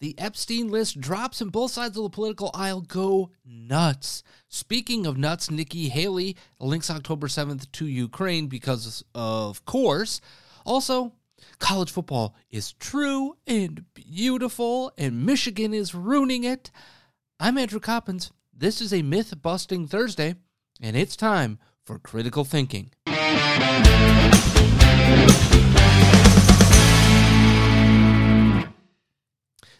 The 0.00 0.14
Epstein 0.16 0.68
list 0.68 1.00
drops 1.00 1.40
and 1.40 1.50
both 1.50 1.72
sides 1.72 1.96
of 1.96 2.04
the 2.04 2.10
political 2.10 2.52
aisle 2.54 2.82
go 2.82 3.30
nuts. 3.44 4.22
Speaking 4.46 5.06
of 5.06 5.18
nuts, 5.18 5.50
Nikki 5.50 5.88
Haley 5.88 6.36
links 6.60 6.88
October 6.88 7.26
7th 7.26 7.70
to 7.72 7.86
Ukraine 7.86 8.46
because, 8.46 9.02
of 9.12 9.64
course. 9.64 10.20
Also, 10.64 11.14
college 11.58 11.90
football 11.90 12.36
is 12.48 12.74
true 12.74 13.38
and 13.48 13.92
beautiful, 13.92 14.92
and 14.96 15.26
Michigan 15.26 15.74
is 15.74 15.96
ruining 15.96 16.44
it. 16.44 16.70
I'm 17.40 17.58
Andrew 17.58 17.80
Coppins. 17.80 18.30
This 18.56 18.80
is 18.80 18.92
a 18.92 19.02
myth 19.02 19.34
busting 19.42 19.88
Thursday, 19.88 20.36
and 20.80 20.96
it's 20.96 21.16
time 21.16 21.58
for 21.84 21.98
critical 21.98 22.44
thinking. 22.44 22.92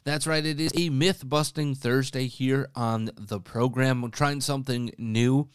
That's 0.09 0.27
right, 0.27 0.47
it 0.47 0.59
is 0.59 0.73
a 0.75 0.89
myth 0.89 1.23
busting 1.29 1.75
Thursday 1.75 2.29
here 2.29 2.71
on 2.75 3.11
the 3.15 3.39
program. 3.39 4.01
We're 4.01 4.09
trying 4.09 4.41
something 4.41 4.91
new 4.97 5.51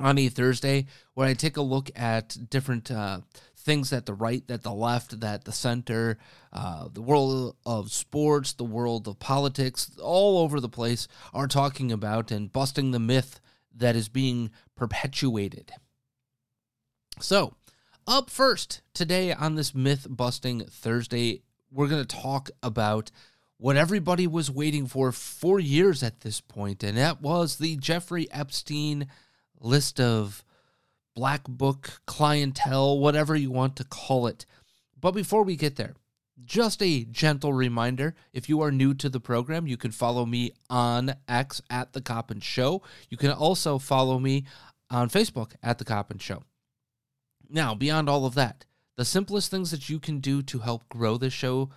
on 0.00 0.16
a 0.16 0.30
Thursday 0.30 0.86
where 1.12 1.28
I 1.28 1.34
take 1.34 1.58
a 1.58 1.62
look 1.62 1.90
at 1.94 2.38
different 2.48 2.90
uh, 2.90 3.20
things 3.54 3.90
that 3.90 4.06
the 4.06 4.14
right, 4.14 4.42
that 4.48 4.62
the 4.62 4.72
left, 4.72 5.20
that 5.20 5.44
the 5.44 5.52
center, 5.52 6.16
uh, 6.54 6.88
the 6.90 7.02
world 7.02 7.54
of 7.66 7.92
sports, 7.92 8.54
the 8.54 8.64
world 8.64 9.06
of 9.08 9.18
politics, 9.18 9.90
all 10.02 10.38
over 10.38 10.58
the 10.58 10.70
place 10.70 11.06
are 11.34 11.46
talking 11.46 11.92
about 11.92 12.30
and 12.30 12.50
busting 12.50 12.92
the 12.92 12.98
myth 12.98 13.40
that 13.76 13.94
is 13.94 14.08
being 14.08 14.50
perpetuated. 14.74 15.70
So, 17.20 17.56
up 18.06 18.30
first 18.30 18.80
today 18.94 19.34
on 19.34 19.54
this 19.54 19.74
myth 19.74 20.06
busting 20.08 20.64
Thursday, 20.64 21.42
we're 21.70 21.88
going 21.88 22.06
to 22.06 22.16
talk 22.16 22.48
about 22.62 23.10
what 23.58 23.76
everybody 23.76 24.26
was 24.26 24.50
waiting 24.50 24.86
for 24.86 25.12
for 25.12 25.58
years 25.58 26.02
at 26.02 26.20
this 26.20 26.40
point, 26.40 26.82
and 26.82 26.96
that 26.98 27.22
was 27.22 27.56
the 27.56 27.76
Jeffrey 27.76 28.30
Epstein 28.30 29.06
list 29.60 30.00
of 30.00 30.44
black 31.14 31.44
book 31.44 32.00
clientele, 32.06 32.98
whatever 32.98 33.34
you 33.34 33.50
want 33.50 33.76
to 33.76 33.84
call 33.84 34.26
it. 34.26 34.44
But 35.00 35.12
before 35.12 35.42
we 35.42 35.56
get 35.56 35.76
there, 35.76 35.94
just 36.44 36.82
a 36.82 37.04
gentle 37.04 37.52
reminder 37.52 38.14
if 38.34 38.48
you 38.48 38.60
are 38.60 38.70
new 38.70 38.92
to 38.94 39.08
the 39.08 39.20
program, 39.20 39.66
you 39.66 39.78
can 39.78 39.90
follow 39.90 40.26
me 40.26 40.52
on 40.68 41.14
X 41.26 41.62
at 41.70 41.94
The 41.94 42.02
Coppin 42.02 42.40
Show. 42.40 42.82
You 43.08 43.16
can 43.16 43.30
also 43.30 43.78
follow 43.78 44.18
me 44.18 44.44
on 44.90 45.08
Facebook 45.08 45.52
at 45.62 45.78
The 45.78 45.84
Coppin 45.84 46.18
Show. 46.18 46.42
Now, 47.48 47.74
beyond 47.74 48.10
all 48.10 48.26
of 48.26 48.34
that, 48.34 48.66
the 48.96 49.04
simplest 49.04 49.50
things 49.50 49.70
that 49.70 49.88
you 49.88 49.98
can 49.98 50.20
do 50.20 50.42
to 50.42 50.58
help 50.58 50.88
grow 50.88 51.16
this 51.16 51.32
show 51.32 51.70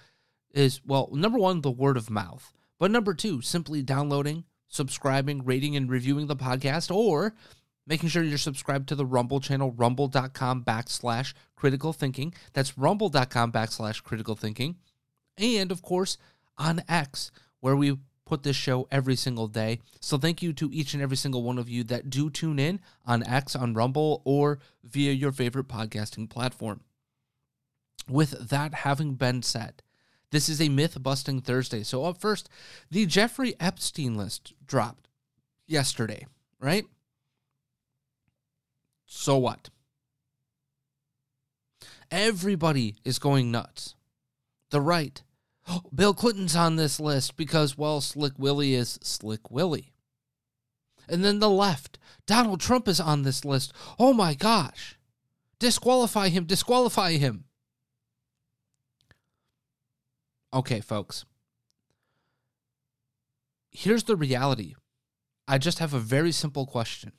is 0.54 0.82
well, 0.86 1.10
number 1.12 1.38
one, 1.38 1.62
the 1.62 1.72
word 1.72 1.98
of 1.98 2.10
mouth. 2.10 2.52
But 2.80 2.92
number 2.92 3.14
two, 3.14 3.42
simply 3.42 3.82
downloading, 3.82 4.46
subscribing, 4.68 5.44
rating, 5.44 5.76
and 5.76 5.90
reviewing 5.90 6.28
the 6.28 6.36
podcast, 6.36 6.94
or 6.94 7.36
making 7.86 8.10
sure 8.10 8.24
you're 8.24 8.38
subscribed 8.38 8.88
to 8.90 8.96
the 8.96 9.06
Rumble 9.06 9.40
channel, 9.40 9.72
rumble.com 9.72 10.64
backslash 10.64 11.34
critical 11.56 11.92
thinking. 11.92 12.34
That's 12.54 12.78
rumble.com 12.78 13.52
backslash 13.52 14.04
critical 14.04 14.36
thinking. 14.36 14.78
And 15.38 15.72
of 15.72 15.82
course, 15.82 16.18
on 16.58 16.84
X, 16.88 17.32
where 17.60 17.76
we 17.76 17.98
put 18.26 18.44
this 18.44 18.56
show 18.56 18.88
every 18.92 19.16
single 19.16 19.48
day. 19.48 19.80
So 20.00 20.18
thank 20.18 20.44
you 20.44 20.54
to 20.54 20.70
each 20.72 20.94
and 20.94 21.02
every 21.02 21.18
single 21.18 21.42
one 21.42 21.58
of 21.58 21.68
you 21.68 21.84
that 21.86 22.12
do 22.12 22.30
tune 22.30 22.60
in 22.60 22.80
on 23.06 23.24
X, 23.24 23.56
on 23.56 23.74
Rumble, 23.74 24.22
or 24.24 24.60
via 24.84 25.12
your 25.12 25.32
favorite 25.32 25.68
podcasting 25.68 26.30
platform. 26.30 26.82
With 28.08 28.50
that 28.50 28.74
having 28.76 29.16
been 29.16 29.42
said, 29.42 29.82
this 30.32 30.50
is 30.50 30.62
a 30.62 30.70
myth 30.70 31.02
busting 31.02 31.42
Thursday. 31.42 31.84
So, 31.84 32.06
up 32.06 32.18
first, 32.18 32.50
the 32.92 33.06
Jeffrey 33.06 33.56
Epstein 33.60 34.16
list 34.16 34.54
dropped 34.66 35.08
yesterday, 35.68 36.26
right? 36.60 36.86
So 39.12 39.38
what? 39.38 39.70
Everybody 42.12 42.96
is 43.04 43.18
going 43.18 43.52
nuts. 43.52 43.96
The 44.70 44.82
right. 44.82 45.22
Bill 45.94 46.14
Clinton's 46.14 46.56
on 46.56 46.76
this 46.76 47.00
list 47.00 47.36
because, 47.36 47.78
well, 47.78 48.02
Slick 48.02 48.34
Willie 48.38 48.76
is 48.76 49.00
Slick 49.02 49.50
Willie. 49.50 49.94
And 51.08 51.26
then 51.26 51.40
the 51.40 51.50
left. 51.50 51.98
Donald 52.28 52.60
Trump 52.60 52.88
is 52.88 53.00
on 53.00 53.24
this 53.24 53.44
list. 53.44 53.74
Oh 53.98 54.14
my 54.14 54.36
gosh. 54.36 55.00
Disqualify 55.58 56.30
him, 56.30 56.46
disqualify 56.46 57.14
him. 57.14 57.46
Okay, 60.54 60.80
folks. 60.80 61.26
Here's 63.72 64.04
the 64.04 64.16
reality. 64.16 64.74
I 65.48 65.58
just 65.58 65.80
have 65.80 65.94
a 65.94 66.00
very 66.00 66.32
simple 66.32 66.66
question. 66.66 67.12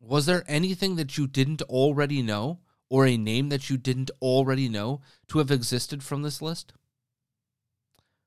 Was 0.00 0.26
there 0.26 0.44
anything 0.46 0.96
that 0.96 1.16
you 1.16 1.26
didn't 1.26 1.62
already 1.62 2.22
know, 2.22 2.60
or 2.90 3.06
a 3.06 3.16
name 3.16 3.48
that 3.48 3.70
you 3.70 3.76
didn't 3.76 4.10
already 4.20 4.68
know, 4.68 5.00
to 5.28 5.38
have 5.38 5.50
existed 5.50 6.02
from 6.02 6.22
this 6.22 6.42
list? 6.42 6.72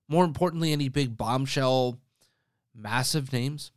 More 0.08 0.24
importantly, 0.24 0.72
any 0.72 0.90
big 0.90 1.18
bombshell, 1.18 2.00
massive 2.74 3.34
names? 3.34 3.72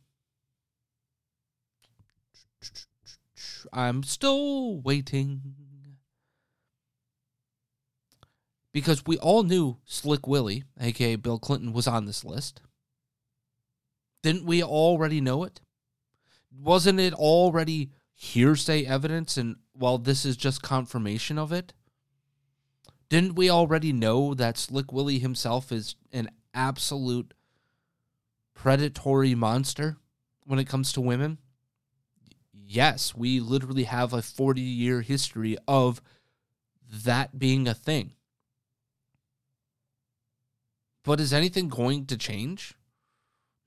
I'm 3.73 4.03
still 4.03 4.79
waiting 4.81 5.55
because 8.73 9.05
we 9.05 9.17
all 9.17 9.43
knew 9.43 9.77
Slick 9.85 10.27
Willie, 10.27 10.63
aka 10.79 11.15
Bill 11.15 11.39
Clinton, 11.39 11.73
was 11.73 11.87
on 11.87 12.05
this 12.05 12.23
list. 12.23 12.61
Didn't 14.23 14.45
we 14.45 14.63
already 14.63 15.19
know 15.19 15.43
it? 15.43 15.61
Wasn't 16.51 16.99
it 16.99 17.13
already 17.13 17.91
hearsay 18.13 18.85
evidence? 18.85 19.37
And 19.37 19.57
well, 19.75 19.97
this 19.97 20.25
is 20.25 20.37
just 20.37 20.61
confirmation 20.61 21.37
of 21.37 21.51
it. 21.51 21.73
Didn't 23.09 23.35
we 23.35 23.49
already 23.49 23.91
know 23.91 24.33
that 24.33 24.57
Slick 24.57 24.93
Willie 24.93 25.19
himself 25.19 25.71
is 25.71 25.95
an 26.13 26.29
absolute 26.53 27.33
predatory 28.53 29.35
monster 29.35 29.97
when 30.45 30.59
it 30.59 30.67
comes 30.67 30.93
to 30.93 31.01
women? 31.01 31.39
Yes, 32.53 33.13
we 33.13 33.41
literally 33.41 33.83
have 33.83 34.13
a 34.13 34.21
40 34.21 34.61
year 34.61 35.01
history 35.01 35.57
of 35.67 36.01
that 36.89 37.37
being 37.37 37.67
a 37.67 37.73
thing 37.73 38.13
But 41.03 41.19
is 41.19 41.33
anything 41.33 41.67
going 41.67 42.05
to 42.07 42.17
change? 42.17 42.75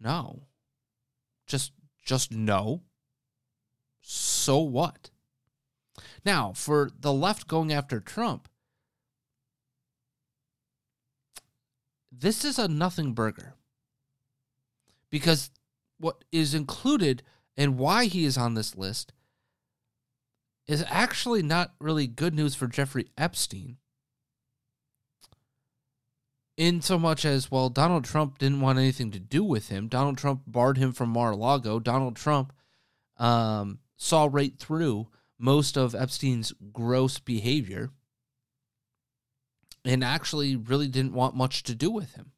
No. 0.01 0.43
Just 1.47 1.73
just 2.05 2.31
no. 2.33 2.83
So 4.01 4.59
what? 4.59 5.11
Now, 6.25 6.53
for 6.55 6.91
the 6.99 7.13
left 7.13 7.47
going 7.49 7.73
after 7.73 8.01
Trump, 8.01 8.49
this 12.13 12.45
is 12.45 12.59
a 12.59 12.69
nothing 12.69 13.13
burger. 13.13 13.55
Because 15.11 15.51
what 15.99 16.25
is 16.33 16.55
included 16.55 17.23
and 17.57 17.79
why 17.79 18.07
he 18.07 18.25
is 18.25 18.37
on 18.37 18.55
this 18.55 18.77
list 18.77 19.13
is 20.67 20.85
actually 20.89 21.43
not 21.43 21.75
really 21.79 22.07
good 22.07 22.35
news 22.35 22.55
for 22.55 22.67
Jeffrey 22.67 23.11
Epstein. 23.17 23.77
In 26.57 26.81
so 26.81 26.99
much 26.99 27.25
as, 27.25 27.51
well, 27.51 27.69
Donald 27.69 28.05
Trump 28.05 28.39
didn't 28.39 28.61
want 28.61 28.79
anything 28.79 29.11
to 29.11 29.19
do 29.19 29.43
with 29.43 29.69
him. 29.69 29.89
Donald 29.89 30.19
Trump 30.19 30.43
barred 30.47 30.79
him 30.79 30.93
from 30.93 31.09
Mar 31.09 31.33
a 31.33 31.37
Lago. 31.37 31.81
Donald 31.81 32.15
Trump 32.15 32.53
um, 33.17 33.81
saw 33.97 34.29
right 34.31 34.57
through 34.57 35.09
most 35.39 35.77
of 35.77 35.95
Epstein's 35.95 36.53
gross 36.73 37.19
behavior 37.19 37.91
and 39.85 40.03
actually 40.03 40.57
really 40.57 40.89
didn't 40.89 41.13
want 41.13 41.35
much 41.35 41.65
to 41.65 41.75
do 41.75 41.91
with 41.91 42.15
him. 42.15 42.33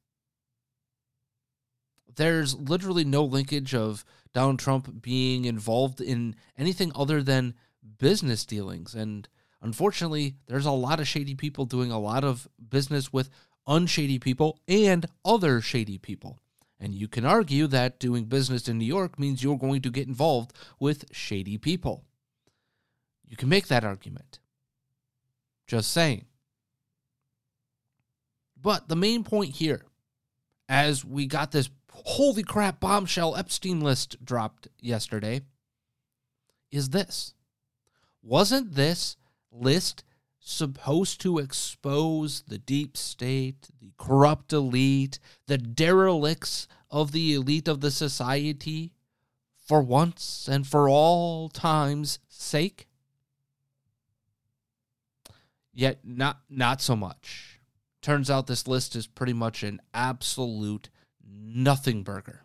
There's 2.16 2.54
literally 2.54 3.04
no 3.04 3.22
linkage 3.22 3.74
of 3.74 4.04
Donald 4.32 4.58
Trump 4.58 5.02
being 5.02 5.44
involved 5.44 6.00
in 6.00 6.34
anything 6.56 6.90
other 6.94 7.22
than 7.22 7.54
business 7.98 8.46
dealings. 8.46 8.94
And 8.94 9.28
unfortunately, 9.60 10.36
there's 10.46 10.66
a 10.66 10.72
lot 10.72 10.98
of 10.98 11.06
shady 11.06 11.34
people 11.34 11.66
doing 11.66 11.90
a 11.92 11.98
lot 11.98 12.24
of 12.24 12.48
business 12.70 13.12
with 13.12 13.28
unshady 13.66 14.18
people 14.18 14.60
and 14.68 15.06
other 15.24 15.60
shady 15.60 15.98
people. 15.98 16.40
And 16.78 16.94
you 16.94 17.08
can 17.08 17.24
argue 17.24 17.66
that 17.68 17.98
doing 17.98 18.24
business 18.24 18.68
in 18.68 18.78
New 18.78 18.84
York 18.84 19.18
means 19.18 19.42
you're 19.42 19.58
going 19.58 19.82
to 19.82 19.90
get 19.90 20.06
involved 20.06 20.52
with 20.78 21.06
shady 21.10 21.56
people. 21.56 22.04
You 23.26 23.36
can 23.36 23.48
make 23.48 23.68
that 23.68 23.84
argument. 23.84 24.38
Just 25.66 25.90
saying. 25.90 26.26
But 28.60 28.88
the 28.88 28.96
main 28.96 29.24
point 29.24 29.56
here, 29.56 29.86
as 30.68 31.04
we 31.04 31.26
got 31.26 31.52
this 31.52 31.70
holy 31.92 32.42
crap 32.42 32.78
bombshell 32.78 33.36
Epstein 33.36 33.80
list 33.80 34.24
dropped 34.24 34.68
yesterday, 34.80 35.40
is 36.70 36.90
this 36.90 37.34
wasn't 38.22 38.74
this 38.74 39.16
list 39.52 40.04
supposed 40.48 41.20
to 41.20 41.38
expose 41.38 42.42
the 42.42 42.56
deep 42.56 42.96
state, 42.96 43.68
the 43.80 43.92
corrupt 43.98 44.52
elite, 44.52 45.18
the 45.48 45.58
derelicts 45.58 46.68
of 46.88 47.10
the 47.10 47.34
elite 47.34 47.66
of 47.66 47.80
the 47.80 47.90
society 47.90 48.92
for 49.56 49.82
once 49.82 50.48
and 50.48 50.64
for 50.64 50.88
all 50.88 51.48
time's 51.48 52.20
sake? 52.28 52.86
Yet 55.74 55.98
not 56.04 56.40
not 56.48 56.80
so 56.80 56.94
much. 56.94 57.60
Turns 58.00 58.30
out 58.30 58.46
this 58.46 58.68
list 58.68 58.94
is 58.94 59.08
pretty 59.08 59.32
much 59.32 59.64
an 59.64 59.82
absolute 59.92 60.90
nothing 61.28 62.04
burger. 62.04 62.44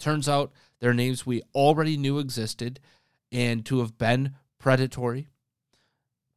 Turns 0.00 0.28
out 0.28 0.52
their 0.80 0.92
names 0.92 1.24
we 1.24 1.42
already 1.54 1.96
knew 1.96 2.18
existed 2.18 2.80
and 3.30 3.64
to 3.66 3.78
have 3.78 3.96
been 3.96 4.34
predatory. 4.58 5.28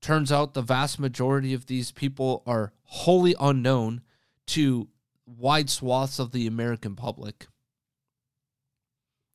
Turns 0.01 0.31
out 0.31 0.53
the 0.53 0.61
vast 0.61 0.99
majority 0.99 1.53
of 1.53 1.67
these 1.67 1.91
people 1.91 2.41
are 2.45 2.73
wholly 2.83 3.35
unknown 3.39 4.01
to 4.47 4.87
wide 5.25 5.69
swaths 5.69 6.17
of 6.19 6.31
the 6.31 6.47
American 6.47 6.95
public. 6.95 7.47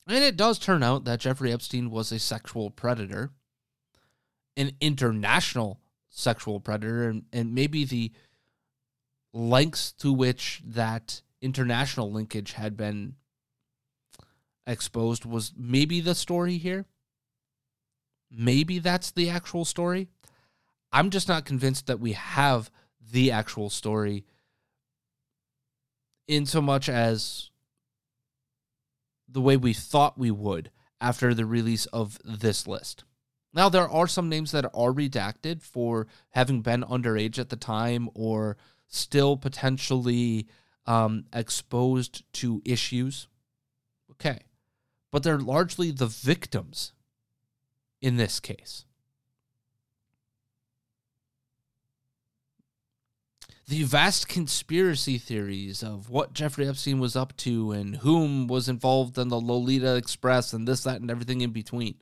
And 0.07 0.23
it 0.23 0.37
does 0.37 0.59
turn 0.59 0.83
out 0.83 1.05
that 1.05 1.19
Jeffrey 1.19 1.51
Epstein 1.51 1.89
was 1.89 2.11
a 2.11 2.19
sexual 2.19 2.69
predator, 2.69 3.31
an 4.55 4.71
international 4.79 5.79
sexual 6.09 6.59
predator, 6.59 7.09
and, 7.09 7.23
and 7.31 7.53
maybe 7.53 7.83
the 7.83 8.11
lengths 9.33 9.91
to 9.93 10.11
which 10.13 10.61
that 10.65 11.21
international 11.41 12.11
linkage 12.11 12.53
had 12.53 12.75
been 12.75 13.15
exposed 14.65 15.25
was 15.25 15.53
maybe 15.57 16.01
the 16.01 16.15
story 16.15 16.57
here. 16.57 16.85
Maybe 18.29 18.79
that's 18.79 19.11
the 19.11 19.29
actual 19.29 19.63
story. 19.63 20.09
I'm 20.91 21.09
just 21.09 21.27
not 21.27 21.45
convinced 21.45 21.87
that 21.87 21.99
we 21.99 22.13
have 22.13 22.71
the 23.11 23.31
actual 23.31 23.69
story 23.69 24.25
in 26.27 26.45
so 26.45 26.61
much 26.61 26.89
as 26.89 27.49
the 29.27 29.41
way 29.41 29.57
we 29.57 29.73
thought 29.73 30.17
we 30.17 30.31
would 30.31 30.71
after 30.99 31.33
the 31.33 31.45
release 31.45 31.85
of 31.87 32.17
this 32.23 32.67
list. 32.67 33.03
Now, 33.53 33.69
there 33.69 33.89
are 33.89 34.07
some 34.07 34.29
names 34.29 34.51
that 34.51 34.65
are 34.65 34.91
redacted 34.91 35.61
for 35.61 36.07
having 36.31 36.61
been 36.61 36.83
underage 36.83 37.39
at 37.39 37.49
the 37.49 37.55
time 37.55 38.09
or 38.13 38.57
still 38.87 39.37
potentially 39.37 40.47
um, 40.85 41.25
exposed 41.33 42.23
to 42.33 42.61
issues. 42.65 43.27
Okay. 44.11 44.39
But 45.11 45.23
they're 45.23 45.39
largely 45.39 45.91
the 45.91 46.07
victims 46.07 46.93
in 48.01 48.17
this 48.17 48.39
case. 48.39 48.85
The 53.67 53.83
vast 53.83 54.29
conspiracy 54.29 55.17
theories 55.17 55.83
of 55.83 56.09
what 56.09 56.31
Jeffrey 56.31 56.65
Epstein 56.69 56.99
was 56.99 57.17
up 57.17 57.35
to 57.37 57.73
and 57.73 57.97
whom 57.97 58.47
was 58.47 58.69
involved 58.69 59.17
in 59.17 59.27
the 59.27 59.41
Lolita 59.41 59.95
Express 59.95 60.53
and 60.53 60.65
this, 60.65 60.83
that, 60.83 61.01
and 61.01 61.11
everything 61.11 61.41
in 61.41 61.51
between. 61.51 61.95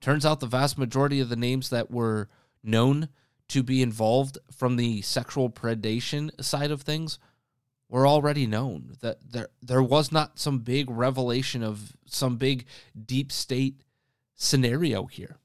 Turns 0.00 0.26
out 0.26 0.40
the 0.40 0.46
vast 0.46 0.78
majority 0.78 1.20
of 1.20 1.28
the 1.28 1.36
names 1.36 1.70
that 1.70 1.92
were 1.92 2.28
known 2.64 3.08
to 3.48 3.62
be 3.62 3.82
involved 3.82 4.38
from 4.50 4.74
the 4.74 5.00
sexual 5.02 5.48
predation 5.48 6.30
side 6.42 6.72
of 6.72 6.82
things 6.82 7.20
were 7.88 8.06
already 8.06 8.46
known. 8.46 8.96
That 9.00 9.18
there 9.30 9.48
there 9.62 9.82
was 9.82 10.10
not 10.10 10.40
some 10.40 10.58
big 10.58 10.90
revelation 10.90 11.62
of 11.62 11.92
some 12.06 12.36
big 12.36 12.64
deep 13.06 13.30
state 13.30 13.84
scenario 14.34 15.04
here. 15.06 15.36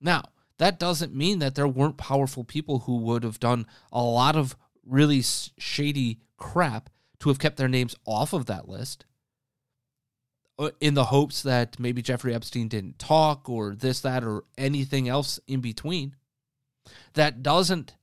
Now, 0.00 0.22
that 0.58 0.78
doesn't 0.78 1.14
mean 1.14 1.38
that 1.38 1.54
there 1.54 1.68
weren't 1.68 1.96
powerful 1.96 2.44
people 2.44 2.80
who 2.80 2.98
would 2.98 3.22
have 3.22 3.40
done 3.40 3.66
a 3.92 4.02
lot 4.02 4.36
of 4.36 4.56
really 4.84 5.22
shady 5.22 6.20
crap 6.36 6.90
to 7.20 7.28
have 7.28 7.38
kept 7.38 7.56
their 7.56 7.68
names 7.68 7.96
off 8.04 8.32
of 8.32 8.46
that 8.46 8.68
list 8.68 9.04
uh, 10.58 10.70
in 10.80 10.94
the 10.94 11.04
hopes 11.04 11.42
that 11.42 11.78
maybe 11.78 12.02
Jeffrey 12.02 12.34
Epstein 12.34 12.68
didn't 12.68 12.98
talk 12.98 13.48
or 13.48 13.74
this, 13.74 14.00
that, 14.00 14.24
or 14.24 14.44
anything 14.56 15.08
else 15.08 15.38
in 15.46 15.60
between. 15.60 16.16
That 17.14 17.42
doesn't 17.42 17.94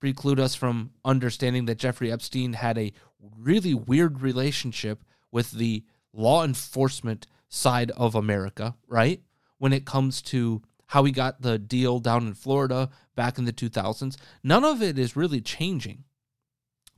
preclude 0.00 0.40
us 0.40 0.54
from 0.54 0.90
understanding 1.04 1.64
that 1.66 1.78
Jeffrey 1.78 2.12
Epstein 2.12 2.54
had 2.54 2.76
a 2.76 2.92
really 3.38 3.74
weird 3.74 4.20
relationship 4.20 5.04
with 5.30 5.52
the 5.52 5.84
law 6.12 6.44
enforcement 6.44 7.26
side 7.48 7.90
of 7.92 8.14
America, 8.14 8.74
right? 8.86 9.22
When 9.58 9.72
it 9.72 9.86
comes 9.86 10.20
to 10.22 10.62
how 10.86 11.04
he 11.04 11.12
got 11.12 11.42
the 11.42 11.58
deal 11.58 11.98
down 11.98 12.26
in 12.26 12.34
Florida 12.34 12.90
back 13.14 13.38
in 13.38 13.44
the 13.44 13.52
2000s, 13.52 14.16
none 14.42 14.64
of 14.64 14.82
it 14.82 14.98
is 14.98 15.16
really 15.16 15.40
changing. 15.40 16.04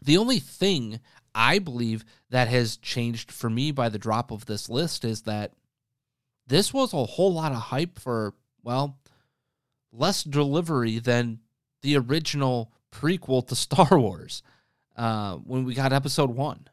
The 0.03 0.19
only 0.19 0.39
thing 0.39 1.01
I 1.35 1.59
believe 1.59 2.05
that 2.31 2.49
has 2.49 2.77
changed 2.77 3.31
for 3.31 3.51
me 3.51 3.71
by 3.71 3.89
the 3.89 3.99
drop 3.99 4.31
of 4.31 4.47
this 4.47 4.69
list 4.69 5.05
is 5.05 5.23
that 5.23 5.53
this 6.47 6.73
was 6.73 6.93
a 6.93 7.05
whole 7.05 7.33
lot 7.33 7.53
of 7.53 7.59
hype 7.59 7.99
for, 7.99 8.35
well, 8.63 8.99
less 9.93 10.23
delivery 10.23 10.99
than 10.99 11.41
the 11.83 11.97
original 11.97 12.73
prequel 12.93 13.47
to 13.49 13.55
Star 13.57 13.99
Wars 13.99 14.43
uh, 14.97 15.37
when 15.37 15.65
we 15.65 15.75
got 15.75 15.93
episode 15.93 16.31
one 16.31 16.69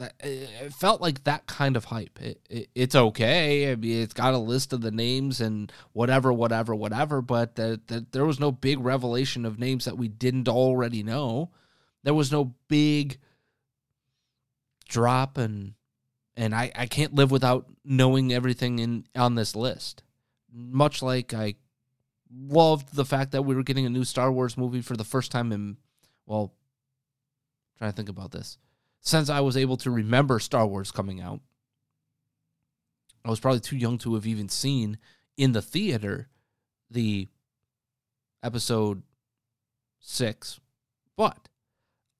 it 0.00 0.72
felt 0.72 1.00
like 1.00 1.24
that 1.24 1.46
kind 1.46 1.76
of 1.76 1.86
hype. 1.86 2.20
It, 2.20 2.40
it, 2.48 2.68
it's 2.74 2.94
okay. 2.94 3.70
I 3.70 3.74
mean, 3.74 4.02
it's 4.02 4.12
got 4.12 4.34
a 4.34 4.38
list 4.38 4.72
of 4.72 4.80
the 4.80 4.90
names 4.90 5.40
and 5.40 5.72
whatever, 5.92 6.32
whatever, 6.32 6.74
whatever. 6.74 7.20
But 7.20 7.56
that 7.56 7.88
the, 7.88 8.06
there 8.12 8.24
was 8.24 8.40
no 8.40 8.52
big 8.52 8.80
revelation 8.80 9.44
of 9.44 9.58
names 9.58 9.84
that 9.84 9.98
we 9.98 10.08
didn't 10.08 10.48
already 10.48 11.02
know. 11.02 11.50
There 12.04 12.14
was 12.14 12.30
no 12.30 12.54
big 12.68 13.18
drop, 14.88 15.36
and 15.36 15.74
and 16.36 16.54
I 16.54 16.70
I 16.74 16.86
can't 16.86 17.14
live 17.14 17.30
without 17.30 17.66
knowing 17.84 18.32
everything 18.32 18.78
in 18.78 19.06
on 19.16 19.34
this 19.34 19.56
list. 19.56 20.02
Much 20.52 21.02
like 21.02 21.34
I 21.34 21.56
loved 22.30 22.94
the 22.94 23.04
fact 23.04 23.32
that 23.32 23.42
we 23.42 23.54
were 23.54 23.62
getting 23.62 23.86
a 23.86 23.90
new 23.90 24.04
Star 24.04 24.30
Wars 24.30 24.56
movie 24.56 24.80
for 24.80 24.96
the 24.96 25.04
first 25.04 25.32
time 25.32 25.50
in 25.50 25.76
well, 26.24 26.52
trying 27.78 27.90
to 27.90 27.96
think 27.96 28.08
about 28.08 28.30
this 28.30 28.58
since 29.00 29.30
I 29.30 29.40
was 29.40 29.56
able 29.56 29.76
to 29.78 29.90
remember 29.90 30.38
Star 30.38 30.66
Wars 30.66 30.90
coming 30.90 31.20
out. 31.20 31.40
I 33.24 33.30
was 33.30 33.40
probably 33.40 33.60
too 33.60 33.76
young 33.76 33.98
to 33.98 34.14
have 34.14 34.26
even 34.26 34.48
seen 34.48 34.98
in 35.36 35.52
the 35.52 35.62
theater 35.62 36.28
the 36.90 37.28
episode 38.42 39.02
six, 40.00 40.60
But 41.16 41.48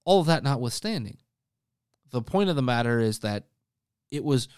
all 0.04 0.20
of 0.20 0.26
that 0.26 0.42
notwithstanding, 0.42 1.18
the 2.10 2.22
point 2.22 2.50
of 2.50 2.56
the 2.56 2.62
matter 2.62 2.98
is 2.98 3.20
that 3.20 3.44
it 4.10 4.24
was 4.24 4.48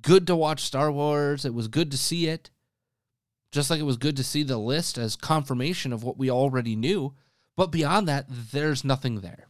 good 0.00 0.26
to 0.28 0.36
watch 0.36 0.60
Star 0.60 0.92
Wars. 0.92 1.44
It 1.44 1.54
was 1.54 1.68
good 1.68 1.90
to 1.90 1.98
see 1.98 2.28
it. 2.28 2.50
Just 3.50 3.70
like 3.70 3.80
it 3.80 3.84
was 3.84 3.96
good 3.96 4.16
to 4.16 4.24
see 4.24 4.42
the 4.42 4.58
list 4.58 4.98
as 4.98 5.16
confirmation 5.16 5.92
of 5.92 6.02
what 6.02 6.18
we 6.18 6.30
already 6.30 6.76
knew. 6.76 7.14
But 7.56 7.70
beyond 7.70 8.08
that, 8.08 8.26
there's 8.28 8.84
nothing 8.84 9.20
there. 9.20 9.48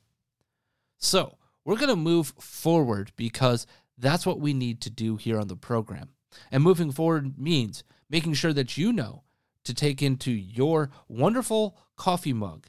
So 0.99 1.37
we're 1.64 1.76
going 1.76 1.88
to 1.88 1.97
move 1.97 2.35
forward 2.38 3.12
because 3.16 3.66
that's 3.97 4.26
what 4.26 4.40
we 4.40 4.52
need 4.52 4.80
to 4.83 4.90
do 4.90 5.16
here 5.16 5.38
on 5.38 5.49
the 5.49 5.56
program. 5.56 6.11
And 6.50 6.62
moving 6.62 6.90
forward 6.90 7.38
means 7.38 7.85
making 8.11 8.35
sure 8.35 8.52
that 8.52 8.76
you 8.76 8.92
know 8.92 9.23
to 9.64 9.73
take 9.73 10.02
into 10.02 10.30
your 10.30 10.90
wonderful 11.09 11.76
coffee 11.97 12.33
mug 12.33 12.66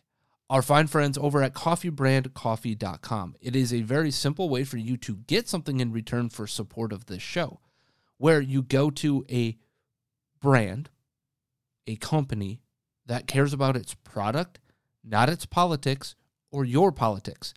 our 0.49 0.61
fine 0.61 0.87
friends 0.87 1.17
over 1.17 1.41
at 1.41 1.53
coffeebrandcoffee.com. 1.53 3.35
It 3.41 3.55
is 3.55 3.73
a 3.73 3.81
very 3.81 4.11
simple 4.11 4.49
way 4.49 4.63
for 4.63 4.77
you 4.77 4.97
to 4.97 5.17
get 5.27 5.49
something 5.49 5.79
in 5.79 5.91
return 5.91 6.29
for 6.29 6.45
support 6.45 6.91
of 6.91 7.07
this 7.07 7.21
show, 7.21 7.59
where 8.17 8.41
you 8.41 8.61
go 8.61 8.89
to 8.91 9.25
a 9.29 9.57
brand, 10.39 10.89
a 11.87 11.95
company 11.95 12.61
that 13.05 13.27
cares 13.27 13.53
about 13.53 13.75
its 13.75 13.95
product, 13.95 14.59
not 15.03 15.29
its 15.29 15.45
politics 15.45 16.15
or 16.51 16.63
your 16.63 16.91
politics. 16.91 17.53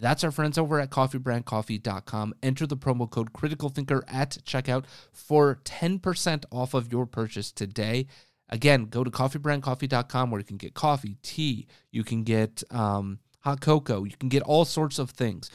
That's 0.00 0.22
our 0.22 0.30
friends 0.30 0.56
over 0.56 0.80
at 0.80 0.90
coffeebrandcoffee.com. 0.90 2.34
Enter 2.42 2.66
the 2.66 2.76
promo 2.76 3.10
code 3.10 3.32
Critical 3.32 3.68
Thinker 3.68 4.04
at 4.06 4.38
checkout 4.44 4.84
for 5.12 5.60
10% 5.64 6.44
off 6.52 6.74
of 6.74 6.92
your 6.92 7.04
purchase 7.06 7.50
today. 7.50 8.06
Again, 8.48 8.86
go 8.86 9.04
to 9.04 9.10
coffeebrandcoffee.com 9.10 10.30
where 10.30 10.40
you 10.40 10.44
can 10.44 10.56
get 10.56 10.74
coffee, 10.74 11.16
tea, 11.22 11.66
you 11.90 12.04
can 12.04 12.22
get 12.22 12.62
um, 12.70 13.18
hot 13.40 13.60
cocoa, 13.60 14.04
you 14.04 14.16
can 14.16 14.28
get 14.28 14.42
all 14.42 14.64
sorts 14.64 14.98
of 14.98 15.10
things. 15.10 15.50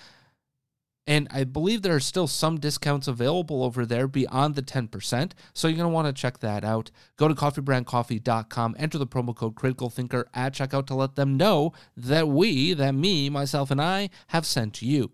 And 1.06 1.28
I 1.32 1.44
believe 1.44 1.82
there 1.82 1.96
are 1.96 2.00
still 2.00 2.28
some 2.28 2.60
discounts 2.60 3.10
available 3.10 3.64
over 3.64 3.86
there 3.86 4.08
beyond 4.08 4.56
the 4.56 4.62
10%. 4.62 5.32
So 5.54 5.68
you're 5.68 5.76
going 5.78 5.90
to 5.90 5.94
want 5.94 6.08
to 6.08 6.14
check 6.22 6.40
that 6.40 6.64
out. 6.64 6.92
Go 7.18 7.28
to 7.28 7.36
coffeebrandcoffee.com, 7.36 8.76
enter 8.80 8.98
the 8.98 9.08
promo 9.08 9.36
code 9.36 9.56
Critical 9.56 9.90
Thinker 9.90 10.30
at 10.34 10.54
checkout 10.54 10.88
to 10.88 10.96
let 10.96 11.16
them 11.16 11.36
know 11.36 11.74
that 11.98 12.30
we, 12.30 12.74
that 12.74 12.96
me, 12.96 13.30
myself, 13.30 13.70
and 13.70 13.82
I 13.82 14.10
have 14.28 14.46
sent 14.46 14.82
you. 14.82 15.12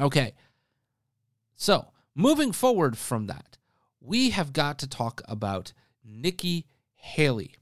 Okay. 0.00 0.32
So 1.56 1.88
moving 2.14 2.52
forward 2.52 2.96
from 2.96 3.26
that, 3.26 3.58
we 4.00 4.30
have 4.30 4.54
got 4.54 4.78
to 4.78 4.88
talk 4.88 5.20
about 5.28 5.74
Nikki 6.02 6.66
Haley. 6.94 7.56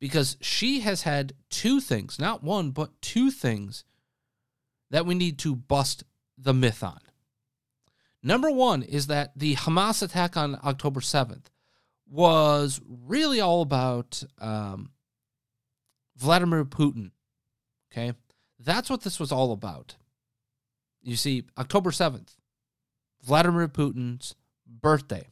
Because 0.00 0.36
she 0.40 0.80
has 0.80 1.02
had 1.02 1.34
two 1.50 1.80
things, 1.80 2.18
not 2.18 2.42
one, 2.42 2.70
but 2.70 3.00
two 3.02 3.30
things 3.30 3.84
that 4.90 5.06
we 5.06 5.14
need 5.14 5.38
to 5.38 5.54
bust 5.54 6.04
the 6.36 6.54
myth 6.54 6.82
on. 6.82 6.98
Number 8.22 8.50
one 8.50 8.82
is 8.82 9.06
that 9.06 9.32
the 9.36 9.54
Hamas 9.56 10.02
attack 10.02 10.36
on 10.36 10.58
October 10.64 11.00
7th 11.00 11.46
was 12.10 12.80
really 12.86 13.40
all 13.40 13.62
about 13.62 14.22
um, 14.40 14.90
Vladimir 16.16 16.64
Putin. 16.64 17.10
Okay. 17.92 18.12
That's 18.58 18.90
what 18.90 19.02
this 19.02 19.20
was 19.20 19.30
all 19.30 19.52
about. 19.52 19.96
You 21.02 21.16
see, 21.16 21.44
October 21.56 21.90
7th, 21.90 22.36
Vladimir 23.22 23.68
Putin's 23.68 24.34
birthday. 24.66 25.28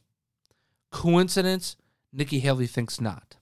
Coincidence? 0.91 1.75
Nikki 2.13 2.39
Haley 2.39 2.67
thinks 2.67 3.01
not. 3.01 3.35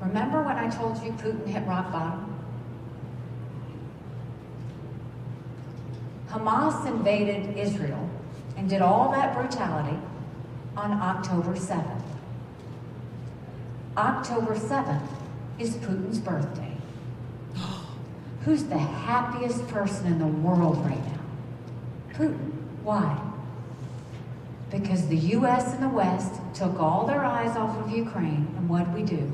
Remember 0.00 0.42
when 0.42 0.56
I 0.56 0.70
told 0.70 1.02
you 1.02 1.10
Putin 1.12 1.46
hit 1.46 1.66
rock 1.66 1.90
bottom? 1.90 2.35
Hamas 6.28 6.86
invaded 6.86 7.56
Israel 7.56 8.08
and 8.56 8.68
did 8.68 8.82
all 8.82 9.10
that 9.12 9.34
brutality 9.34 9.96
on 10.76 10.92
October 10.92 11.54
7th. 11.54 12.02
October 13.96 14.54
7th 14.54 15.08
is 15.58 15.76
Putin's 15.76 16.18
birthday. 16.18 16.76
Who's 18.44 18.64
the 18.64 18.78
happiest 18.78 19.66
person 19.68 20.06
in 20.06 20.18
the 20.18 20.26
world 20.26 20.84
right 20.84 21.04
now? 21.06 21.20
Putin. 22.12 22.52
Why? 22.82 23.20
Because 24.70 25.06
the 25.08 25.16
US 25.16 25.74
and 25.74 25.82
the 25.82 25.88
West 25.88 26.34
took 26.54 26.78
all 26.78 27.06
their 27.06 27.24
eyes 27.24 27.56
off 27.56 27.76
of 27.78 27.90
Ukraine, 27.90 28.52
and 28.56 28.68
what 28.68 28.88
we 28.92 29.02
do? 29.02 29.30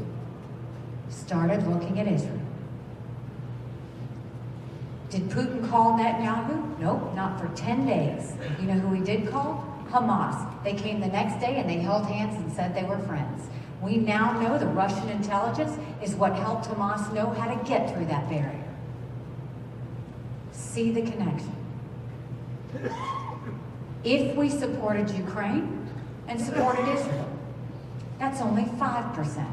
Started 1.08 1.66
looking 1.66 1.98
at 1.98 2.06
Israel. 2.06 2.41
Did 5.12 5.28
Putin 5.28 5.68
call 5.68 5.98
Netanyahu? 5.98 6.78
Nope, 6.78 7.14
not 7.14 7.38
for 7.38 7.54
10 7.54 7.84
days. 7.84 8.32
You 8.58 8.66
know 8.66 8.78
who 8.80 8.94
he 8.94 9.02
did 9.02 9.28
call? 9.28 9.62
Hamas. 9.90 10.64
They 10.64 10.72
came 10.72 11.00
the 11.00 11.06
next 11.06 11.38
day 11.38 11.58
and 11.58 11.68
they 11.68 11.80
held 11.80 12.06
hands 12.06 12.34
and 12.36 12.50
said 12.50 12.74
they 12.74 12.84
were 12.84 12.98
friends. 13.00 13.46
We 13.82 13.98
now 13.98 14.40
know 14.40 14.56
the 14.56 14.68
Russian 14.68 15.10
intelligence 15.10 15.78
is 16.02 16.14
what 16.14 16.34
helped 16.34 16.64
Hamas 16.64 17.12
know 17.12 17.28
how 17.28 17.54
to 17.54 17.62
get 17.68 17.92
through 17.92 18.06
that 18.06 18.26
barrier. 18.30 18.64
See 20.52 20.90
the 20.90 21.02
connection. 21.02 21.54
If 24.04 24.34
we 24.34 24.48
supported 24.48 25.10
Ukraine 25.10 25.90
and 26.26 26.40
supported 26.40 26.88
Israel, 26.88 27.28
that's 28.18 28.40
only 28.40 28.62
5% 28.62 29.52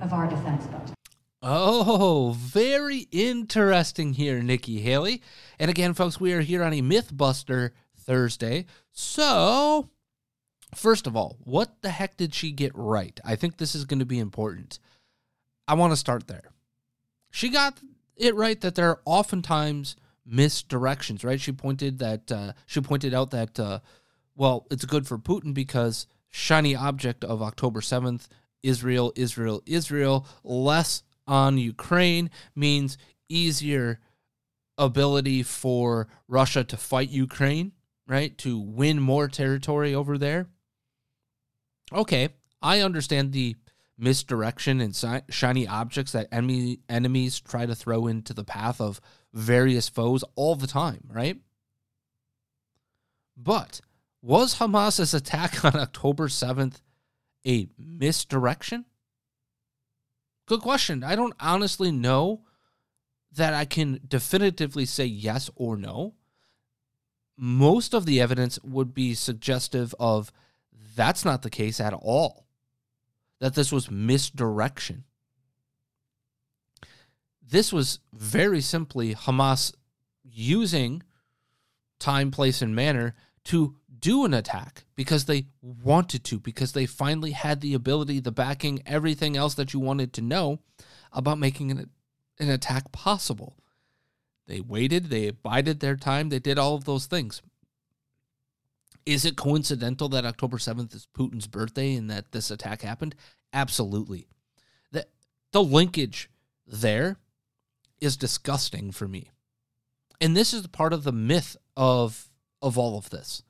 of 0.00 0.12
our 0.12 0.28
defense 0.28 0.64
budget. 0.66 1.01
Oh, 1.44 2.36
very 2.38 3.08
interesting 3.10 4.14
here, 4.14 4.40
Nikki 4.40 4.80
Haley. 4.80 5.22
And 5.58 5.72
again, 5.72 5.92
folks, 5.92 6.20
we 6.20 6.32
are 6.34 6.40
here 6.40 6.62
on 6.62 6.72
a 6.72 6.82
Mythbuster 6.82 7.70
Thursday. 7.96 8.66
So, 8.92 9.88
first 10.72 11.08
of 11.08 11.16
all, 11.16 11.38
what 11.42 11.82
the 11.82 11.90
heck 11.90 12.16
did 12.16 12.32
she 12.32 12.52
get 12.52 12.70
right? 12.76 13.18
I 13.24 13.34
think 13.34 13.56
this 13.56 13.74
is 13.74 13.84
going 13.84 13.98
to 13.98 14.06
be 14.06 14.20
important. 14.20 14.78
I 15.66 15.74
want 15.74 15.92
to 15.92 15.96
start 15.96 16.28
there. 16.28 16.52
She 17.32 17.48
got 17.48 17.80
it 18.16 18.36
right 18.36 18.60
that 18.60 18.76
there 18.76 18.90
are 18.90 19.00
oftentimes 19.04 19.96
misdirections, 20.30 21.24
right? 21.24 21.40
She 21.40 21.50
pointed 21.50 21.98
that 21.98 22.30
uh, 22.30 22.52
she 22.66 22.80
pointed 22.80 23.14
out 23.14 23.32
that 23.32 23.58
uh, 23.58 23.80
well, 24.36 24.68
it's 24.70 24.84
good 24.84 25.08
for 25.08 25.18
Putin 25.18 25.54
because 25.54 26.06
shiny 26.30 26.76
object 26.76 27.24
of 27.24 27.42
October 27.42 27.80
7th, 27.80 28.28
Israel, 28.62 29.12
Israel, 29.16 29.60
Israel, 29.66 30.24
less 30.44 31.02
on 31.26 31.58
Ukraine 31.58 32.30
means 32.54 32.98
easier 33.28 34.00
ability 34.78 35.42
for 35.42 36.08
Russia 36.28 36.64
to 36.64 36.76
fight 36.76 37.10
Ukraine, 37.10 37.72
right? 38.06 38.36
To 38.38 38.58
win 38.58 39.00
more 39.00 39.28
territory 39.28 39.94
over 39.94 40.18
there. 40.18 40.48
Okay, 41.92 42.30
I 42.60 42.80
understand 42.80 43.32
the 43.32 43.56
misdirection 43.98 44.80
and 44.80 44.96
shiny 45.30 45.68
objects 45.68 46.12
that 46.12 46.28
enemy 46.32 46.80
enemies 46.88 47.40
try 47.40 47.66
to 47.66 47.74
throw 47.74 48.06
into 48.06 48.34
the 48.34 48.44
path 48.44 48.80
of 48.80 49.00
various 49.32 49.88
foes 49.88 50.24
all 50.34 50.56
the 50.56 50.66
time, 50.66 51.04
right? 51.08 51.38
But 53.36 53.80
was 54.20 54.54
Hamas's 54.54 55.14
attack 55.14 55.64
on 55.64 55.76
October 55.76 56.28
7th 56.28 56.80
a 57.46 57.68
misdirection? 57.78 58.86
Good 60.46 60.60
question. 60.60 61.04
I 61.04 61.16
don't 61.16 61.34
honestly 61.40 61.90
know 61.90 62.42
that 63.34 63.54
I 63.54 63.64
can 63.64 64.00
definitively 64.06 64.84
say 64.84 65.06
yes 65.06 65.50
or 65.54 65.76
no. 65.76 66.14
Most 67.36 67.94
of 67.94 68.04
the 68.04 68.20
evidence 68.20 68.58
would 68.62 68.92
be 68.92 69.14
suggestive 69.14 69.94
of 69.98 70.32
that's 70.94 71.24
not 71.24 71.42
the 71.42 71.50
case 71.50 71.80
at 71.80 71.94
all, 71.94 72.46
that 73.40 73.54
this 73.54 73.72
was 73.72 73.90
misdirection. 73.90 75.04
This 77.40 77.72
was 77.72 78.00
very 78.12 78.60
simply 78.60 79.14
Hamas 79.14 79.72
using 80.22 81.02
time, 81.98 82.30
place, 82.30 82.62
and 82.62 82.74
manner 82.74 83.14
to 83.44 83.76
do 84.02 84.24
an 84.24 84.34
attack 84.34 84.84
because 84.96 85.24
they 85.24 85.46
wanted 85.62 86.24
to, 86.24 86.38
because 86.38 86.72
they 86.72 86.84
finally 86.84 87.30
had 87.30 87.60
the 87.60 87.72
ability, 87.72 88.20
the 88.20 88.32
backing, 88.32 88.82
everything 88.84 89.36
else 89.36 89.54
that 89.54 89.72
you 89.72 89.80
wanted 89.80 90.12
to 90.12 90.20
know 90.20 90.58
about 91.12 91.38
making 91.38 91.70
an, 91.70 91.88
an 92.38 92.50
attack 92.50 92.92
possible. 92.92 93.56
They 94.46 94.60
waited, 94.60 95.08
they 95.08 95.30
bided 95.30 95.80
their 95.80 95.96
time, 95.96 96.28
they 96.28 96.40
did 96.40 96.58
all 96.58 96.74
of 96.74 96.84
those 96.84 97.06
things. 97.06 97.40
Is 99.06 99.24
it 99.24 99.36
coincidental 99.36 100.08
that 100.10 100.26
October 100.26 100.58
7th 100.58 100.94
is 100.94 101.06
Putin's 101.16 101.46
birthday 101.46 101.94
and 101.94 102.10
that 102.10 102.32
this 102.32 102.50
attack 102.50 102.82
happened? 102.82 103.14
Absolutely. 103.52 104.26
The, 104.90 105.06
the 105.52 105.62
linkage 105.62 106.28
there 106.66 107.16
is 108.00 108.16
disgusting 108.16 108.90
for 108.90 109.06
me. 109.06 109.30
And 110.20 110.36
this 110.36 110.52
is 110.52 110.66
part 110.66 110.92
of 110.92 111.04
the 111.04 111.12
myth 111.12 111.56
of 111.76 112.28
of 112.60 112.78
all 112.78 112.96
of 112.96 113.10
this. 113.10 113.42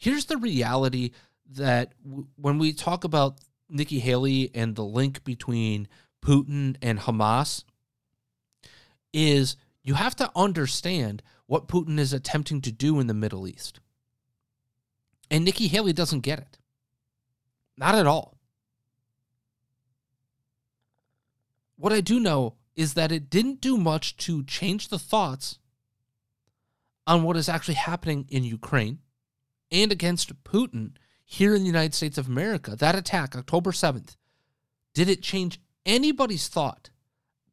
Here's 0.00 0.24
the 0.24 0.38
reality 0.38 1.10
that 1.56 1.92
w- 2.02 2.26
when 2.36 2.58
we 2.58 2.72
talk 2.72 3.04
about 3.04 3.38
Nikki 3.68 3.98
Haley 3.98 4.50
and 4.54 4.74
the 4.74 4.84
link 4.84 5.22
between 5.24 5.88
Putin 6.24 6.76
and 6.80 6.98
Hamas, 7.00 7.64
is 9.12 9.56
you 9.82 9.94
have 9.94 10.16
to 10.16 10.30
understand 10.34 11.22
what 11.46 11.68
Putin 11.68 11.98
is 11.98 12.14
attempting 12.14 12.62
to 12.62 12.72
do 12.72 12.98
in 12.98 13.08
the 13.08 13.14
Middle 13.14 13.46
East. 13.46 13.80
And 15.30 15.44
Nikki 15.44 15.68
Haley 15.68 15.92
doesn't 15.92 16.20
get 16.20 16.38
it. 16.38 16.56
Not 17.76 17.94
at 17.94 18.06
all. 18.06 18.38
What 21.76 21.92
I 21.92 22.00
do 22.00 22.18
know 22.18 22.54
is 22.74 22.94
that 22.94 23.12
it 23.12 23.28
didn't 23.28 23.60
do 23.60 23.76
much 23.76 24.16
to 24.18 24.44
change 24.44 24.88
the 24.88 24.98
thoughts 24.98 25.58
on 27.06 27.22
what 27.22 27.36
is 27.36 27.50
actually 27.50 27.74
happening 27.74 28.24
in 28.30 28.44
Ukraine 28.44 29.00
and 29.70 29.92
against 29.92 30.42
Putin 30.44 30.92
here 31.24 31.54
in 31.54 31.62
the 31.62 31.66
United 31.68 31.94
States 31.94 32.18
of 32.18 32.26
America. 32.26 32.74
That 32.74 32.96
attack, 32.96 33.36
October 33.36 33.70
7th, 33.70 34.16
did 34.94 35.08
it 35.08 35.22
change 35.22 35.60
anybody's 35.86 36.48
thought? 36.48 36.90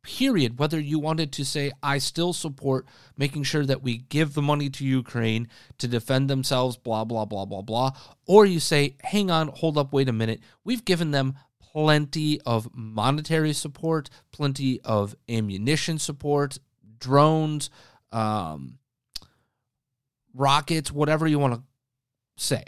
Period. 0.01 0.57
Whether 0.57 0.79
you 0.79 0.99
wanted 0.99 1.31
to 1.33 1.45
say, 1.45 1.71
I 1.83 1.97
still 1.97 2.33
support 2.33 2.87
making 3.17 3.43
sure 3.43 3.65
that 3.65 3.83
we 3.83 3.97
give 3.97 4.33
the 4.33 4.41
money 4.41 4.69
to 4.69 4.85
Ukraine 4.85 5.47
to 5.79 5.87
defend 5.87 6.29
themselves, 6.29 6.77
blah, 6.77 7.03
blah, 7.03 7.25
blah, 7.25 7.45
blah, 7.45 7.61
blah. 7.61 7.91
Or 8.25 8.45
you 8.45 8.59
say, 8.59 8.95
hang 9.03 9.29
on, 9.29 9.49
hold 9.49 9.77
up, 9.77 9.93
wait 9.93 10.09
a 10.09 10.13
minute. 10.13 10.39
We've 10.63 10.85
given 10.85 11.11
them 11.11 11.35
plenty 11.59 12.41
of 12.41 12.69
monetary 12.73 13.53
support, 13.53 14.09
plenty 14.31 14.81
of 14.81 15.13
ammunition 15.29 15.99
support, 15.99 16.57
drones, 16.99 17.69
um, 18.11 18.79
rockets, 20.33 20.91
whatever 20.91 21.27
you 21.27 21.37
want 21.37 21.53
to 21.53 21.61
say. 22.37 22.65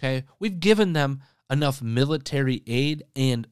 Okay. 0.00 0.24
We've 0.38 0.58
given 0.58 0.94
them 0.94 1.20
enough 1.50 1.82
military 1.82 2.62
aid 2.66 3.04
and 3.14 3.46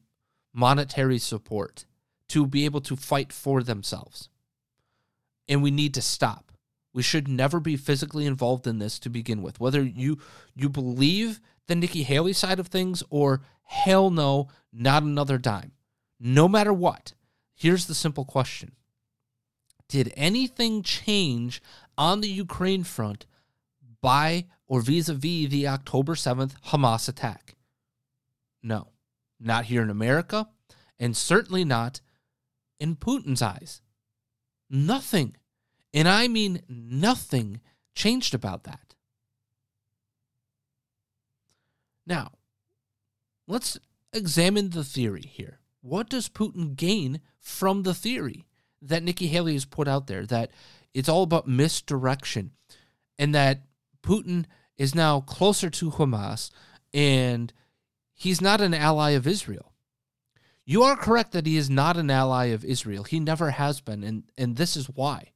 monetary 0.53 1.19
support 1.19 1.85
to 2.29 2.45
be 2.45 2.65
able 2.65 2.81
to 2.81 2.95
fight 2.95 3.31
for 3.31 3.61
themselves. 3.61 4.29
And 5.47 5.61
we 5.61 5.71
need 5.71 5.93
to 5.93 6.01
stop. 6.01 6.51
We 6.93 7.03
should 7.03 7.27
never 7.27 7.59
be 7.59 7.77
physically 7.77 8.25
involved 8.25 8.67
in 8.67 8.79
this 8.79 8.99
to 8.99 9.09
begin 9.09 9.41
with. 9.41 9.59
Whether 9.59 9.81
you 9.81 10.19
you 10.55 10.67
believe 10.69 11.39
the 11.67 11.75
Nikki 11.75 12.03
Haley 12.03 12.33
side 12.33 12.59
of 12.59 12.67
things 12.67 13.03
or 13.09 13.41
hell 13.63 14.09
no, 14.09 14.49
not 14.73 15.03
another 15.03 15.37
dime. 15.37 15.71
No 16.19 16.47
matter 16.47 16.73
what. 16.73 17.13
Here's 17.53 17.85
the 17.85 17.95
simple 17.95 18.25
question. 18.25 18.71
Did 19.87 20.13
anything 20.15 20.83
change 20.83 21.61
on 21.97 22.21
the 22.21 22.29
Ukraine 22.29 22.83
front 22.83 23.25
by 24.01 24.45
or 24.71 24.79
vis-a-vis 24.79 25.49
the 25.49 25.67
October 25.67 26.15
7th 26.15 26.53
Hamas 26.67 27.09
attack? 27.09 27.55
No 28.63 28.87
not 29.41 29.65
here 29.65 29.81
in 29.81 29.89
America, 29.89 30.47
and 30.99 31.17
certainly 31.17 31.65
not 31.65 31.99
in 32.79 32.95
Putin's 32.95 33.41
eyes. 33.41 33.81
Nothing, 34.69 35.35
and 35.93 36.07
I 36.07 36.27
mean 36.27 36.61
nothing, 36.69 37.59
changed 37.95 38.33
about 38.33 38.63
that. 38.63 38.95
Now, 42.05 42.31
let's 43.47 43.77
examine 44.13 44.69
the 44.69 44.83
theory 44.83 45.21
here. 45.21 45.59
What 45.81 46.09
does 46.09 46.29
Putin 46.29 46.75
gain 46.75 47.21
from 47.39 47.83
the 47.83 47.93
theory 47.93 48.45
that 48.81 49.03
Nikki 49.03 49.27
Haley 49.27 49.53
has 49.53 49.65
put 49.65 49.87
out 49.87 50.07
there 50.07 50.25
that 50.27 50.51
it's 50.93 51.09
all 51.09 51.23
about 51.23 51.47
misdirection 51.47 52.51
and 53.17 53.33
that 53.35 53.63
Putin 54.03 54.45
is 54.81 54.95
now 54.95 55.21
closer 55.21 55.69
to 55.69 55.91
Hamas 55.91 56.49
and 56.91 57.53
he's 58.15 58.41
not 58.41 58.61
an 58.61 58.73
ally 58.73 59.11
of 59.11 59.27
Israel. 59.27 59.73
You 60.65 60.81
are 60.81 60.95
correct 60.95 61.33
that 61.33 61.45
he 61.45 61.55
is 61.55 61.69
not 61.69 61.97
an 61.97 62.09
ally 62.09 62.45
of 62.45 62.65
Israel. 62.65 63.03
He 63.03 63.19
never 63.19 63.51
has 63.51 63.79
been, 63.79 64.03
and, 64.03 64.23
and 64.39 64.55
this 64.55 64.75
is 64.75 64.87
why. 64.87 65.33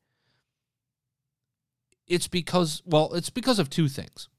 It's 2.08 2.28
because, 2.28 2.82
well, 2.88 3.14
it's 3.14 3.30
because 3.30 3.60
of 3.60 3.70
two 3.70 3.88
things. 3.88 4.30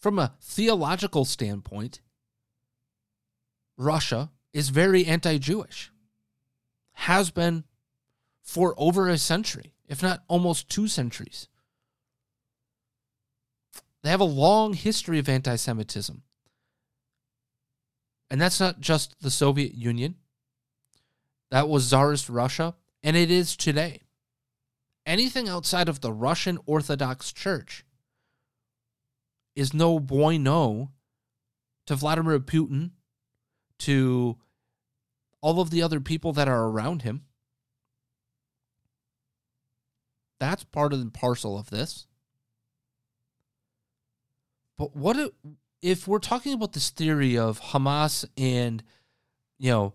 From 0.00 0.18
a 0.18 0.34
theological 0.40 1.24
standpoint, 1.24 2.00
Russia 3.76 4.32
is 4.52 4.70
very 4.70 5.06
anti 5.06 5.38
Jewish, 5.38 5.92
has 6.94 7.30
been 7.30 7.62
for 8.42 8.74
over 8.76 9.08
a 9.08 9.18
century, 9.18 9.74
if 9.86 10.02
not 10.02 10.24
almost 10.26 10.68
two 10.68 10.88
centuries. 10.88 11.46
They 14.08 14.12
have 14.12 14.20
a 14.22 14.24
long 14.24 14.72
history 14.72 15.18
of 15.18 15.28
anti 15.28 15.56
Semitism. 15.56 16.22
And 18.30 18.40
that's 18.40 18.58
not 18.58 18.80
just 18.80 19.20
the 19.20 19.30
Soviet 19.30 19.74
Union. 19.74 20.14
That 21.50 21.68
was 21.68 21.90
Tsarist 21.90 22.30
Russia, 22.30 22.74
and 23.02 23.18
it 23.18 23.30
is 23.30 23.54
today. 23.54 24.00
Anything 25.04 25.46
outside 25.46 25.90
of 25.90 26.00
the 26.00 26.10
Russian 26.10 26.58
Orthodox 26.64 27.32
Church 27.32 27.84
is 29.54 29.74
no 29.74 30.00
bueno 30.00 30.92
to 31.84 31.94
Vladimir 31.94 32.40
Putin, 32.40 32.92
to 33.80 34.38
all 35.42 35.60
of 35.60 35.68
the 35.68 35.82
other 35.82 36.00
people 36.00 36.32
that 36.32 36.48
are 36.48 36.64
around 36.64 37.02
him. 37.02 37.24
That's 40.40 40.64
part 40.64 40.94
of 40.94 41.04
the 41.04 41.10
parcel 41.10 41.58
of 41.58 41.68
this. 41.68 42.07
But 44.78 44.96
what 44.96 45.34
if 45.82 46.08
we're 46.08 46.20
talking 46.20 46.54
about 46.54 46.72
this 46.72 46.90
theory 46.90 47.36
of 47.36 47.60
Hamas 47.60 48.24
and, 48.36 48.82
you 49.58 49.70
know, 49.70 49.92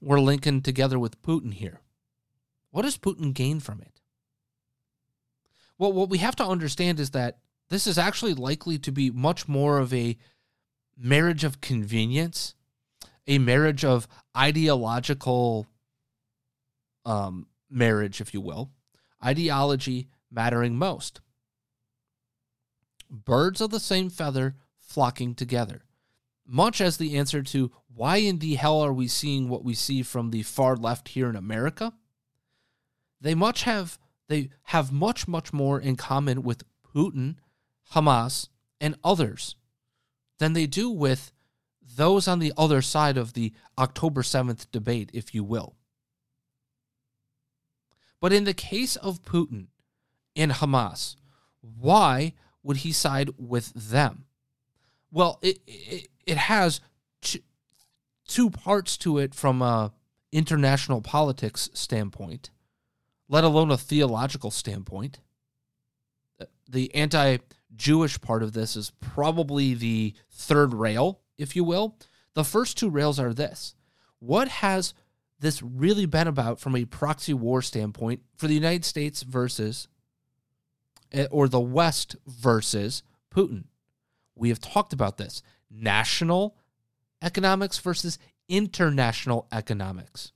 we're 0.00 0.20
linking 0.20 0.60
together 0.60 0.98
with 0.98 1.20
Putin 1.22 1.54
here, 1.54 1.80
what 2.70 2.82
does 2.82 2.98
Putin 2.98 3.32
gain 3.32 3.58
from 3.58 3.80
it? 3.80 4.00
Well, 5.78 5.92
what 5.92 6.10
we 6.10 6.18
have 6.18 6.36
to 6.36 6.44
understand 6.44 7.00
is 7.00 7.10
that 7.10 7.38
this 7.70 7.86
is 7.86 7.98
actually 7.98 8.34
likely 8.34 8.78
to 8.78 8.92
be 8.92 9.10
much 9.10 9.48
more 9.48 9.78
of 9.78 9.92
a 9.94 10.16
marriage 10.96 11.42
of 11.42 11.62
convenience, 11.62 12.54
a 13.26 13.38
marriage 13.38 13.84
of 13.84 14.06
ideological 14.36 15.66
um, 17.06 17.46
marriage, 17.70 18.20
if 18.20 18.34
you 18.34 18.40
will, 18.42 18.70
ideology 19.24 20.08
mattering 20.30 20.76
most. 20.76 21.20
Birds 23.12 23.60
of 23.60 23.70
the 23.70 23.78
same 23.78 24.08
feather 24.08 24.56
flocking 24.78 25.34
together. 25.34 25.84
Much 26.46 26.80
as 26.80 26.96
the 26.96 27.16
answer 27.16 27.42
to 27.42 27.70
why 27.94 28.16
in 28.16 28.38
the 28.38 28.54
hell 28.54 28.80
are 28.80 28.92
we 28.92 29.06
seeing 29.06 29.48
what 29.48 29.62
we 29.62 29.74
see 29.74 30.02
from 30.02 30.30
the 30.30 30.42
far 30.42 30.76
left 30.76 31.08
here 31.08 31.28
in 31.28 31.36
America, 31.36 31.92
they 33.20 33.34
much 33.34 33.64
have 33.64 33.98
they 34.28 34.48
have 34.64 34.90
much 34.90 35.28
much 35.28 35.52
more 35.52 35.78
in 35.78 35.94
common 35.94 36.42
with 36.42 36.64
Putin, 36.94 37.36
Hamas, 37.92 38.48
and 38.80 38.96
others 39.04 39.56
than 40.38 40.54
they 40.54 40.66
do 40.66 40.88
with 40.88 41.32
those 41.96 42.26
on 42.26 42.38
the 42.38 42.52
other 42.56 42.80
side 42.80 43.18
of 43.18 43.34
the 43.34 43.52
October 43.78 44.22
7th 44.22 44.70
debate, 44.72 45.10
if 45.12 45.34
you 45.34 45.44
will. 45.44 45.76
But 48.20 48.32
in 48.32 48.44
the 48.44 48.54
case 48.54 48.96
of 48.96 49.22
Putin 49.22 49.66
and 50.34 50.52
Hamas, 50.52 51.16
why 51.60 52.32
would 52.62 52.78
he 52.78 52.92
side 52.92 53.30
with 53.36 53.72
them? 53.74 54.24
Well, 55.10 55.38
it 55.42 55.58
it, 55.66 56.08
it 56.26 56.36
has 56.36 56.80
two 58.26 58.50
parts 58.50 58.96
to 58.98 59.18
it 59.18 59.34
from 59.34 59.60
a 59.62 59.92
international 60.30 61.02
politics 61.02 61.68
standpoint, 61.74 62.50
let 63.28 63.44
alone 63.44 63.70
a 63.70 63.76
theological 63.76 64.50
standpoint. 64.50 65.20
Uh, 66.40 66.46
the 66.68 66.94
anti-Jewish 66.94 68.20
part 68.20 68.42
of 68.42 68.54
this 68.54 68.76
is 68.76 68.92
probably 69.00 69.74
the 69.74 70.14
third 70.30 70.72
rail, 70.72 71.20
if 71.36 71.54
you 71.54 71.64
will. 71.64 71.98
The 72.34 72.44
first 72.44 72.78
two 72.78 72.88
rails 72.88 73.18
are 73.18 73.34
this: 73.34 73.74
what 74.18 74.48
has 74.48 74.94
this 75.38 75.60
really 75.60 76.06
been 76.06 76.28
about 76.28 76.60
from 76.60 76.76
a 76.76 76.84
proxy 76.84 77.34
war 77.34 77.60
standpoint 77.60 78.22
for 78.36 78.46
the 78.46 78.54
United 78.54 78.84
States 78.84 79.22
versus 79.22 79.88
Eh, 81.12 81.26
or 81.30 81.48
the 81.48 81.60
West 81.60 82.16
versus 82.26 83.02
Putin? 83.34 83.64
We 84.34 84.48
have 84.48 84.60
talked 84.60 84.92
about 84.92 85.18
this 85.18 85.42
national 85.70 86.56
economics 87.22 87.78
versus 87.78 88.18
international 88.48 89.46
economics, 89.52 90.32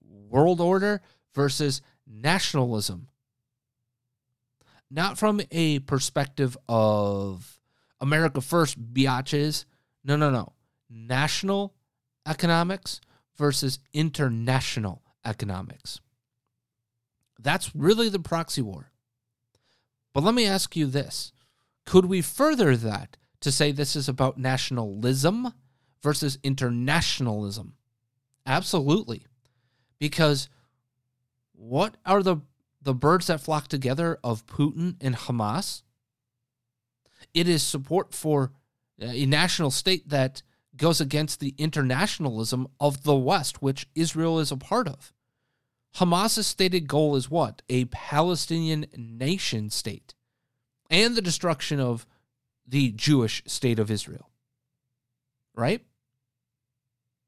world 0.00 0.60
order 0.60 1.02
versus 1.34 1.82
nationalism. 2.06 3.08
Not 4.90 5.18
from 5.18 5.40
a 5.50 5.78
perspective 5.80 6.56
of 6.68 7.58
America 8.00 8.40
first, 8.40 8.92
biatches. 8.92 9.64
No, 10.04 10.16
no, 10.16 10.30
no. 10.30 10.52
National 10.90 11.74
economics 12.26 13.00
versus 13.38 13.78
international 13.94 15.02
economics. 15.24 16.00
That's 17.38 17.74
really 17.74 18.08
the 18.08 18.18
proxy 18.18 18.60
war. 18.60 18.91
But 20.12 20.24
let 20.24 20.34
me 20.34 20.46
ask 20.46 20.76
you 20.76 20.86
this 20.86 21.32
could 21.84 22.06
we 22.06 22.22
further 22.22 22.76
that 22.76 23.16
to 23.40 23.50
say 23.50 23.72
this 23.72 23.96
is 23.96 24.08
about 24.08 24.38
nationalism 24.38 25.52
versus 26.02 26.38
internationalism. 26.42 27.74
Absolutely. 28.46 29.26
Because 29.98 30.48
what 31.52 31.96
are 32.04 32.22
the 32.22 32.38
the 32.80 32.94
birds 32.94 33.28
that 33.28 33.40
flock 33.40 33.68
together 33.68 34.18
of 34.24 34.46
Putin 34.46 34.96
and 35.00 35.14
Hamas? 35.14 35.82
It 37.32 37.48
is 37.48 37.62
support 37.62 38.12
for 38.12 38.52
uh, 39.00 39.06
a 39.06 39.26
national 39.26 39.70
state 39.70 40.08
that 40.08 40.42
goes 40.76 41.00
against 41.00 41.38
the 41.38 41.54
internationalism 41.58 42.66
of 42.80 43.04
the 43.04 43.14
West, 43.14 43.62
which 43.62 43.88
Israel 43.94 44.40
is 44.40 44.50
a 44.50 44.56
part 44.56 44.88
of. 44.88 45.12
Hamas's 45.96 46.46
stated 46.46 46.88
goal 46.88 47.16
is 47.16 47.30
what? 47.30 47.62
A 47.68 47.84
Palestinian 47.86 48.86
nation 48.96 49.70
state 49.70 50.14
and 50.90 51.14
the 51.14 51.22
destruction 51.22 51.80
of 51.80 52.06
the 52.66 52.92
Jewish 52.92 53.42
state 53.46 53.78
of 53.78 53.90
Israel. 53.90 54.30
Right? 55.54 55.84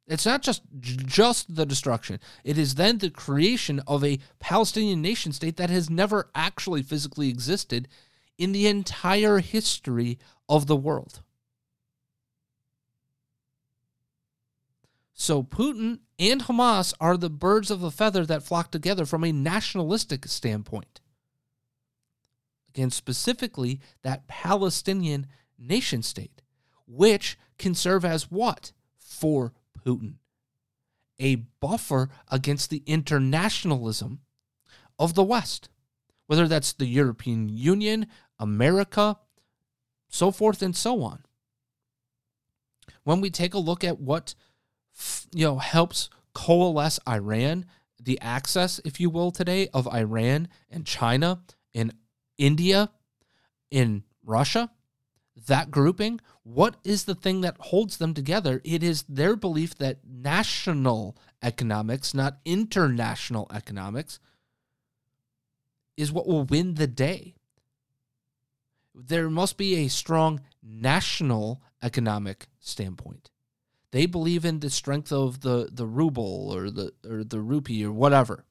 It's 0.06 0.26
not 0.26 0.42
just 0.42 0.62
just 0.82 1.54
the 1.54 1.64
destruction. 1.64 2.20
It 2.42 2.58
is 2.58 2.74
then 2.74 2.98
the 2.98 3.10
creation 3.10 3.80
of 3.86 4.04
a 4.04 4.18
Palestinian 4.38 5.00
nation 5.00 5.32
state 5.32 5.56
that 5.56 5.70
has 5.70 5.88
never 5.88 6.30
actually 6.34 6.82
physically 6.82 7.28
existed 7.28 7.88
in 8.36 8.52
the 8.52 8.66
entire 8.66 9.38
history 9.38 10.18
of 10.48 10.66
the 10.66 10.76
world. 10.76 11.22
So 15.24 15.42
Putin 15.42 16.00
and 16.18 16.42
Hamas 16.42 16.92
are 17.00 17.16
the 17.16 17.30
birds 17.30 17.70
of 17.70 17.82
a 17.82 17.90
feather 17.90 18.26
that 18.26 18.42
flock 18.42 18.70
together 18.70 19.06
from 19.06 19.24
a 19.24 19.32
nationalistic 19.32 20.26
standpoint. 20.26 21.00
Again, 22.68 22.90
specifically 22.90 23.80
that 24.02 24.26
Palestinian 24.28 25.26
nation 25.58 26.02
state, 26.02 26.42
which 26.86 27.38
can 27.56 27.74
serve 27.74 28.04
as 28.04 28.30
what 28.30 28.72
for 28.98 29.54
Putin? 29.82 30.16
A 31.18 31.36
buffer 31.36 32.10
against 32.30 32.68
the 32.68 32.82
internationalism 32.84 34.20
of 34.98 35.14
the 35.14 35.24
West, 35.24 35.70
whether 36.26 36.46
that's 36.46 36.74
the 36.74 36.84
European 36.84 37.48
Union, 37.48 38.08
America, 38.38 39.16
so 40.06 40.30
forth 40.30 40.60
and 40.60 40.76
so 40.76 41.02
on. 41.02 41.24
When 43.04 43.22
we 43.22 43.30
take 43.30 43.54
a 43.54 43.58
look 43.58 43.82
at 43.82 43.98
what 43.98 44.34
you 45.32 45.46
know 45.46 45.58
helps 45.58 46.10
coalesce 46.34 46.98
Iran, 47.08 47.66
the 48.00 48.20
access, 48.20 48.80
if 48.84 49.00
you 49.00 49.10
will, 49.10 49.30
today 49.30 49.68
of 49.72 49.86
Iran 49.92 50.48
and 50.70 50.84
China 50.86 51.42
and 51.74 51.94
India, 52.38 52.90
in 53.70 54.04
Russia, 54.24 54.70
that 55.48 55.70
grouping, 55.70 56.20
what 56.44 56.76
is 56.84 57.04
the 57.04 57.14
thing 57.14 57.40
that 57.40 57.56
holds 57.58 57.96
them 57.96 58.14
together? 58.14 58.60
It 58.64 58.84
is 58.84 59.02
their 59.08 59.34
belief 59.34 59.74
that 59.78 59.98
national 60.06 61.16
economics, 61.42 62.14
not 62.14 62.38
international 62.44 63.48
economics, 63.52 64.20
is 65.96 66.12
what 66.12 66.26
will 66.26 66.44
win 66.44 66.74
the 66.74 66.86
day. 66.86 67.34
There 68.94 69.28
must 69.28 69.56
be 69.56 69.74
a 69.76 69.88
strong 69.88 70.40
national 70.62 71.62
economic 71.82 72.46
standpoint. 72.60 73.30
They 73.94 74.06
believe 74.06 74.44
in 74.44 74.58
the 74.58 74.70
strength 74.70 75.12
of 75.12 75.42
the, 75.42 75.68
the 75.70 75.86
ruble 75.86 76.50
or 76.52 76.68
the 76.68 76.92
or 77.08 77.22
the 77.22 77.38
rupee 77.38 77.84
or 77.84 77.92
whatever, 77.92 78.44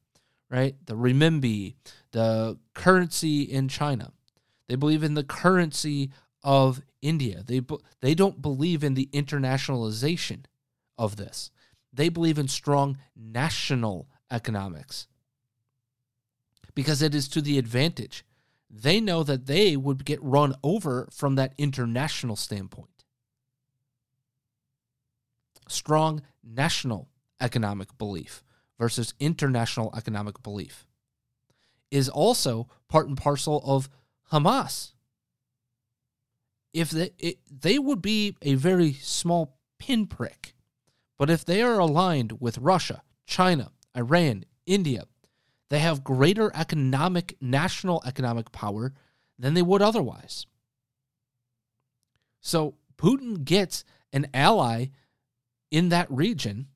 right? 0.49 0.73
The 0.85 0.95
renminbi, 0.95 1.75
the 2.11 2.57
currency 2.73 3.41
in 3.41 3.67
China. 3.67 4.13
They 4.69 4.77
believe 4.77 5.03
in 5.03 5.15
the 5.15 5.23
currency 5.25 6.11
of 6.43 6.81
India. 7.01 7.43
They 7.45 7.59
they 7.99 8.15
don't 8.15 8.41
believe 8.41 8.85
in 8.85 8.93
the 8.93 9.09
internationalization 9.11 10.45
of 10.97 11.17
this. 11.17 11.51
They 11.91 12.07
believe 12.07 12.39
in 12.39 12.47
strong 12.47 12.97
national 13.13 14.07
economics 14.31 15.07
because 16.73 17.01
it 17.01 17.13
is 17.13 17.27
to 17.27 17.41
the 17.41 17.57
advantage. 17.57 18.23
They 18.69 19.01
know 19.01 19.23
that 19.23 19.47
they 19.47 19.75
would 19.75 20.05
get 20.05 20.23
run 20.23 20.55
over 20.63 21.09
from 21.11 21.35
that 21.35 21.53
international 21.57 22.37
standpoint 22.37 22.92
strong 25.67 26.21
national 26.43 27.09
economic 27.39 27.97
belief 27.97 28.43
versus 28.79 29.13
international 29.19 29.93
economic 29.95 30.41
belief 30.43 30.87
is 31.91 32.09
also 32.09 32.67
part 32.89 33.07
and 33.07 33.17
parcel 33.17 33.61
of 33.65 33.89
Hamas. 34.31 34.93
If 36.73 36.89
they, 36.89 37.11
it, 37.19 37.37
they 37.49 37.77
would 37.77 38.01
be 38.01 38.35
a 38.41 38.55
very 38.55 38.93
small 38.93 39.57
pinprick, 39.77 40.55
but 41.19 41.29
if 41.29 41.45
they 41.45 41.61
are 41.61 41.79
aligned 41.79 42.41
with 42.41 42.57
Russia, 42.57 43.03
China, 43.27 43.71
Iran, 43.95 44.45
India, 44.65 45.03
they 45.69 45.79
have 45.79 46.03
greater 46.03 46.51
economic, 46.55 47.37
national 47.39 48.01
economic 48.05 48.51
power 48.51 48.93
than 49.37 49.53
they 49.53 49.61
would 49.61 49.81
otherwise. 49.81 50.47
So 52.39 52.75
Putin 52.97 53.43
gets 53.43 53.83
an 54.11 54.27
ally 54.33 54.87
in 55.73 55.89
that 55.89 56.09
region 56.09 56.67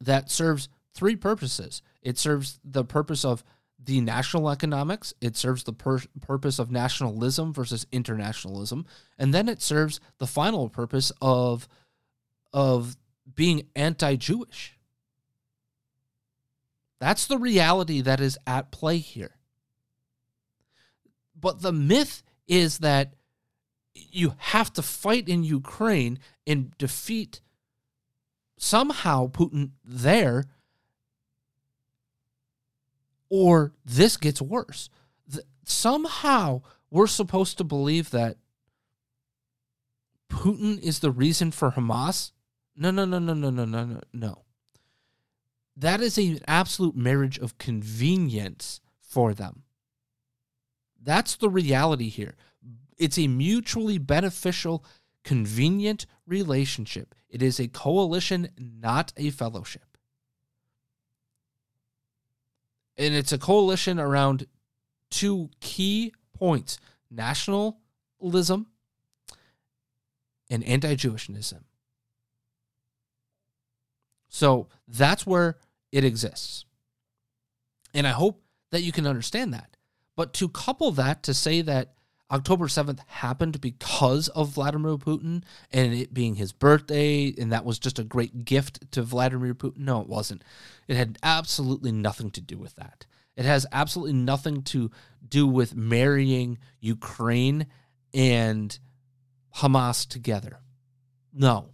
that 0.00 0.30
serves 0.30 0.68
three 0.94 1.16
purposes. 1.16 1.82
It 2.00 2.16
serves 2.16 2.60
the 2.64 2.84
purpose 2.84 3.24
of 3.24 3.44
the 3.82 4.00
national 4.00 4.48
economics, 4.50 5.12
it 5.20 5.36
serves 5.36 5.64
the 5.64 5.72
pur- 5.72 6.02
purpose 6.20 6.58
of 6.58 6.70
nationalism 6.70 7.52
versus 7.52 7.86
internationalism, 7.90 8.86
and 9.18 9.34
then 9.34 9.48
it 9.48 9.60
serves 9.60 10.00
the 10.18 10.26
final 10.26 10.68
purpose 10.68 11.10
of 11.20 11.66
of 12.52 12.96
being 13.34 13.66
anti-Jewish. 13.74 14.76
That's 17.00 17.26
the 17.26 17.38
reality 17.38 18.02
that 18.02 18.20
is 18.20 18.38
at 18.46 18.70
play 18.70 18.98
here. 18.98 19.36
But 21.34 21.62
the 21.62 21.72
myth 21.72 22.22
is 22.46 22.78
that 22.78 23.14
you 23.94 24.34
have 24.36 24.72
to 24.74 24.82
fight 24.82 25.28
in 25.28 25.42
Ukraine 25.42 26.18
and 26.46 26.76
defeat 26.76 27.40
somehow 28.60 29.26
Putin 29.26 29.70
there, 29.84 30.44
or 33.28 33.72
this 33.84 34.16
gets 34.16 34.40
worse. 34.42 34.88
somehow 35.64 36.60
we're 36.90 37.06
supposed 37.06 37.56
to 37.56 37.64
believe 37.64 38.10
that 38.10 38.36
Putin 40.28 40.80
is 40.80 40.98
the 40.98 41.10
reason 41.10 41.50
for 41.50 41.70
Hamas. 41.70 42.32
No, 42.76 42.90
no, 42.90 43.04
no, 43.04 43.18
no, 43.18 43.34
no, 43.34 43.50
no, 43.50 43.64
no, 43.64 43.84
no, 43.84 44.00
no. 44.12 44.42
That 45.76 46.00
is 46.00 46.18
an 46.18 46.40
absolute 46.46 46.96
marriage 46.96 47.38
of 47.38 47.56
convenience 47.56 48.80
for 49.00 49.32
them. 49.32 49.62
That's 51.00 51.36
the 51.36 51.48
reality 51.48 52.08
here. 52.08 52.34
It's 52.98 53.18
a 53.18 53.28
mutually 53.28 53.98
beneficial, 53.98 54.84
convenient 55.24 56.04
relationship. 56.26 57.14
It 57.30 57.42
is 57.42 57.60
a 57.60 57.68
coalition, 57.68 58.50
not 58.58 59.12
a 59.16 59.30
fellowship. 59.30 59.96
And 62.98 63.14
it's 63.14 63.32
a 63.32 63.38
coalition 63.38 63.98
around 63.98 64.46
two 65.10 65.48
key 65.60 66.12
points 66.36 66.78
nationalism 67.10 68.66
and 70.50 70.64
anti 70.64 70.96
Jewishism. 70.96 71.62
So 74.28 74.68
that's 74.86 75.26
where 75.26 75.56
it 75.92 76.04
exists. 76.04 76.64
And 77.94 78.06
I 78.06 78.10
hope 78.10 78.42
that 78.70 78.82
you 78.82 78.92
can 78.92 79.06
understand 79.06 79.54
that. 79.54 79.76
But 80.16 80.32
to 80.34 80.48
couple 80.48 80.90
that 80.92 81.22
to 81.24 81.34
say 81.34 81.62
that 81.62 81.94
October 82.30 82.66
7th 82.66 83.00
happened 83.06 83.60
because 83.60 84.28
of 84.28 84.50
Vladimir 84.50 84.96
Putin 84.96 85.42
and 85.72 85.92
it 85.92 86.14
being 86.14 86.36
his 86.36 86.52
birthday, 86.52 87.34
and 87.36 87.50
that 87.50 87.64
was 87.64 87.78
just 87.78 87.98
a 87.98 88.04
great 88.04 88.44
gift 88.44 88.90
to 88.92 89.02
Vladimir 89.02 89.54
Putin. 89.54 89.78
No, 89.78 90.00
it 90.00 90.08
wasn't. 90.08 90.44
It 90.86 90.96
had 90.96 91.18
absolutely 91.22 91.90
nothing 91.90 92.30
to 92.30 92.40
do 92.40 92.56
with 92.56 92.76
that. 92.76 93.06
It 93.36 93.44
has 93.44 93.66
absolutely 93.72 94.12
nothing 94.12 94.62
to 94.64 94.90
do 95.26 95.46
with 95.46 95.74
marrying 95.74 96.58
Ukraine 96.78 97.66
and 98.14 98.78
Hamas 99.56 100.06
together. 100.06 100.60
No. 101.32 101.70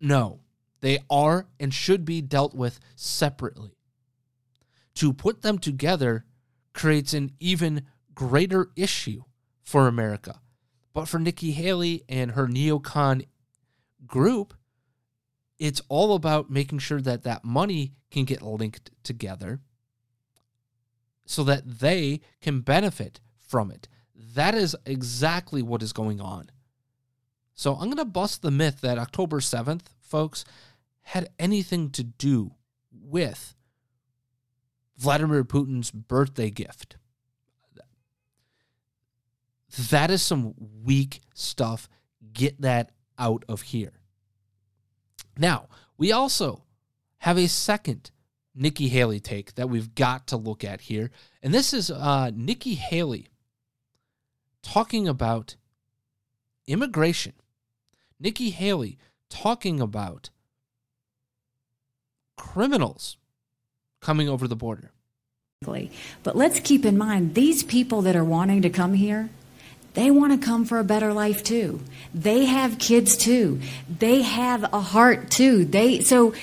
No. 0.00 0.40
They 0.80 1.00
are 1.10 1.46
and 1.58 1.74
should 1.74 2.04
be 2.04 2.20
dealt 2.20 2.54
with 2.54 2.78
separately. 2.94 3.76
To 4.94 5.12
put 5.12 5.42
them 5.42 5.58
together 5.58 6.24
creates 6.72 7.14
an 7.14 7.32
even 7.40 7.86
greater 8.14 8.70
issue 8.76 9.24
for 9.70 9.86
America. 9.86 10.40
But 10.92 11.06
for 11.06 11.20
Nikki 11.20 11.52
Haley 11.52 12.02
and 12.08 12.32
her 12.32 12.48
neocon 12.48 13.26
group, 14.04 14.52
it's 15.60 15.80
all 15.88 16.16
about 16.16 16.50
making 16.50 16.80
sure 16.80 17.00
that 17.00 17.22
that 17.22 17.44
money 17.44 17.92
can 18.10 18.24
get 18.24 18.42
linked 18.42 18.90
together 19.04 19.60
so 21.24 21.44
that 21.44 21.78
they 21.78 22.20
can 22.40 22.62
benefit 22.62 23.20
from 23.38 23.70
it. 23.70 23.86
That 24.34 24.56
is 24.56 24.74
exactly 24.84 25.62
what 25.62 25.84
is 25.84 25.92
going 25.92 26.20
on. 26.20 26.50
So 27.54 27.74
I'm 27.74 27.84
going 27.84 27.98
to 27.98 28.04
bust 28.04 28.42
the 28.42 28.50
myth 28.50 28.80
that 28.80 28.98
October 28.98 29.38
7th, 29.38 29.82
folks, 30.00 30.44
had 31.02 31.28
anything 31.38 31.90
to 31.90 32.02
do 32.02 32.56
with 32.90 33.54
Vladimir 34.96 35.44
Putin's 35.44 35.92
birthday 35.92 36.50
gift. 36.50 36.96
That 39.90 40.10
is 40.10 40.22
some 40.22 40.54
weak 40.84 41.20
stuff. 41.34 41.88
Get 42.32 42.60
that 42.60 42.92
out 43.18 43.44
of 43.48 43.62
here. 43.62 43.92
Now, 45.38 45.68
we 45.96 46.12
also 46.12 46.64
have 47.18 47.38
a 47.38 47.46
second 47.46 48.10
Nikki 48.54 48.88
Haley 48.88 49.20
take 49.20 49.54
that 49.54 49.68
we've 49.68 49.94
got 49.94 50.26
to 50.28 50.36
look 50.36 50.64
at 50.64 50.82
here. 50.82 51.10
And 51.42 51.54
this 51.54 51.72
is 51.72 51.90
uh, 51.90 52.30
Nikki 52.34 52.74
Haley 52.74 53.28
talking 54.62 55.06
about 55.08 55.56
immigration. 56.66 57.34
Nikki 58.18 58.50
Haley 58.50 58.98
talking 59.28 59.80
about 59.80 60.30
criminals 62.36 63.16
coming 64.00 64.28
over 64.28 64.48
the 64.48 64.56
border. 64.56 64.90
But 66.22 66.36
let's 66.36 66.58
keep 66.60 66.84
in 66.84 66.96
mind 66.96 67.34
these 67.34 67.62
people 67.62 68.02
that 68.02 68.16
are 68.16 68.24
wanting 68.24 68.62
to 68.62 68.70
come 68.70 68.94
here, 68.94 69.28
they 69.94 70.10
want 70.10 70.38
to 70.38 70.44
come 70.46 70.64
for 70.64 70.78
a 70.78 70.84
better 70.84 71.12
life 71.12 71.42
too. 71.42 71.80
They 72.14 72.44
have 72.44 72.78
kids 72.78 73.16
too. 73.16 73.60
They 73.88 74.22
have 74.22 74.64
a 74.72 74.80
heart 74.80 75.30
too. 75.30 75.64
They 75.64 76.00
so 76.00 76.34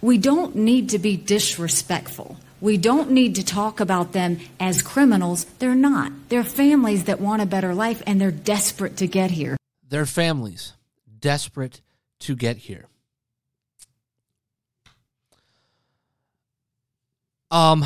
we 0.00 0.18
don't 0.18 0.56
need 0.56 0.90
to 0.90 0.98
be 0.98 1.16
disrespectful. 1.16 2.36
We 2.60 2.76
don't 2.76 3.10
need 3.10 3.36
to 3.36 3.44
talk 3.44 3.80
about 3.80 4.12
them 4.12 4.38
as 4.58 4.82
criminals. 4.82 5.44
They're 5.58 5.74
not. 5.74 6.12
They're 6.28 6.44
families 6.44 7.04
that 7.04 7.20
want 7.20 7.40
a 7.40 7.46
better 7.46 7.74
life 7.74 8.02
and 8.06 8.20
they're 8.20 8.30
desperate 8.30 8.98
to 8.98 9.06
get 9.06 9.30
here. 9.30 9.56
They're 9.88 10.06
families 10.06 10.74
desperate 11.20 11.80
to 12.20 12.36
get 12.36 12.56
here. 12.58 12.86
Um 17.50 17.84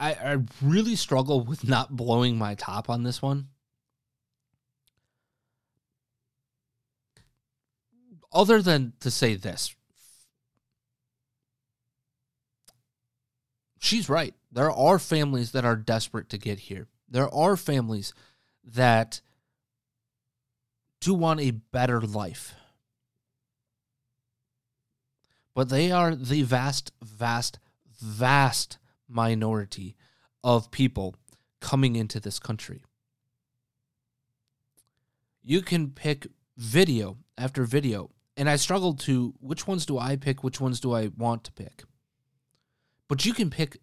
I, 0.00 0.12
I 0.12 0.38
really 0.62 0.96
struggle 0.96 1.40
with 1.40 1.66
not 1.66 1.96
blowing 1.96 2.38
my 2.38 2.54
top 2.54 2.88
on 2.88 3.02
this 3.02 3.20
one. 3.20 3.48
Other 8.32 8.62
than 8.62 8.92
to 9.00 9.10
say 9.10 9.34
this, 9.34 9.74
she's 13.80 14.08
right. 14.08 14.34
There 14.52 14.70
are 14.70 14.98
families 14.98 15.52
that 15.52 15.64
are 15.64 15.76
desperate 15.76 16.28
to 16.30 16.38
get 16.38 16.60
here. 16.60 16.86
There 17.08 17.32
are 17.34 17.56
families 17.56 18.12
that 18.62 19.20
do 21.00 21.14
want 21.14 21.40
a 21.40 21.50
better 21.50 22.00
life. 22.00 22.54
But 25.54 25.70
they 25.70 25.90
are 25.90 26.14
the 26.14 26.42
vast, 26.42 26.92
vast, 27.02 27.58
vast 28.00 28.78
minority 29.08 29.96
of 30.44 30.70
people 30.70 31.14
coming 31.60 31.96
into 31.96 32.20
this 32.20 32.38
country. 32.38 32.84
You 35.42 35.62
can 35.62 35.90
pick 35.90 36.26
video 36.56 37.18
after 37.36 37.64
video, 37.64 38.10
and 38.36 38.48
I 38.48 38.56
struggled 38.56 39.00
to 39.00 39.34
which 39.40 39.66
ones 39.66 39.86
do 39.86 39.98
I 39.98 40.16
pick, 40.16 40.44
which 40.44 40.60
ones 40.60 40.80
do 40.80 40.92
I 40.92 41.08
want 41.16 41.44
to 41.44 41.52
pick. 41.52 41.84
But 43.08 43.24
you 43.24 43.32
can 43.32 43.50
pick 43.50 43.78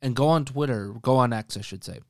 and 0.00 0.16
go 0.16 0.28
on 0.28 0.44
Twitter, 0.44 0.94
go 1.02 1.16
on 1.16 1.32
X, 1.32 1.56
I 1.56 1.60
should 1.60 1.84
say. 1.84 2.00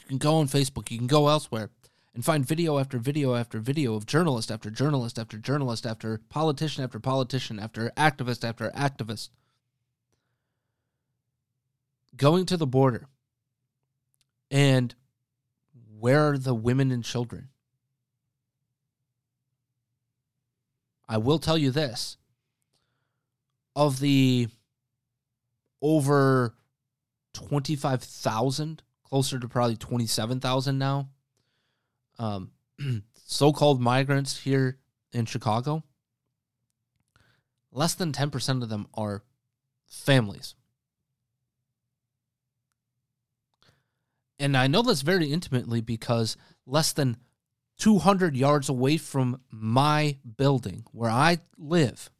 You 0.00 0.06
can 0.08 0.18
go 0.18 0.36
on 0.36 0.48
Facebook, 0.48 0.90
you 0.90 0.98
can 0.98 1.06
go 1.06 1.28
elsewhere 1.28 1.70
and 2.14 2.24
find 2.24 2.46
video 2.46 2.78
after 2.78 2.98
video 2.98 3.34
after 3.34 3.58
video 3.58 3.94
of 3.94 4.06
journalist 4.06 4.50
after 4.50 4.70
journalist 4.70 5.18
after 5.18 5.36
journalist 5.36 5.84
after 5.86 6.18
politician 6.30 6.82
after 6.82 6.98
politician 6.98 7.60
after 7.60 7.90
activist 7.90 8.42
after 8.42 8.70
activist 8.70 9.28
going 12.16 12.46
to 12.46 12.56
the 12.56 12.66
border 12.66 13.08
and 14.50 14.94
where 15.98 16.30
are 16.30 16.38
the 16.38 16.54
women 16.54 16.90
and 16.90 17.04
children? 17.04 17.48
I 21.08 21.18
will 21.18 21.38
tell 21.38 21.56
you 21.56 21.70
this 21.70 22.16
of 23.74 24.00
the 24.00 24.48
over 25.80 26.54
25,000, 27.34 28.82
closer 29.04 29.38
to 29.38 29.48
probably 29.48 29.76
27,000 29.76 30.78
now, 30.78 31.10
um, 32.18 32.50
so 33.14 33.52
called 33.52 33.80
migrants 33.80 34.38
here 34.38 34.78
in 35.12 35.26
Chicago, 35.26 35.84
less 37.70 37.94
than 37.94 38.12
10% 38.12 38.62
of 38.62 38.68
them 38.68 38.86
are 38.94 39.22
families. 39.86 40.54
And 44.38 44.56
I 44.56 44.66
know 44.66 44.82
this 44.82 45.02
very 45.02 45.32
intimately 45.32 45.80
because 45.80 46.36
less 46.66 46.92
than 46.92 47.16
200 47.78 48.36
yards 48.36 48.68
away 48.68 48.96
from 48.96 49.40
my 49.50 50.18
building 50.36 50.84
where 50.92 51.10
I 51.10 51.38
live 51.58 52.10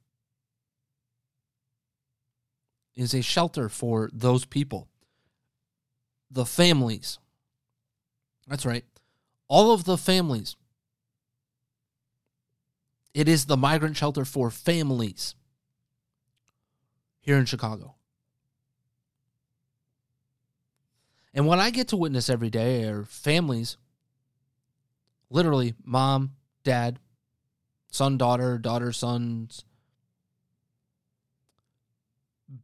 is 2.94 3.14
a 3.14 3.22
shelter 3.22 3.68
for 3.68 4.08
those 4.12 4.44
people. 4.44 4.88
The 6.30 6.46
families. 6.46 7.18
That's 8.48 8.66
right. 8.66 8.84
All 9.48 9.72
of 9.72 9.84
the 9.84 9.98
families. 9.98 10.56
It 13.14 13.28
is 13.28 13.46
the 13.46 13.56
migrant 13.56 13.96
shelter 13.96 14.24
for 14.24 14.50
families 14.50 15.34
here 17.20 17.38
in 17.38 17.44
Chicago. 17.44 17.95
And 21.36 21.46
what 21.46 21.58
I 21.58 21.68
get 21.68 21.88
to 21.88 21.98
witness 21.98 22.30
every 22.30 22.48
day 22.48 22.84
are 22.84 23.04
families, 23.04 23.76
literally 25.28 25.74
mom, 25.84 26.32
dad, 26.64 26.98
son, 27.92 28.16
daughter, 28.16 28.56
daughter, 28.56 28.90
sons, 28.90 29.62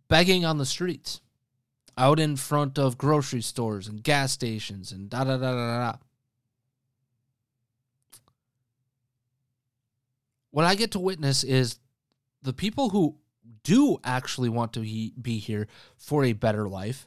begging 0.08 0.46
on 0.46 0.56
the 0.56 0.64
streets, 0.64 1.20
out 1.98 2.18
in 2.18 2.35
front 2.35 2.78
of 2.78 2.96
grocery 2.96 3.42
stores 3.42 3.88
and 3.88 4.02
gas 4.02 4.32
stations 4.32 4.90
and 4.90 5.11
da 5.11 5.24
da 5.24 5.37
da 5.37 5.52
da 5.52 5.92
da. 5.92 5.98
What 10.50 10.64
I 10.64 10.76
get 10.76 10.92
to 10.92 10.98
witness 10.98 11.44
is 11.44 11.78
the 12.42 12.54
people 12.54 12.88
who 12.88 13.16
do 13.64 13.98
actually 14.02 14.48
want 14.48 14.72
to 14.72 14.80
be 14.80 15.38
here 15.38 15.66
for 15.98 16.24
a 16.24 16.32
better 16.32 16.70
life 16.70 17.06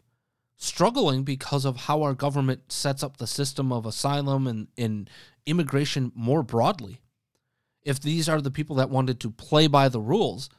struggling 0.57 1.23
because 1.23 1.65
of 1.65 1.77
how 1.77 2.03
our 2.03 2.13
government 2.13 2.71
sets 2.71 3.03
up 3.03 3.17
the 3.17 3.27
system 3.27 3.71
of 3.71 3.85
asylum 3.85 4.47
and, 4.47 4.67
and 4.77 5.09
immigration 5.45 6.11
more 6.15 6.43
broadly. 6.43 7.01
If 7.83 7.99
these 7.99 8.27
are 8.27 8.41
the 8.41 8.51
people 8.51 8.77
that 8.77 8.89
wanted 8.89 9.19
to 9.21 9.31
play 9.31 9.67
by 9.67 9.89
the 9.89 9.99
rules, 9.99 10.49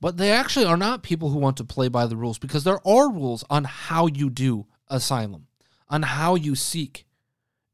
but 0.00 0.16
they 0.16 0.30
actually 0.30 0.66
are 0.66 0.76
not 0.76 1.02
people 1.02 1.30
who 1.30 1.38
want 1.38 1.56
to 1.56 1.64
play 1.64 1.88
by 1.88 2.06
the 2.06 2.16
rules 2.16 2.38
because 2.38 2.64
there 2.64 2.86
are 2.86 3.10
rules 3.10 3.44
on 3.48 3.64
how 3.64 4.06
you 4.06 4.28
do 4.28 4.66
asylum, 4.88 5.46
on 5.88 6.02
how 6.02 6.34
you 6.34 6.54
seek 6.54 7.06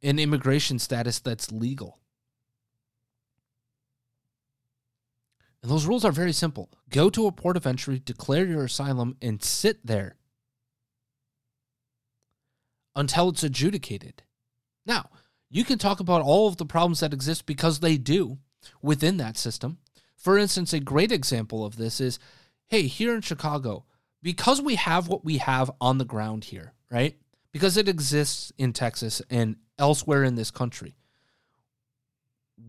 an 0.02 0.18
immigration 0.18 0.78
status 0.78 1.18
that's 1.18 1.50
legal. 1.50 1.98
And 5.62 5.70
those 5.70 5.86
rules 5.86 6.04
are 6.04 6.12
very 6.12 6.32
simple 6.32 6.70
go 6.90 7.08
to 7.10 7.26
a 7.26 7.32
port 7.32 7.56
of 7.56 7.66
entry, 7.66 8.00
declare 8.04 8.46
your 8.46 8.64
asylum, 8.64 9.16
and 9.22 9.42
sit 9.42 9.86
there 9.86 10.16
until 12.94 13.28
it's 13.30 13.44
adjudicated. 13.44 14.22
Now, 14.84 15.10
you 15.48 15.64
can 15.64 15.78
talk 15.78 16.00
about 16.00 16.22
all 16.22 16.48
of 16.48 16.56
the 16.56 16.66
problems 16.66 17.00
that 17.00 17.12
exist 17.12 17.46
because 17.46 17.80
they 17.80 17.96
do 17.96 18.38
within 18.82 19.16
that 19.18 19.36
system. 19.36 19.78
For 20.16 20.38
instance, 20.38 20.72
a 20.72 20.80
great 20.80 21.12
example 21.12 21.64
of 21.64 21.76
this 21.76 22.00
is 22.00 22.18
hey, 22.68 22.86
here 22.86 23.14
in 23.14 23.20
Chicago, 23.20 23.84
because 24.22 24.62
we 24.62 24.76
have 24.76 25.06
what 25.06 25.26
we 25.26 25.36
have 25.36 25.70
on 25.78 25.98
the 25.98 26.06
ground 26.06 26.44
here, 26.44 26.72
right? 26.90 27.18
Because 27.52 27.76
it 27.76 27.86
exists 27.86 28.50
in 28.56 28.72
Texas 28.72 29.20
and 29.28 29.56
elsewhere 29.78 30.24
in 30.24 30.36
this 30.36 30.50
country 30.50 30.96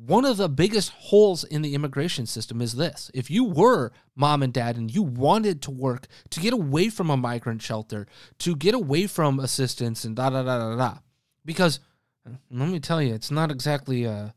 one 0.06 0.26
of 0.26 0.38
the 0.38 0.50
biggest 0.50 0.90
holes 0.92 1.44
in 1.44 1.62
the 1.62 1.76
immigration 1.76 2.26
system 2.26 2.62
is 2.62 2.74
this. 2.74 3.10
If 3.14 3.32
you 3.32 3.46
were 3.46 3.92
mom 4.16 4.44
and 4.44 4.54
dad 4.54 4.76
and 4.76 4.94
you 4.94 5.02
wanted 5.02 5.62
to 5.64 5.72
work 5.72 6.08
to 6.30 6.40
get 6.40 6.54
away 6.54 6.90
from 6.90 7.10
a 7.10 7.18
migrant 7.18 7.62
shelter, 7.62 8.08
to 8.40 8.56
get 8.56 8.76
away 8.76 9.08
from 9.08 9.40
assistance 9.40 10.04
and 10.04 10.16
da 10.16 10.30
da 10.30 10.44
da 10.44 10.58
da 10.60 10.76
da, 10.76 10.98
because 11.46 11.80
let 12.52 12.70
me 12.70 12.80
tell 12.80 13.02
you, 13.02 13.14
it's 13.14 13.32
not 13.32 13.52
exactly 13.52 14.04
a 14.04 14.34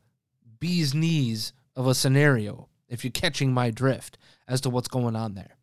bee's 0.59 0.93
knees 0.93 1.53
of 1.75 1.87
a 1.87 1.95
scenario 1.95 2.69
if 2.87 3.03
you're 3.03 3.11
catching 3.11 3.53
my 3.53 3.69
drift 3.69 4.17
as 4.47 4.61
to 4.61 4.69
what's 4.69 4.87
going 4.87 5.15
on 5.15 5.35
there. 5.35 5.57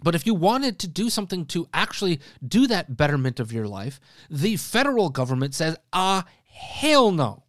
But 0.00 0.14
if 0.14 0.26
you 0.26 0.34
wanted 0.34 0.78
to 0.80 0.88
do 0.88 1.10
something 1.10 1.44
to 1.46 1.68
actually 1.74 2.20
do 2.46 2.66
that 2.68 2.96
betterment 2.96 3.40
of 3.40 3.52
your 3.52 3.66
life, 3.66 4.00
the 4.30 4.56
federal 4.56 5.10
government 5.10 5.54
says, 5.54 5.76
ah, 5.92 6.24
hell 6.44 7.10
no 7.10 7.44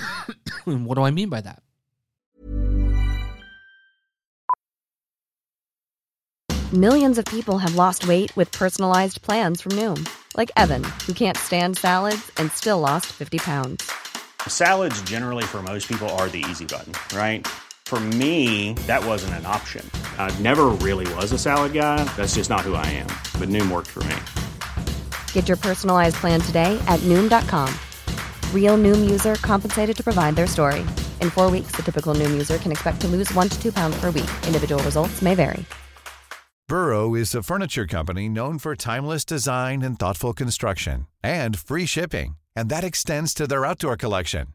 what 0.64 0.94
do 0.94 1.02
I 1.02 1.10
mean 1.10 1.28
by 1.28 1.40
that? 1.40 1.62
Millions 6.74 7.16
of 7.16 7.24
people 7.24 7.56
have 7.56 7.76
lost 7.76 8.06
weight 8.06 8.30
with 8.36 8.52
personalized 8.52 9.22
plans 9.22 9.62
from 9.62 9.72
Noom, 9.72 10.06
like 10.36 10.50
Evan, 10.54 10.84
who 11.06 11.14
can't 11.14 11.34
stand 11.34 11.78
salads 11.78 12.30
and 12.36 12.52
still 12.52 12.78
lost 12.78 13.06
50 13.06 13.38
pounds. 13.38 13.90
Salads, 14.46 15.00
generally, 15.02 15.44
for 15.44 15.62
most 15.62 15.88
people, 15.88 16.06
are 16.20 16.28
the 16.28 16.44
easy 16.50 16.66
button, 16.66 16.92
right? 17.16 17.46
For 17.86 17.98
me, 17.98 18.74
that 18.86 19.02
wasn't 19.02 19.32
an 19.40 19.46
option. 19.46 19.82
I 20.18 20.30
never 20.40 20.66
really 20.86 21.10
was 21.14 21.32
a 21.32 21.38
salad 21.38 21.72
guy. 21.72 22.04
That's 22.18 22.34
just 22.34 22.50
not 22.50 22.60
who 22.60 22.74
I 22.74 22.84
am. 22.84 23.08
But 23.40 23.48
Noom 23.48 23.70
worked 23.70 23.88
for 23.88 24.00
me. 24.00 24.16
Get 25.32 25.48
your 25.48 25.56
personalized 25.56 26.16
plan 26.16 26.38
today 26.38 26.78
at 26.86 27.00
Noom.com. 27.08 27.72
Real 28.52 28.76
Noom 28.76 29.08
user 29.10 29.36
compensated 29.36 29.96
to 29.96 30.04
provide 30.04 30.36
their 30.36 30.46
story. 30.46 30.80
In 31.22 31.30
four 31.30 31.50
weeks, 31.50 31.72
the 31.72 31.82
typical 31.82 32.14
Noom 32.14 32.30
user 32.32 32.58
can 32.58 32.70
expect 32.70 33.00
to 33.00 33.08
lose 33.08 33.32
one 33.32 33.48
to 33.48 33.58
two 33.62 33.72
pounds 33.72 33.98
per 33.98 34.10
week. 34.10 34.28
Individual 34.46 34.82
results 34.82 35.22
may 35.22 35.34
vary. 35.34 35.64
Burrow 36.68 37.14
is 37.14 37.34
a 37.34 37.42
furniture 37.42 37.86
company 37.86 38.28
known 38.28 38.58
for 38.58 38.76
timeless 38.76 39.24
design 39.24 39.80
and 39.80 39.98
thoughtful 39.98 40.34
construction 40.34 41.06
and 41.22 41.58
free 41.58 41.86
shipping, 41.86 42.36
and 42.54 42.68
that 42.68 42.84
extends 42.84 43.32
to 43.32 43.46
their 43.46 43.64
outdoor 43.64 43.96
collection. 43.96 44.48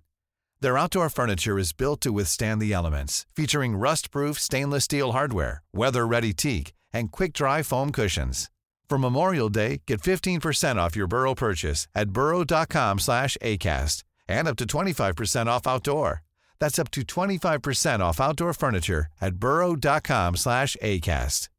Their 0.60 0.78
outdoor 0.78 1.10
furniture 1.10 1.58
is 1.58 1.74
built 1.74 2.02
to 2.02 2.14
withstand 2.14 2.62
the 2.62 2.72
elements, 2.72 3.26
featuring 3.36 3.76
rust-proof 3.76 4.40
stainless 4.40 4.84
steel 4.84 5.14
hardware, 5.14 5.64
weather-ready 5.74 6.34
teak, 6.34 6.72
and 6.94 7.12
quick-dry 7.12 7.64
foam 7.64 7.92
cushions. 7.92 8.52
For 8.90 8.98
Memorial 8.98 9.50
Day, 9.50 9.82
get 9.88 10.02
15% 10.02 10.76
off 10.76 10.96
your 10.96 11.08
Burrow 11.08 11.34
purchase 11.36 11.88
at 11.96 12.10
burrow.com 12.10 13.00
slash 13.00 13.38
ACAST 13.42 14.04
and 14.28 14.48
up 14.48 14.56
to 14.58 14.66
25% 14.66 15.48
off 15.48 15.66
outdoor. 15.68 16.22
That's 16.60 16.80
up 16.80 16.92
to 16.92 17.02
25% 17.02 18.00
off 18.00 18.22
outdoor 18.22 18.54
furniture 18.54 19.08
at 19.20 19.36
burrow.com 19.36 20.36
slash 20.36 20.78
ACAST. 20.82 21.50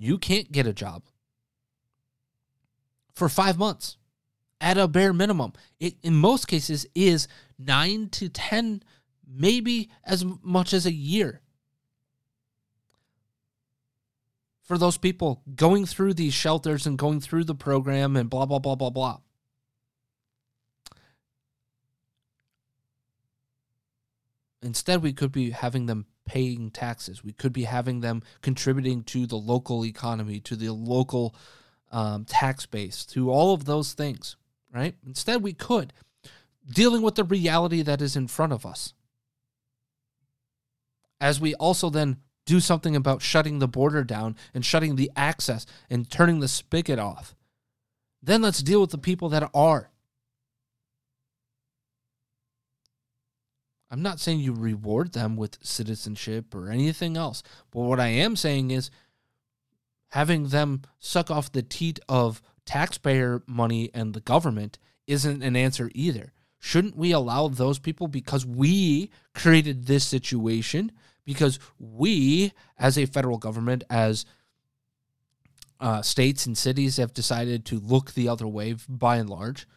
You 0.00 0.16
can't 0.18 0.52
get 0.52 0.66
a 0.66 0.72
job 0.72 1.02
for 3.14 3.28
five 3.28 3.58
months 3.58 3.96
at 4.60 4.78
a 4.78 4.86
bare 4.86 5.12
minimum. 5.12 5.52
It, 5.80 5.96
in 6.04 6.14
most 6.14 6.46
cases, 6.46 6.86
is 6.94 7.26
nine 7.58 8.08
to 8.10 8.28
10, 8.28 8.82
maybe 9.26 9.90
as 10.04 10.24
much 10.42 10.72
as 10.72 10.86
a 10.86 10.92
year. 10.92 11.40
For 14.68 14.76
those 14.76 14.98
people 14.98 15.42
going 15.54 15.86
through 15.86 16.12
these 16.12 16.34
shelters 16.34 16.86
and 16.86 16.98
going 16.98 17.20
through 17.20 17.44
the 17.44 17.54
program 17.54 18.16
and 18.16 18.28
blah, 18.28 18.44
blah, 18.44 18.58
blah, 18.58 18.74
blah, 18.74 18.90
blah. 18.90 19.18
Instead, 24.60 25.02
we 25.02 25.14
could 25.14 25.32
be 25.32 25.52
having 25.52 25.86
them 25.86 26.04
paying 26.26 26.70
taxes. 26.70 27.24
We 27.24 27.32
could 27.32 27.54
be 27.54 27.64
having 27.64 28.00
them 28.00 28.22
contributing 28.42 29.04
to 29.04 29.26
the 29.26 29.38
local 29.38 29.86
economy, 29.86 30.38
to 30.40 30.54
the 30.54 30.68
local 30.70 31.34
um, 31.90 32.26
tax 32.26 32.66
base, 32.66 33.06
to 33.06 33.30
all 33.30 33.54
of 33.54 33.64
those 33.64 33.94
things, 33.94 34.36
right? 34.70 34.94
Instead, 35.06 35.42
we 35.42 35.54
could 35.54 35.94
dealing 36.70 37.00
with 37.00 37.14
the 37.14 37.24
reality 37.24 37.80
that 37.80 38.02
is 38.02 38.16
in 38.16 38.28
front 38.28 38.52
of 38.52 38.66
us. 38.66 38.92
As 41.18 41.40
we 41.40 41.54
also 41.54 41.88
then 41.88 42.18
do 42.48 42.60
something 42.60 42.96
about 42.96 43.20
shutting 43.20 43.58
the 43.58 43.68
border 43.68 44.02
down 44.02 44.34
and 44.54 44.64
shutting 44.64 44.96
the 44.96 45.10
access 45.14 45.66
and 45.90 46.10
turning 46.10 46.40
the 46.40 46.48
spigot 46.48 46.98
off. 46.98 47.36
Then 48.22 48.40
let's 48.40 48.62
deal 48.62 48.80
with 48.80 48.90
the 48.90 48.96
people 48.96 49.28
that 49.28 49.50
are. 49.52 49.90
I'm 53.90 54.00
not 54.00 54.18
saying 54.18 54.40
you 54.40 54.54
reward 54.54 55.12
them 55.12 55.36
with 55.36 55.58
citizenship 55.62 56.54
or 56.54 56.70
anything 56.70 57.18
else. 57.18 57.42
But 57.70 57.80
what 57.80 58.00
I 58.00 58.08
am 58.08 58.34
saying 58.34 58.70
is 58.70 58.90
having 60.08 60.48
them 60.48 60.82
suck 60.98 61.30
off 61.30 61.52
the 61.52 61.62
teat 61.62 62.00
of 62.08 62.40
taxpayer 62.64 63.42
money 63.46 63.90
and 63.92 64.14
the 64.14 64.20
government 64.20 64.78
isn't 65.06 65.42
an 65.42 65.54
answer 65.54 65.90
either. 65.94 66.32
Shouldn't 66.58 66.96
we 66.96 67.12
allow 67.12 67.48
those 67.48 67.78
people 67.78 68.08
because 68.08 68.46
we 68.46 69.10
created 69.34 69.86
this 69.86 70.06
situation, 70.06 70.92
because 71.28 71.58
we, 71.78 72.54
as 72.78 72.96
a 72.96 73.04
federal 73.04 73.36
government, 73.36 73.84
as 73.90 74.24
uh, 75.78 76.00
states 76.00 76.46
and 76.46 76.56
cities 76.56 76.96
have 76.96 77.12
decided 77.12 77.66
to 77.66 77.78
look 77.78 78.14
the 78.14 78.28
other 78.28 78.48
way 78.48 78.74
by 78.88 79.16
and 79.16 79.28
large, 79.28 79.68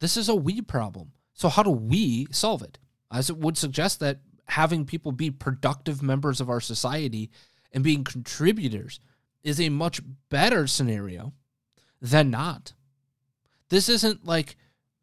this 0.00 0.18
is 0.18 0.28
a 0.28 0.36
we 0.36 0.60
problem. 0.60 1.12
So, 1.32 1.48
how 1.48 1.62
do 1.62 1.70
we 1.70 2.26
solve 2.30 2.62
it? 2.62 2.78
as 3.10 3.30
it 3.30 3.38
would 3.38 3.56
suggest 3.56 4.00
that 4.00 4.20
having 4.48 4.84
people 4.84 5.12
be 5.12 5.30
productive 5.30 6.02
members 6.02 6.40
of 6.40 6.50
our 6.50 6.60
society 6.60 7.30
and 7.72 7.84
being 7.84 8.04
contributors 8.04 9.00
is 9.42 9.60
a 9.60 9.68
much 9.68 10.00
better 10.30 10.66
scenario 10.66 11.32
than 12.00 12.30
not. 12.30 12.72
This 13.68 13.88
isn't 13.88 14.24
like 14.24 14.56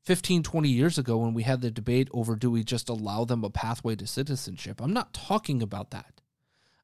15, 0.05 0.43
20 0.43 0.69
years 0.69 0.97
ago 0.97 1.17
when 1.17 1.33
we 1.33 1.43
had 1.43 1.61
the 1.61 1.71
debate 1.71 2.07
over 2.13 2.35
do 2.35 2.51
we 2.51 2.63
just 2.63 2.89
allow 2.89 3.25
them 3.25 3.43
a 3.43 3.49
pathway 3.49 3.95
to 3.95 4.05
citizenship. 4.05 4.79
I'm 4.79 4.93
not 4.93 5.13
talking 5.13 5.63
about 5.63 5.89
that. 5.91 6.21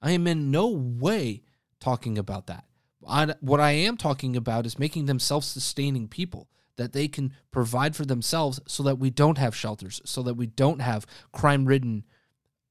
I 0.02 0.12
am 0.12 0.26
in 0.26 0.50
no 0.50 0.68
way 0.68 1.44
talking 1.80 2.18
about 2.18 2.48
that. 2.48 2.66
I, 3.08 3.34
what 3.40 3.60
I 3.60 3.72
am 3.72 3.98
talking 3.98 4.36
about 4.36 4.66
is 4.66 4.80
making 4.80 5.06
them 5.06 5.20
self 5.20 5.44
sustaining 5.44 6.08
people 6.08 6.50
that 6.78 6.94
they 6.94 7.08
can 7.08 7.34
provide 7.52 7.96
for 7.96 8.06
themselves 8.06 8.60
so 8.68 8.82
that 8.84 8.98
we 8.98 9.12
don't 9.12 9.38
have 9.38 9.56
shelters, 9.56 10.02
so 10.04 10.24
that 10.24 10.34
we 10.34 10.48
don't 10.48 10.80
have 10.80 11.06
crime 11.32 11.66
ridden 11.66 12.06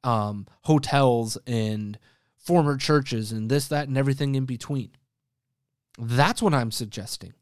um, 0.03 0.47
hotels 0.63 1.39
and 1.47 1.99
former 2.37 2.77
churches 2.77 3.31
and 3.31 3.51
this, 3.51 3.69
that, 3.69 3.87
and 3.87 3.97
everything 3.97 4.35
in 4.35 4.47
between. 4.47 4.91
That's 5.99 6.43
what 6.43 6.55
I'm 6.55 6.71
suggesting. 6.73 7.35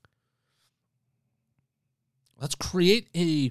Let's 2.41 2.55
create 2.55 3.09
a 3.15 3.51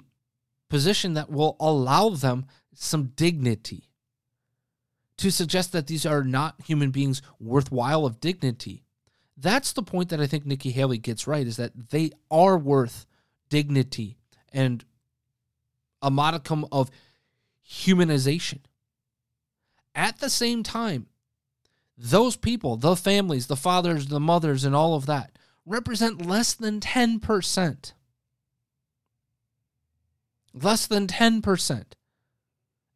position 0.69 1.13
that 1.15 1.29
will 1.29 1.55
allow 1.59 2.09
them 2.09 2.45
some 2.73 3.11
dignity. 3.15 3.89
To 5.17 5.31
suggest 5.31 5.71
that 5.71 5.87
these 5.87 6.05
are 6.05 6.23
not 6.23 6.55
human 6.65 6.91
beings 6.91 7.21
worthwhile 7.39 8.05
of 8.05 8.19
dignity 8.19 8.83
that's 9.37 9.73
the 9.73 9.83
point 9.83 10.09
that 10.09 10.19
I 10.19 10.27
think 10.27 10.45
Nikki 10.45 10.71
Haley 10.71 10.97
gets 10.97 11.27
right 11.27 11.45
is 11.45 11.57
that 11.57 11.91
they 11.91 12.11
are 12.31 12.57
worth 12.57 13.05
dignity 13.49 14.17
and 14.51 14.83
a 16.01 16.09
modicum 16.09 16.65
of 16.71 16.89
humanization. 17.69 18.59
At 19.93 20.19
the 20.19 20.29
same 20.29 20.63
time, 20.63 21.07
those 21.97 22.35
people, 22.35 22.77
the 22.77 22.95
families, 22.95 23.47
the 23.47 23.55
fathers, 23.55 24.07
the 24.07 24.19
mothers, 24.19 24.63
and 24.63 24.75
all 24.75 24.95
of 24.95 25.05
that, 25.05 25.31
represent 25.65 26.25
less 26.25 26.53
than 26.53 26.79
10%. 26.79 27.93
Less 30.63 30.87
than 30.87 31.07
10%. 31.07 31.83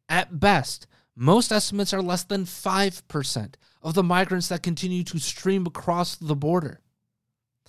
At 0.08 0.40
best, 0.40 0.86
most 1.14 1.52
estimates 1.52 1.92
are 1.92 2.02
less 2.02 2.24
than 2.24 2.44
5% 2.44 3.54
of 3.82 3.94
the 3.94 4.02
migrants 4.02 4.48
that 4.48 4.62
continue 4.62 5.04
to 5.04 5.18
stream 5.18 5.66
across 5.66 6.16
the 6.16 6.36
border. 6.36 6.80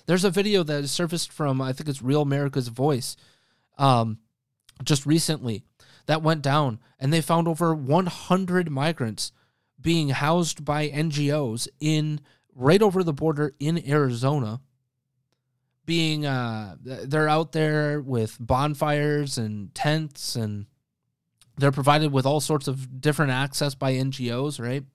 There's 0.06 0.26
a 0.26 0.30
video 0.30 0.64
that 0.64 0.88
surfaced 0.88 1.32
from, 1.32 1.62
I 1.62 1.74
think 1.74 1.90
it's 1.90 2.02
Real 2.02 2.22
America's 2.22 2.68
Voice, 2.68 3.16
um, 3.78 4.20
just 4.84 5.06
recently 5.06 5.64
that 6.08 6.22
went 6.22 6.42
down, 6.42 6.80
and 7.00 7.14
they 7.14 7.22
found 7.22 7.48
over 7.48 7.74
100 7.74 8.70
migrants 8.70 9.32
being 9.80 10.10
housed 10.10 10.66
by 10.66 10.90
NGOs 10.90 11.68
in 11.80 12.20
right 12.54 12.82
over 12.82 13.04
the 13.04 13.14
border 13.14 13.56
in 13.60 13.88
Arizona. 13.88 14.62
Being, 15.86 16.26
uh, 16.26 16.78
they're 16.82 17.28
out 17.28 17.52
there 17.52 18.00
with 18.00 18.38
bonfires 18.40 19.38
and 19.38 19.74
tents, 19.76 20.36
and 20.36 20.66
they're 21.58 21.74
provided 21.74 22.12
with 22.14 22.26
all 22.26 22.40
sorts 22.40 22.68
of 22.68 23.02
different 23.02 23.32
access 23.32 23.76
by 23.76 23.94
NGOs, 23.94 24.64
right? 24.64 24.86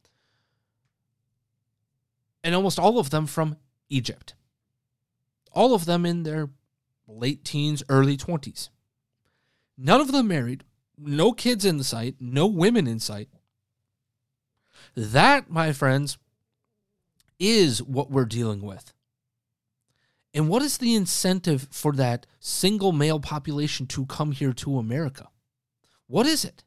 and 2.48 2.54
almost 2.54 2.78
all 2.78 2.98
of 2.98 3.10
them 3.10 3.26
from 3.26 3.56
Egypt. 3.88 4.34
All 5.52 5.74
of 5.74 5.84
them 5.84 6.06
in 6.06 6.22
their 6.22 6.50
late 7.06 7.44
teens, 7.44 7.82
early 7.88 8.16
20s. 8.16 8.68
None 9.76 10.00
of 10.00 10.12
them 10.12 10.28
married, 10.28 10.64
no 10.96 11.32
kids 11.32 11.64
in 11.64 11.82
sight, 11.82 12.16
no 12.20 12.46
women 12.46 12.86
in 12.86 13.00
sight. 13.00 13.28
That, 14.94 15.50
my 15.50 15.72
friends, 15.72 16.18
is 17.38 17.82
what 17.82 18.10
we're 18.10 18.24
dealing 18.24 18.62
with. 18.62 18.92
And 20.34 20.48
what 20.48 20.62
is 20.62 20.78
the 20.78 20.94
incentive 20.94 21.68
for 21.70 21.92
that 21.92 22.26
single 22.38 22.92
male 22.92 23.20
population 23.20 23.86
to 23.86 24.06
come 24.06 24.32
here 24.32 24.52
to 24.54 24.78
America? 24.78 25.28
What 26.06 26.26
is 26.26 26.44
it? 26.44 26.64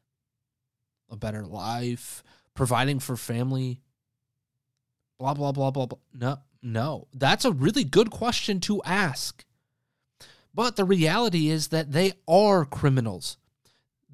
A 1.10 1.16
better 1.16 1.44
life, 1.44 2.22
providing 2.54 2.98
for 2.98 3.16
family, 3.16 3.80
blah 5.18 5.34
blah 5.34 5.52
blah 5.52 5.70
blah 5.70 5.86
blah. 5.86 5.98
No, 6.12 6.38
no. 6.62 7.06
That's 7.14 7.44
a 7.44 7.52
really 7.52 7.84
good 7.84 8.10
question 8.10 8.60
to 8.60 8.82
ask. 8.84 9.44
But 10.54 10.76
the 10.76 10.84
reality 10.84 11.48
is 11.48 11.68
that 11.68 11.92
they 11.92 12.12
are 12.28 12.64
criminals. 12.64 13.36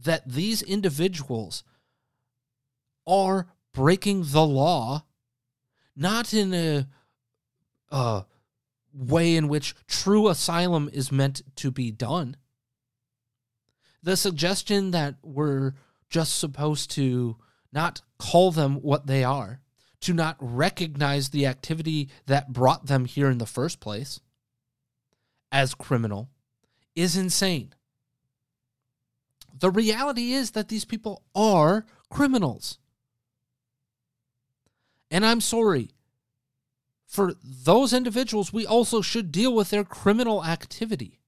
That 0.05 0.29
these 0.29 0.63
individuals 0.63 1.65
are 3.07 3.49
breaking 3.73 4.25
the 4.27 4.47
law 4.47 5.05
not 5.97 6.33
in 6.33 6.55
a 6.55 6.87
uh, 7.91 8.23
way 8.93 9.37
in 9.37 9.49
which 9.49 9.75
true 9.87 10.29
asylum 10.29 10.89
is 10.93 11.13
meant 11.13 11.43
to 11.57 11.71
be 11.71 11.91
done. 11.91 12.37
The 14.03 14.17
suggestion 14.17 14.93
that 14.93 15.17
we're 15.23 15.75
just 16.09 16.39
supposed 16.39 16.91
to 16.93 17.37
not 17.73 18.01
call 18.19 18.51
them 18.51 18.77
what 18.77 19.07
they 19.07 19.25
are, 19.25 19.61
to 20.01 20.13
not 20.13 20.37
recognize 20.41 21.29
the 21.29 21.47
activity 21.47 22.09
that 22.27 22.53
brought 22.53 22.87
them 22.87 23.05
here 23.05 23.31
in 23.31 23.39
the 23.39 23.47
first 23.47 23.81
place 23.81 24.21
as 25.51 25.75
criminal, 25.75 26.31
is 26.95 27.17
insane. 27.17 27.75
The 29.59 29.71
reality 29.71 30.33
is 30.33 30.53
that 30.53 30.69
these 30.69 30.85
people 30.85 31.23
are 31.35 31.85
criminals. 32.11 32.79
And 35.11 35.25
I'm 35.25 35.41
sorry. 35.41 35.91
For 37.09 37.33
those 37.43 37.95
individuals, 37.95 38.53
we 38.53 38.67
also 38.67 39.01
should 39.01 39.33
deal 39.33 39.55
with 39.55 39.71
their 39.71 39.83
criminal 39.83 40.45
activity. 40.45 41.21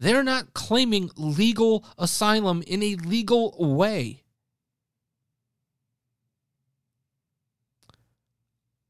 They're 0.00 0.24
not 0.24 0.54
claiming 0.54 1.10
legal 1.16 1.84
asylum 1.96 2.64
in 2.66 2.82
a 2.82 2.96
legal 2.96 3.54
way. 3.56 4.24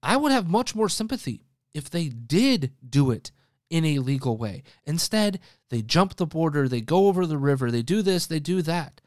I 0.02 0.16
would 0.16 0.32
have 0.32 0.48
much 0.48 0.74
more 0.74 0.88
sympathy 0.88 1.44
if 1.74 1.90
they 1.90 2.08
did 2.08 2.72
do 2.88 3.10
it 3.10 3.30
in 3.68 3.84
a 3.84 3.98
legal 3.98 4.38
way. 4.38 4.62
Instead, 4.84 5.40
they 5.68 5.82
jump 5.82 6.16
the 6.16 6.26
border, 6.26 6.68
they 6.68 6.80
go 6.80 7.08
over 7.08 7.26
the 7.26 7.38
river, 7.38 7.70
they 7.70 7.82
do 7.82 8.00
this, 8.00 8.26
they 8.26 8.40
do 8.40 8.62
that. 8.62 9.02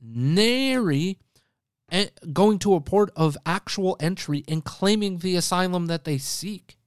Nary 0.00 1.18
going 2.32 2.58
to 2.60 2.74
a 2.74 2.80
port 2.80 3.10
of 3.16 3.36
actual 3.44 3.96
entry 4.00 4.44
and 4.48 4.64
claiming 4.64 5.18
the 5.18 5.36
asylum 5.36 5.86
that 5.86 6.04
they 6.04 6.18
seek. 6.18 6.78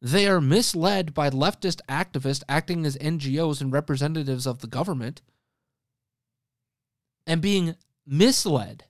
They 0.00 0.26
are 0.26 0.40
misled 0.40 1.14
by 1.14 1.30
leftist 1.30 1.80
activists 1.88 2.42
acting 2.48 2.84
as 2.84 2.96
NGOs 2.98 3.60
and 3.60 3.72
representatives 3.72 4.46
of 4.46 4.60
the 4.60 4.66
government 4.66 5.22
and 7.26 7.40
being 7.40 7.76
misled. 8.06 8.84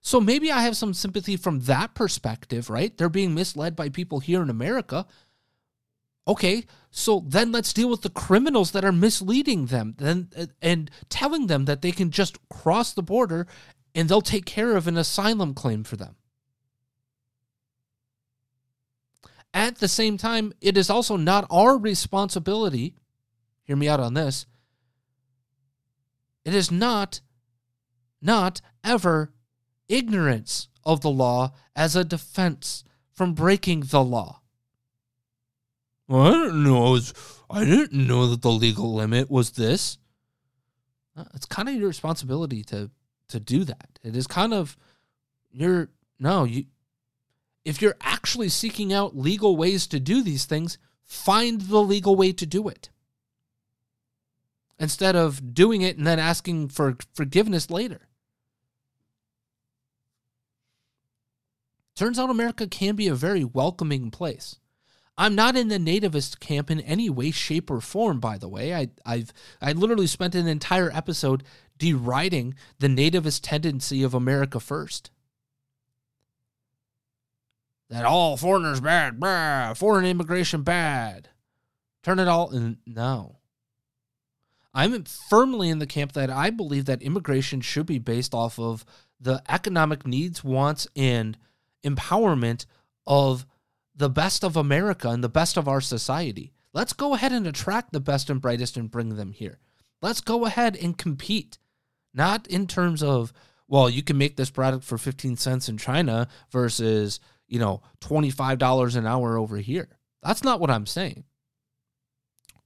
So 0.00 0.20
maybe 0.20 0.52
I 0.52 0.60
have 0.62 0.76
some 0.76 0.92
sympathy 0.92 1.38
from 1.38 1.60
that 1.60 1.94
perspective, 1.94 2.68
right? 2.68 2.94
They're 2.94 3.08
being 3.08 3.32
misled 3.32 3.74
by 3.74 3.88
people 3.88 4.20
here 4.20 4.42
in 4.42 4.50
America. 4.50 5.06
Okay, 6.26 6.64
so 6.90 7.22
then 7.26 7.52
let's 7.52 7.72
deal 7.72 7.90
with 7.90 8.02
the 8.02 8.08
criminals 8.08 8.70
that 8.70 8.84
are 8.84 8.92
misleading 8.92 9.66
them 9.66 9.94
then 9.98 10.30
uh, 10.36 10.46
and 10.62 10.90
telling 11.08 11.48
them 11.48 11.66
that 11.66 11.82
they 11.82 11.92
can 11.92 12.10
just 12.10 12.38
cross 12.48 12.92
the 12.92 13.02
border 13.02 13.46
and 13.94 14.08
they'll 14.08 14.22
take 14.22 14.46
care 14.46 14.76
of 14.76 14.88
an 14.88 14.96
asylum 14.96 15.54
claim 15.54 15.84
for 15.84 15.96
them. 15.96 16.16
At 19.52 19.76
the 19.76 19.88
same 19.88 20.16
time, 20.16 20.52
it 20.60 20.76
is 20.76 20.90
also 20.90 21.16
not 21.16 21.46
our 21.50 21.76
responsibility, 21.76 22.96
hear 23.62 23.76
me 23.76 23.88
out 23.88 24.00
on 24.00 24.14
this. 24.14 24.46
It 26.44 26.54
is 26.54 26.70
not 26.70 27.20
not 28.20 28.60
ever 28.82 29.32
ignorance 29.88 30.68
of 30.84 31.02
the 31.02 31.10
law 31.10 31.52
as 31.76 31.94
a 31.94 32.04
defense 32.04 32.84
from 33.12 33.34
breaking 33.34 33.80
the 33.90 34.02
law. 34.02 34.40
Well, 36.06 36.22
I 36.22 36.32
didn't 36.32 36.64
know. 36.64 36.98
I 37.50 37.64
didn't 37.64 38.06
know 38.06 38.26
that 38.28 38.42
the 38.42 38.50
legal 38.50 38.94
limit 38.94 39.30
was 39.30 39.52
this. 39.52 39.98
Uh, 41.16 41.24
it's 41.34 41.46
kind 41.46 41.68
of 41.68 41.74
your 41.74 41.88
responsibility 41.88 42.62
to 42.64 42.90
to 43.28 43.40
do 43.40 43.64
that. 43.64 43.98
It 44.02 44.16
is 44.16 44.26
kind 44.26 44.52
of 44.52 44.76
your 45.50 45.88
no 46.18 46.44
you 46.44 46.66
if 47.64 47.80
you're 47.80 47.96
actually 48.02 48.50
seeking 48.50 48.92
out 48.92 49.16
legal 49.16 49.56
ways 49.56 49.86
to 49.86 49.98
do 49.98 50.22
these 50.22 50.44
things, 50.44 50.76
find 51.02 51.62
the 51.62 51.80
legal 51.80 52.14
way 52.14 52.32
to 52.32 52.44
do 52.44 52.68
it. 52.68 52.90
Instead 54.78 55.16
of 55.16 55.54
doing 55.54 55.80
it 55.80 55.96
and 55.96 56.06
then 56.06 56.18
asking 56.18 56.68
for 56.68 56.96
forgiveness 57.14 57.70
later. 57.70 58.08
Turns 61.94 62.18
out 62.18 62.28
America 62.28 62.66
can 62.66 62.96
be 62.96 63.06
a 63.06 63.14
very 63.14 63.44
welcoming 63.44 64.10
place. 64.10 64.56
I'm 65.16 65.34
not 65.34 65.56
in 65.56 65.68
the 65.68 65.78
nativist 65.78 66.40
camp 66.40 66.70
in 66.70 66.80
any 66.80 67.08
way, 67.08 67.30
shape, 67.30 67.70
or 67.70 67.80
form, 67.80 68.18
by 68.18 68.36
the 68.36 68.48
way. 68.48 68.74
I, 68.74 68.88
I've 69.06 69.32
I 69.60 69.72
literally 69.72 70.08
spent 70.08 70.34
an 70.34 70.48
entire 70.48 70.90
episode 70.92 71.44
deriding 71.78 72.54
the 72.78 72.88
nativist 72.88 73.40
tendency 73.42 74.02
of 74.02 74.14
America 74.14 74.58
first 74.58 75.10
that 77.90 78.04
all 78.04 78.36
foreigners 78.36 78.80
bad, 78.80 79.20
blah, 79.20 79.74
foreign 79.74 80.04
immigration 80.04 80.62
bad. 80.62 81.28
Turn 82.02 82.18
it 82.18 82.28
all 82.28 82.50
in. 82.50 82.78
No. 82.86 83.38
I'm 84.74 85.04
firmly 85.04 85.68
in 85.68 85.78
the 85.78 85.86
camp 85.86 86.12
that 86.12 86.30
I 86.30 86.50
believe 86.50 86.86
that 86.86 87.02
immigration 87.02 87.60
should 87.60 87.86
be 87.86 88.00
based 88.00 88.34
off 88.34 88.58
of 88.58 88.84
the 89.20 89.42
economic 89.48 90.06
needs, 90.06 90.42
wants, 90.42 90.88
and 90.96 91.38
empowerment 91.84 92.66
of 93.06 93.46
the 93.94 94.10
best 94.10 94.44
of 94.44 94.56
America 94.56 95.08
and 95.08 95.22
the 95.22 95.28
best 95.28 95.56
of 95.56 95.68
our 95.68 95.80
society. 95.80 96.52
Let's 96.72 96.92
go 96.92 97.14
ahead 97.14 97.32
and 97.32 97.46
attract 97.46 97.92
the 97.92 98.00
best 98.00 98.28
and 98.28 98.40
brightest 98.40 98.76
and 98.76 98.90
bring 98.90 99.16
them 99.16 99.32
here. 99.32 99.58
Let's 100.02 100.20
go 100.20 100.44
ahead 100.44 100.76
and 100.76 100.98
compete, 100.98 101.58
not 102.12 102.46
in 102.48 102.66
terms 102.66 103.02
of, 103.02 103.32
well, 103.68 103.88
you 103.88 104.02
can 104.02 104.18
make 104.18 104.36
this 104.36 104.50
product 104.50 104.84
for 104.84 104.98
15 104.98 105.36
cents 105.36 105.68
in 105.68 105.78
China 105.78 106.28
versus 106.50 107.20
you 107.48 107.58
know, 107.58 107.82
$25 108.00 108.96
an 108.96 109.06
hour 109.06 109.36
over 109.36 109.58
here. 109.58 109.88
That's 110.22 110.44
not 110.44 110.60
what 110.60 110.70
I'm 110.70 110.86
saying. 110.86 111.24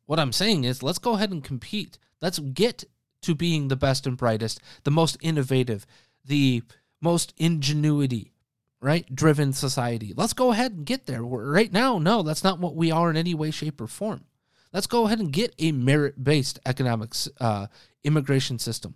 What 0.07 0.19
I'm 0.19 0.33
saying 0.33 0.65
is 0.65 0.83
let's 0.83 0.99
go 0.99 1.15
ahead 1.15 1.31
and 1.31 1.45
compete. 1.45 1.99
Let's 2.23 2.39
get 2.39 2.85
to 3.23 3.35
being 3.35 3.69
the 3.69 3.77
best 3.77 4.07
and 4.07 4.17
brightest, 4.17 4.61
the 4.85 4.91
most 4.91 5.17
innovative, 5.21 5.87
the 6.25 6.63
most 7.01 7.35
ingenuity, 7.37 8.33
right? 8.81 9.13
Driven 9.15 9.53
society. 9.53 10.13
Let's 10.17 10.33
go 10.33 10.53
ahead 10.53 10.73
and 10.73 10.87
get 10.87 11.07
there. 11.07 11.23
Right 11.23 11.73
now, 11.73 11.99
no, 11.99 12.23
that's 12.23 12.45
not 12.45 12.61
what 12.61 12.77
we 12.77 12.91
are 12.91 13.11
in 13.11 13.17
any 13.17 13.35
way, 13.35 13.51
shape, 13.51 13.81
or 13.81 13.87
form. 13.87 14.25
Let's 14.73 14.87
go 14.87 15.07
ahead 15.07 15.19
and 15.19 15.33
get 15.33 15.55
a 15.59 15.73
merit 15.73 16.23
based 16.23 16.59
economics 16.67 17.29
uh, 17.41 17.69
immigration 18.05 18.59
system. 18.59 18.95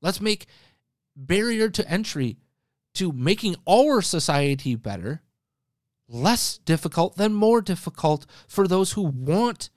Let's 0.00 0.20
make 0.20 0.46
barrier 1.14 1.68
to 1.68 1.88
entry 1.88 2.38
to 2.94 3.12
making 3.12 3.56
our 3.68 4.02
society 4.02 4.74
better 4.74 5.22
less 6.08 6.58
difficult 6.58 7.16
than 7.16 7.32
more 7.32 7.60
difficult 7.60 8.26
for 8.48 8.66
those 8.66 8.92
who 8.92 9.02
want 9.02 9.70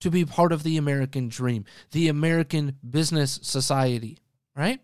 to 0.00 0.10
be 0.10 0.24
part 0.24 0.52
of 0.52 0.62
the 0.62 0.76
American 0.76 1.28
dream, 1.28 1.64
the 1.92 2.08
American 2.08 2.76
business 2.88 3.38
society, 3.42 4.18
right? 4.56 4.80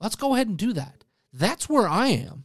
Let's 0.00 0.16
go 0.16 0.34
ahead 0.34 0.48
and 0.48 0.56
do 0.56 0.72
that. 0.72 1.04
That's 1.32 1.68
where 1.68 1.88
I 1.88 2.08
am. 2.08 2.44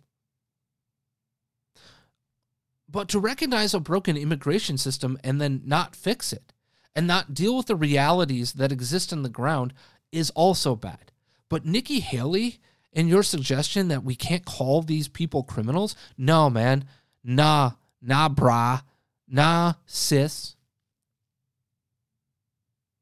But 2.96 3.10
to 3.10 3.20
recognize 3.20 3.74
a 3.74 3.82
broken 3.82 4.16
immigration 4.16 4.78
system 4.78 5.20
and 5.22 5.42
then 5.42 5.64
not 5.66 5.98
fix 5.98 6.32
it 6.32 6.54
and 6.96 7.06
not 7.06 7.34
deal 7.34 7.58
with 7.58 7.66
the 7.66 7.76
realities 7.76 8.54
that 8.54 8.72
exist 8.72 9.12
on 9.12 9.22
the 9.22 9.28
ground 9.28 9.74
is 10.14 10.30
also 10.30 10.78
bad. 10.78 11.12
But 11.50 11.66
Nikki 11.66 12.00
Haley 12.00 12.62
in 12.94 13.10
your 13.10 13.22
suggestion 13.22 13.90
that 13.90 14.06
we 14.06 14.16
can't 14.16 14.46
call 14.46 14.82
these 14.82 15.10
people 15.10 15.44
criminals, 15.44 15.94
no, 16.18 16.50
man. 16.50 16.86
Nah, 17.22 17.72
nah, 18.02 18.30
brah. 18.30 18.84
Nah, 19.28 19.74
sis. 19.86 20.56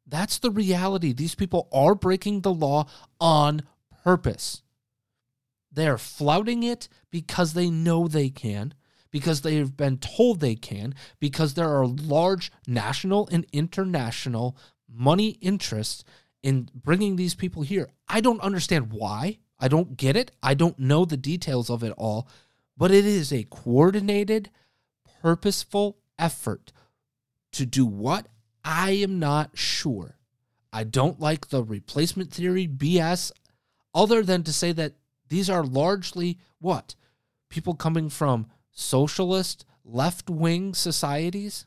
That's 0.07 0.39
the 0.39 0.49
reality. 0.49 1.13
These 1.13 1.35
people 1.35 1.67
are 1.71 1.93
breaking 1.93 2.41
the 2.41 2.51
law 2.51 2.87
on 3.19 3.61
purpose. 4.03 4.63
They're 5.71 5.99
flouting 5.99 6.63
it 6.63 6.89
because 7.11 7.53
they 7.53 7.69
know 7.69 8.07
they 8.07 8.31
can, 8.31 8.73
because 9.14 9.41
they've 9.41 9.78
been 9.78 9.99
told 9.99 10.39
they 10.39 10.55
can, 10.55 10.95
because 11.20 11.53
there 11.53 11.70
are 11.70 11.86
large 11.86 12.51
national 12.66 13.30
and 13.32 13.45
international 13.53 14.57
money 14.91 15.38
interests 15.39 16.03
in 16.41 16.68
bringing 16.74 17.16
these 17.16 17.36
people 17.36 17.61
here. 17.61 17.88
I 18.09 18.22
don't 18.22 18.41
understand 18.41 18.91
why. 18.91 19.38
I 19.59 19.68
don't 19.68 19.97
get 19.97 20.18
it. 20.18 20.32
I 20.41 20.55
don't 20.55 20.80
know 20.80 21.05
the 21.05 21.16
details 21.16 21.70
of 21.70 21.84
it 21.84 21.93
all, 21.95 22.28
but 22.76 22.89
it 22.89 23.05
is 23.05 23.32
a 23.32 23.45
coordinated, 23.51 24.49
purposeful 25.22 25.99
effort 26.18 26.74
to 27.51 27.68
do 27.68 27.86
what? 27.86 28.28
I 28.66 28.91
am 28.91 29.20
not 29.20 29.51
sure. 29.53 30.18
I 30.74 30.86
don't 30.86 31.20
like 31.20 31.49
the 31.49 31.64
replacement 31.64 32.34
theory 32.34 32.68
BS, 32.68 33.32
other 33.93 34.24
than 34.24 34.41
to 34.41 34.51
say 34.51 34.72
that 34.72 34.93
these 35.30 35.51
are 35.51 35.64
largely 35.64 36.39
what? 36.57 36.95
People 37.51 37.76
coming 37.76 38.09
from 38.09 38.47
socialist, 38.74 39.65
left 39.86 40.30
wing 40.30 40.74
societies. 40.74 41.65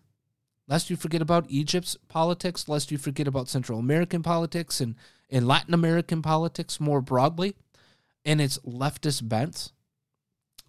Lest 0.68 0.90
you 0.90 0.96
forget 0.96 1.22
about 1.22 1.48
Egypt's 1.48 1.96
politics, 2.09 2.68
lest 2.68 2.90
you 2.90 2.98
forget 2.98 3.28
about 3.28 3.48
Central 3.48 3.78
American 3.78 4.22
politics 4.22 4.80
and, 4.80 4.96
and 5.30 5.46
Latin 5.46 5.72
American 5.72 6.22
politics 6.22 6.80
more 6.80 7.00
broadly 7.00 7.54
and 8.24 8.40
its 8.40 8.59
leftist 8.59 9.28
bent, 9.28 9.70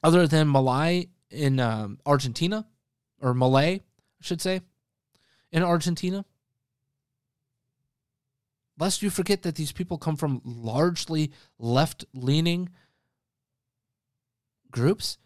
other 0.03 0.27
than 0.27 0.51
Malay 0.51 1.07
in 1.31 1.59
um, 1.59 1.99
Argentina 2.05 2.67
or 3.19 3.33
Malay, 3.33 3.77
I 3.77 3.81
should 4.21 4.41
say, 4.41 4.61
in 5.51 5.63
Argentina. 5.63 6.23
Lest 8.79 9.01
you 9.01 9.09
forget 9.09 9.41
that 9.41 9.55
these 9.55 9.71
people 9.71 9.97
come 9.97 10.15
from 10.15 10.41
largely 10.45 11.31
left 11.57 12.05
leaning 12.13 12.69
groups. 14.69 15.17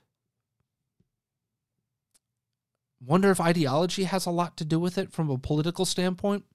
Wonder 3.03 3.31
if 3.31 3.41
ideology 3.41 4.03
has 4.03 4.25
a 4.25 4.31
lot 4.31 4.57
to 4.57 4.65
do 4.65 4.79
with 4.79 4.97
it 4.97 5.11
from 5.11 5.29
a 5.29 5.37
political 5.37 5.85
standpoint. 5.85 6.45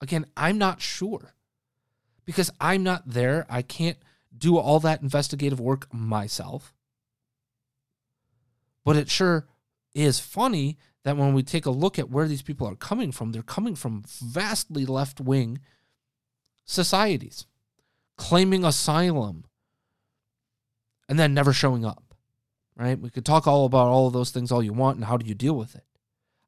Again, 0.00 0.26
I'm 0.36 0.58
not 0.58 0.80
sure 0.80 1.34
because 2.24 2.50
I'm 2.60 2.82
not 2.82 3.04
there. 3.06 3.46
I 3.48 3.62
can't 3.62 3.98
do 4.36 4.58
all 4.58 4.80
that 4.80 5.00
investigative 5.00 5.60
work 5.60 5.92
myself. 5.94 6.74
But 8.84 8.96
it 8.96 9.08
sure 9.08 9.46
is 9.94 10.20
funny 10.20 10.76
that 11.04 11.16
when 11.16 11.34
we 11.34 11.42
take 11.42 11.66
a 11.66 11.70
look 11.70 11.98
at 11.98 12.10
where 12.10 12.26
these 12.26 12.42
people 12.42 12.66
are 12.68 12.74
coming 12.74 13.12
from, 13.12 13.30
they're 13.30 13.42
coming 13.42 13.76
from 13.76 14.02
vastly 14.06 14.84
left 14.84 15.20
wing 15.20 15.60
societies, 16.64 17.46
claiming 18.16 18.64
asylum, 18.64 19.44
and 21.08 21.18
then 21.18 21.32
never 21.32 21.52
showing 21.52 21.84
up. 21.84 22.05
Right? 22.76 22.98
We 22.98 23.10
could 23.10 23.24
talk 23.24 23.46
all 23.46 23.64
about 23.64 23.88
all 23.88 24.06
of 24.06 24.12
those 24.12 24.30
things 24.30 24.52
all 24.52 24.62
you 24.62 24.72
want 24.72 24.96
and 24.96 25.06
how 25.06 25.16
do 25.16 25.26
you 25.26 25.34
deal 25.34 25.56
with 25.56 25.74
it. 25.74 25.84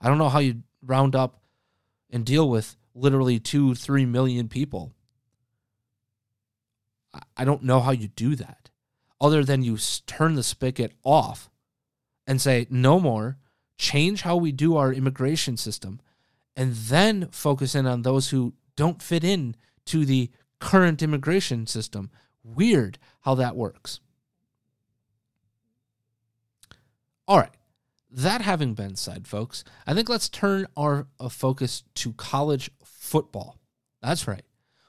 I 0.00 0.08
don't 0.08 0.18
know 0.18 0.28
how 0.28 0.40
you 0.40 0.62
round 0.82 1.16
up 1.16 1.40
and 2.10 2.24
deal 2.24 2.48
with 2.48 2.76
literally 2.94 3.38
two, 3.38 3.74
three 3.74 4.04
million 4.04 4.48
people. 4.48 4.92
I 7.36 7.44
don't 7.44 7.62
know 7.62 7.80
how 7.80 7.92
you 7.92 8.08
do 8.08 8.36
that 8.36 8.70
other 9.20 9.44
than 9.44 9.62
you 9.62 9.78
turn 10.06 10.34
the 10.34 10.42
spigot 10.42 10.92
off 11.02 11.50
and 12.26 12.40
say, 12.40 12.66
no 12.70 13.00
more, 13.00 13.38
change 13.78 14.22
how 14.22 14.36
we 14.36 14.52
do 14.52 14.76
our 14.76 14.92
immigration 14.92 15.56
system, 15.56 16.00
and 16.54 16.74
then 16.74 17.28
focus 17.30 17.74
in 17.74 17.86
on 17.86 18.02
those 18.02 18.30
who 18.30 18.54
don't 18.76 19.02
fit 19.02 19.24
in 19.24 19.56
to 19.86 20.04
the 20.04 20.30
current 20.60 21.02
immigration 21.02 21.66
system. 21.66 22.10
Weird 22.44 22.98
how 23.22 23.34
that 23.36 23.56
works. 23.56 24.00
All 27.28 27.38
right. 27.38 27.54
That 28.10 28.40
having 28.40 28.72
been 28.72 28.96
said, 28.96 29.28
folks, 29.28 29.62
I 29.86 29.92
think 29.92 30.08
let's 30.08 30.30
turn 30.30 30.66
our 30.78 31.08
uh, 31.20 31.28
focus 31.28 31.84
to 31.96 32.14
college 32.14 32.70
football. 32.82 33.58
That's 34.00 34.26
right. 34.26 34.44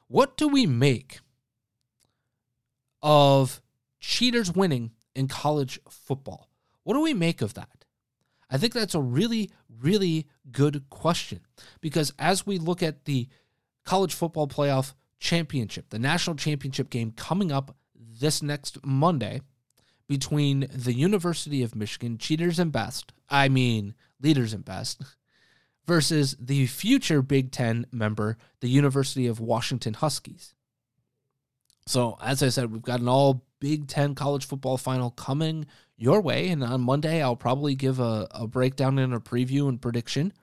What 0.07 0.37
do 0.37 0.47
we 0.47 0.65
make 0.65 1.19
of 3.03 3.61
cheaters 3.99 4.53
winning 4.53 4.91
in 5.13 5.27
college 5.27 5.81
football? 5.89 6.49
What 6.83 6.93
do 6.93 7.01
we 7.01 7.13
make 7.13 7.41
of 7.41 7.55
that? 7.55 7.83
I 8.49 8.57
think 8.57 8.73
that's 8.73 8.95
a 8.95 9.01
really, 9.01 9.51
really 9.81 10.25
good 10.49 10.89
question 10.89 11.41
because 11.81 12.13
as 12.17 12.47
we 12.47 12.57
look 12.57 12.81
at 12.81 13.03
the 13.03 13.27
college 13.85 14.13
football 14.13 14.47
playoff 14.47 14.93
championship, 15.19 15.89
the 15.89 15.99
national 15.99 16.37
championship 16.37 16.89
game 16.89 17.11
coming 17.11 17.51
up 17.51 17.75
this 17.93 18.41
next 18.41 18.83
Monday 18.83 19.41
between 20.09 20.67
the 20.73 20.93
University 20.93 21.61
of 21.61 21.75
Michigan, 21.75 22.17
cheaters 22.17 22.57
and 22.57 22.71
best, 22.71 23.13
I 23.29 23.47
mean, 23.47 23.93
leaders 24.19 24.53
and 24.53 24.65
best, 24.65 25.03
versus 25.85 26.35
the 26.39 26.65
future 26.65 27.21
Big 27.21 27.51
Ten 27.51 27.85
member, 27.91 28.35
the 28.59 28.69
University 28.69 29.27
of 29.27 29.39
Washington 29.39 29.93
Huskies. 29.93 30.55
So, 31.85 32.17
as 32.21 32.43
I 32.43 32.49
said, 32.49 32.71
we've 32.71 32.81
got 32.81 32.99
an 32.99 33.07
all 33.07 33.45
Big 33.59 33.87
Ten 33.87 34.15
college 34.15 34.45
football 34.45 34.77
final 34.77 35.11
coming 35.11 35.67
your 35.95 36.21
way. 36.21 36.49
And 36.49 36.63
on 36.63 36.81
Monday, 36.81 37.21
I'll 37.21 37.35
probably 37.35 37.75
give 37.75 37.99
a, 37.99 38.27
a 38.31 38.47
breakdown 38.47 38.97
and 38.97 39.13
a 39.13 39.19
preview 39.19 39.69
and 39.69 39.79
prediction. 39.79 40.33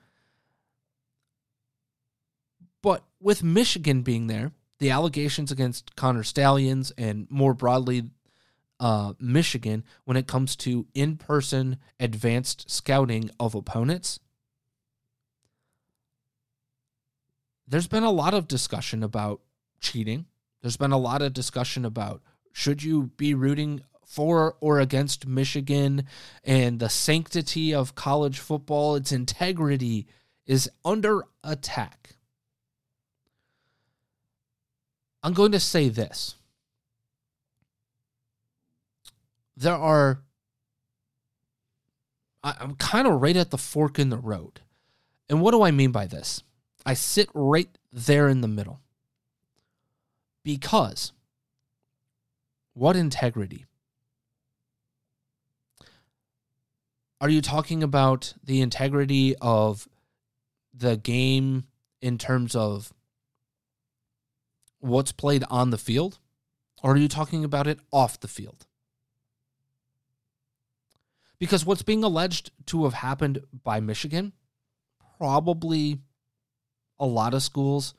But 2.81 3.03
with 3.19 3.43
Michigan 3.43 4.01
being 4.01 4.27
there, 4.27 4.53
the 4.79 4.91
allegations 4.91 5.51
against 5.51 5.95
Connor 5.95 6.23
Stalions 6.23 6.91
and 6.97 7.27
more 7.29 7.53
broadly 7.53 8.11
uh, 8.79 9.13
Michigan 9.19 9.83
when 10.05 10.17
it 10.17 10.27
comes 10.27 10.55
to 10.55 10.85
in 10.93 11.17
person 11.17 11.77
advanced 11.99 12.69
scouting 12.69 13.29
of 13.39 13.55
opponents 13.55 14.19
there's 17.67 17.87
been 17.87 18.03
a 18.03 18.11
lot 18.11 18.33
of 18.33 18.47
discussion 18.47 19.03
about 19.03 19.41
cheating. 19.81 20.25
There's 20.61 20.77
been 20.77 20.91
a 20.91 20.97
lot 20.97 21.21
of 21.21 21.33
discussion 21.33 21.85
about 21.85 22.21
should 22.53 22.81
you 22.81 23.11
be 23.17 23.33
rooting 23.33 23.81
for 24.05 24.55
or 24.61 24.79
against 24.79 25.27
Michigan 25.27 26.05
and 26.43 26.79
the 26.79 26.89
sanctity 26.89 27.73
of 27.73 27.93
college 27.93 28.39
football, 28.39 28.95
its 28.95 29.11
integrity 29.11 30.07
is 30.45 30.69
under 30.85 31.25
attack. 31.43 32.15
I'm 35.21 35.33
going 35.33 35.51
to 35.51 35.59
say 35.59 35.89
this. 35.89 36.35
There 39.59 39.73
are, 39.73 40.21
I'm 42.43 42.75
kind 42.75 43.07
of 43.07 43.19
right 43.19 43.35
at 43.35 43.49
the 43.49 43.57
fork 43.57 43.97
in 43.97 44.09
the 44.09 44.19
road. 44.19 44.61
And 45.27 45.41
what 45.41 45.51
do 45.51 45.63
I 45.63 45.71
mean 45.71 45.91
by 45.91 46.05
this? 46.05 46.43
I 46.85 46.93
sit 46.93 47.27
right 47.33 47.67
there 47.91 48.27
in 48.27 48.41
the 48.41 48.47
middle. 48.47 48.81
Because 50.43 51.11
what 52.73 52.95
integrity? 52.95 53.65
Are 57.19 57.29
you 57.29 57.41
talking 57.41 57.81
about 57.81 58.35
the 58.43 58.61
integrity 58.61 59.35
of 59.41 59.89
the 60.71 60.97
game 60.97 61.65
in 61.99 62.19
terms 62.19 62.55
of 62.55 62.93
what's 64.79 65.11
played 65.11 65.43
on 65.49 65.71
the 65.71 65.79
field? 65.79 66.19
Or 66.83 66.93
are 66.93 66.97
you 66.97 67.07
talking 67.07 67.43
about 67.43 67.65
it 67.65 67.79
off 67.91 68.19
the 68.19 68.27
field? 68.27 68.66
Because 71.39 71.65
what's 71.65 71.83
being 71.83 72.03
alleged 72.03 72.51
to 72.67 72.85
have 72.85 72.93
happened 72.93 73.41
by 73.63 73.79
Michigan 73.79 74.33
probably 75.17 75.99
a 76.99 77.05
lot 77.05 77.33
of 77.33 77.43
schools 77.43 77.93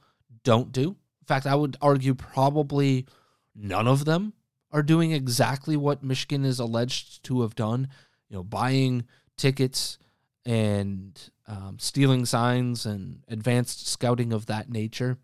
don't 0.45 0.73
do. 0.73 0.91
In 0.91 1.27
fact, 1.27 1.47
I 1.47 1.55
would 1.55 1.77
argue 1.81 2.15
probably 2.15 3.07
none 3.55 3.87
of 3.87 4.05
them 4.05 4.33
are 4.71 4.83
doing 4.83 5.13
exactly 5.13 5.77
what 5.77 6.03
Michigan 6.03 6.45
is 6.45 6.59
alleged 6.59 7.23
to 7.25 7.43
have 7.43 7.55
done. 7.55 7.89
You 8.29 8.37
know, 8.37 8.43
buying 8.43 9.05
tickets 9.37 9.99
and 10.45 11.19
um, 11.47 11.77
stealing 11.79 12.25
signs 12.27 12.87
and 12.87 13.23
advanced 13.29 13.89
scouting 13.89 14.33
of 14.33 14.47
that 14.47 14.71
nature, 14.71 15.19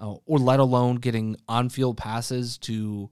uh, 0.00 0.14
or 0.26 0.38
let 0.38 0.60
alone 0.60 0.96
getting 0.96 1.36
on 1.48 1.68
field 1.68 1.96
passes 1.96 2.58
to 2.58 3.10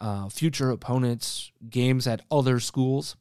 uh, 0.00 0.28
future 0.28 0.70
opponents' 0.70 1.52
games 1.68 2.06
at 2.06 2.22
other 2.30 2.60
schools. 2.60 3.16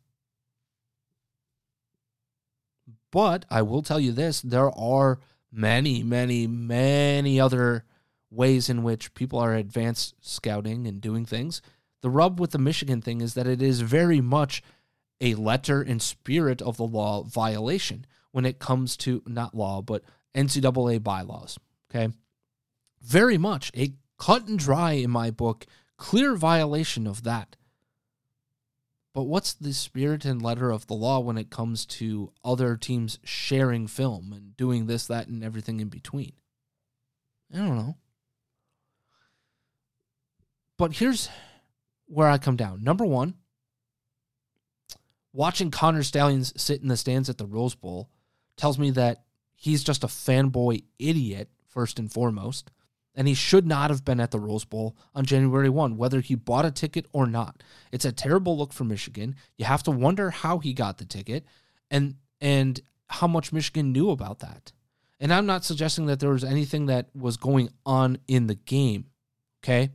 But 3.18 3.46
I 3.50 3.64
will 3.64 3.82
tell 3.82 4.00
you 4.00 4.12
this 4.12 4.42
there 4.42 4.70
are 4.70 5.18
many, 5.52 6.04
many, 6.04 6.46
many 6.46 7.40
other 7.40 7.84
ways 8.30 8.70
in 8.70 8.84
which 8.84 9.16
people 9.16 9.40
are 9.40 9.56
advanced 9.56 10.14
scouting 10.22 10.86
and 10.86 11.02
doing 11.02 11.26
things. 11.26 11.64
The 12.02 12.12
rub 12.12 12.40
with 12.40 12.52
the 12.52 12.60
Michigan 12.60 13.02
thing 13.02 13.22
is 13.22 13.34
that 13.34 13.48
it 13.48 13.60
is 13.60 13.82
very 13.82 14.22
much 14.22 14.62
a 15.20 15.34
letter 15.34 15.82
and 15.82 16.00
spirit 16.00 16.62
of 16.62 16.78
the 16.78 16.86
law 16.86 17.24
violation 17.24 18.06
when 18.34 18.46
it 18.46 18.60
comes 18.60 18.96
to 18.98 19.24
not 19.26 19.56
law, 19.56 19.82
but 19.82 20.04
NCAA 20.36 21.02
bylaws. 21.02 21.58
Okay. 21.90 22.14
Very 23.02 23.40
much 23.40 23.72
a 23.76 23.94
cut 24.20 24.48
and 24.48 24.60
dry, 24.60 24.92
in 24.92 25.10
my 25.10 25.32
book, 25.32 25.66
clear 25.98 26.36
violation 26.36 27.08
of 27.08 27.24
that. 27.24 27.56
But 29.18 29.24
what's 29.24 29.54
the 29.54 29.74
spirit 29.74 30.26
and 30.26 30.44
letter 30.44 30.70
of 30.70 30.86
the 30.86 30.94
law 30.94 31.18
when 31.22 31.40
it 31.40 31.50
comes 31.50 31.88
to 31.88 32.32
other 32.46 32.78
teams 32.78 33.18
sharing 33.24 33.88
film 33.88 34.32
and 34.32 34.56
doing 34.56 34.86
this, 34.86 35.08
that, 35.08 35.28
and 35.28 35.44
everything 35.44 35.80
in 35.80 35.90
between? 35.90 36.34
I 37.52 37.58
don't 37.58 37.78
know. 37.78 37.98
But 40.78 40.98
here's 40.98 41.30
where 42.06 42.28
I 42.28 42.38
come 42.38 42.58
down. 42.58 42.84
Number 42.84 43.06
one, 43.06 43.34
watching 45.34 45.72
Connor 45.72 46.04
Stalions 46.04 46.54
sit 46.56 46.84
in 46.84 46.88
the 46.88 46.96
stands 46.96 47.28
at 47.28 47.40
the 47.40 47.48
Rose 47.48 47.74
Bowl 47.74 48.12
tells 48.56 48.78
me 48.78 48.92
that 48.92 49.24
he's 49.56 49.84
just 49.84 50.04
a 50.04 50.08
fanboy 50.08 50.84
idiot, 51.00 51.50
first 51.66 51.98
and 51.98 52.14
foremost 52.14 52.70
and 53.18 53.28
he 53.28 53.34
should 53.34 53.66
not 53.66 53.90
have 53.90 54.06
been 54.06 54.20
at 54.20 54.30
the 54.30 54.40
Rose 54.40 54.64
Bowl 54.64 54.96
on 55.16 55.26
January 55.26 55.70
1, 55.70 55.98
whether 55.98 56.22
he 56.22 56.36
bought 56.36 56.66
a 56.66 56.72
ticket 56.72 57.08
or 57.12 57.26
not. 57.26 57.64
It's 57.92 58.06
a 58.06 58.12
terrible 58.12 58.56
look 58.56 58.72
for 58.72 58.84
Michigan. 58.84 59.36
You 59.58 59.66
have 59.66 59.82
to 59.84 59.92
wonder 59.92 60.30
how 60.30 60.60
he 60.60 60.72
got 60.72 61.00
the 61.00 61.06
ticket 61.06 61.44
and 61.90 62.16
and 62.40 62.80
how 63.10 63.26
much 63.26 63.52
Michigan 63.52 63.92
knew 63.92 64.12
about 64.12 64.40
that. 64.40 64.72
And 65.20 65.34
I'm 65.34 65.48
not 65.48 65.66
suggesting 65.66 66.06
that 66.06 66.20
there 66.20 66.30
was 66.30 66.44
anything 66.44 66.86
that 66.86 67.08
was 67.16 67.38
going 67.38 67.70
on 67.86 68.20
in 68.28 68.46
the 68.46 68.56
game, 68.56 69.06
okay? 69.64 69.90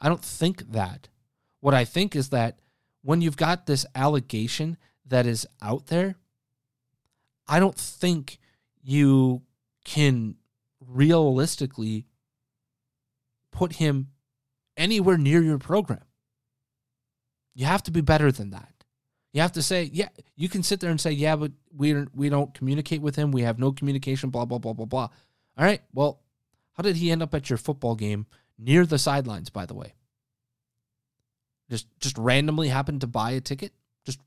I 0.00 0.08
don't 0.08 0.24
think 0.24 0.72
that. 0.72 1.08
What 1.60 1.74
I 1.74 1.84
think 1.84 2.16
is 2.16 2.30
that 2.30 2.60
when 3.02 3.20
you've 3.20 3.36
got 3.36 3.66
this 3.66 3.84
allegation 3.94 4.78
that 5.06 5.26
is 5.26 5.46
out 5.60 5.88
there, 5.88 6.14
I 7.46 7.60
don't 7.60 7.76
think 7.76 8.38
you 8.82 9.42
can 9.84 10.36
realistically 10.80 12.06
put 13.52 13.74
him 13.74 14.08
anywhere 14.76 15.18
near 15.18 15.42
your 15.42 15.58
program. 15.58 16.04
You 17.54 17.66
have 17.66 17.82
to 17.84 17.90
be 17.90 18.00
better 18.00 18.32
than 18.32 18.50
that. 18.50 18.72
You 19.32 19.40
have 19.40 19.52
to 19.52 19.62
say, 19.62 19.88
yeah, 19.92 20.08
you 20.36 20.48
can 20.48 20.62
sit 20.62 20.80
there 20.80 20.90
and 20.90 21.00
say, 21.00 21.12
yeah, 21.12 21.36
but 21.36 21.52
we 21.74 22.04
we 22.14 22.28
don't 22.28 22.52
communicate 22.52 23.00
with 23.00 23.16
him. 23.16 23.32
We 23.32 23.42
have 23.42 23.58
no 23.58 23.72
communication, 23.72 24.30
blah, 24.30 24.44
blah, 24.44 24.58
blah, 24.58 24.74
blah, 24.74 24.86
blah. 24.86 25.08
All 25.56 25.64
right. 25.64 25.80
Well, 25.94 26.20
how 26.74 26.82
did 26.82 26.96
he 26.96 27.10
end 27.10 27.22
up 27.22 27.34
at 27.34 27.48
your 27.48 27.56
football 27.56 27.94
game 27.94 28.26
near 28.58 28.84
the 28.84 28.98
sidelines, 28.98 29.50
by 29.50 29.66
the 29.66 29.74
way? 29.74 29.94
Just 31.70 31.86
just 32.00 32.18
randomly 32.18 32.68
happened 32.68 33.00
to 33.02 33.06
buy 33.06 33.30
a 33.30 33.40
ticket? 33.40 33.72
Just 34.04 34.20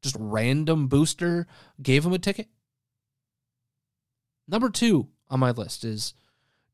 just 0.00 0.16
random 0.18 0.86
booster 0.86 1.46
gave 1.80 2.06
him 2.06 2.12
a 2.12 2.18
ticket? 2.18 2.48
Number 4.46 4.70
two 4.70 5.08
on 5.28 5.40
my 5.40 5.50
list 5.50 5.84
is 5.84 6.14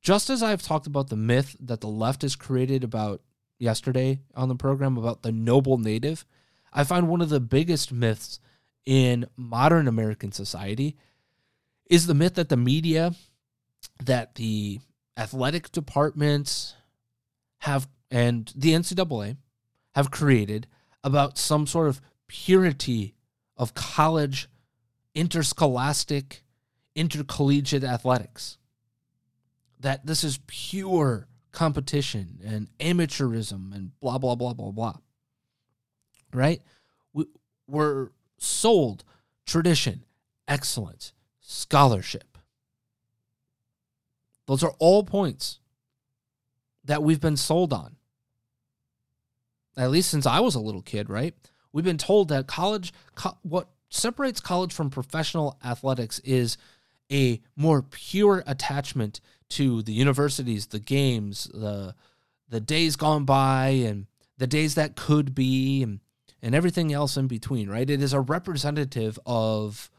just 0.01 0.31
as 0.31 0.43
I've 0.43 0.63
talked 0.63 0.87
about 0.87 1.09
the 1.09 1.17
myth 1.17 1.57
that 1.61 1.81
the 1.81 1.89
left 1.89 2.23
has 2.23 2.37
created 2.37 2.85
about 2.85 3.21
yesterday 3.59 4.21
on 4.35 4.49
the 4.49 4.55
program 4.55 4.97
about 4.97 5.23
the 5.23 5.33
noble 5.33 5.79
native, 5.79 6.25
I 6.73 6.85
find 6.85 7.09
one 7.09 7.21
of 7.21 7.29
the 7.29 7.41
biggest 7.41 7.93
myths 7.93 8.41
in 8.87 9.27
modern 9.37 9.89
American 9.89 10.33
society 10.33 10.97
is 11.91 12.07
the 12.07 12.15
myth 12.15 12.35
that 12.35 12.49
the 12.49 12.57
media, 12.57 13.15
that 14.05 14.37
the 14.37 14.81
athletic 15.17 15.73
departments 15.73 16.75
have, 17.59 17.89
and 18.11 18.53
the 18.55 18.73
NCAA 18.73 19.37
have 19.95 20.11
created 20.11 20.67
about 21.03 21.39
some 21.39 21.67
sort 21.67 21.89
of 21.89 22.01
purity 22.29 23.15
of 23.57 23.75
college, 23.75 24.49
interscholastic, 25.15 26.45
intercollegiate 26.95 27.85
athletics. 27.85 28.59
That 29.81 30.07
this 30.07 30.25
is 30.25 30.41
pure 30.47 31.29
competition 31.53 32.41
and 32.45 32.69
amateurism 32.79 33.75
and 33.75 33.93
blah, 34.01 34.19
blah, 34.19 34.35
blah, 34.35 34.55
blah, 34.55 34.71
blah. 34.71 34.97
Right? 36.33 36.61
We, 37.13 37.27
we're 37.67 38.11
sold 38.39 39.05
tradition, 39.47 40.05
excellence, 40.47 41.13
scholarship. 41.41 42.39
Those 44.47 44.63
are 44.63 44.75
all 44.79 45.03
points 45.05 45.59
that 46.85 47.03
we've 47.03 47.21
been 47.21 47.37
sold 47.37 47.73
on. 47.73 47.97
At 49.77 49.91
least 49.91 50.11
since 50.11 50.27
I 50.27 50.41
was 50.41 50.55
a 50.55 50.61
little 50.61 50.83
kid, 50.83 51.09
right? 51.09 51.35
We've 51.73 51.85
been 51.85 51.99
told 51.99 52.29
that 52.29 52.47
college, 52.47 52.93
co- 53.15 53.39
what 53.43 53.69
separates 53.91 54.41
college 54.41 54.73
from 54.73 54.91
professional 54.91 55.59
athletics 55.65 56.19
is 56.21 56.57
a 57.13 57.41
more 57.57 57.83
pure 57.83 58.43
attachment 58.47 59.21
to 59.51 59.83
the 59.83 59.93
universities, 59.93 60.67
the 60.67 60.81
games, 60.81 61.51
the 61.53 61.95
the 62.51 62.61
days 62.61 62.97
gone 62.97 63.25
by 63.25 63.69
and 63.69 64.07
the 64.39 64.47
days 64.47 64.75
that 64.75 64.97
could 64.97 65.35
be 65.35 65.83
and 65.83 66.01
and 66.41 66.55
everything 66.55 66.93
else 66.93 67.17
in 67.17 67.27
between, 67.27 67.69
right? 67.69 67.91
It 67.91 68.01
is 68.01 68.13
a 68.13 68.21
representative 68.21 69.19
of 69.27 69.91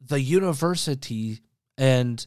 the 0.00 0.20
university 0.20 1.40
and 1.76 2.26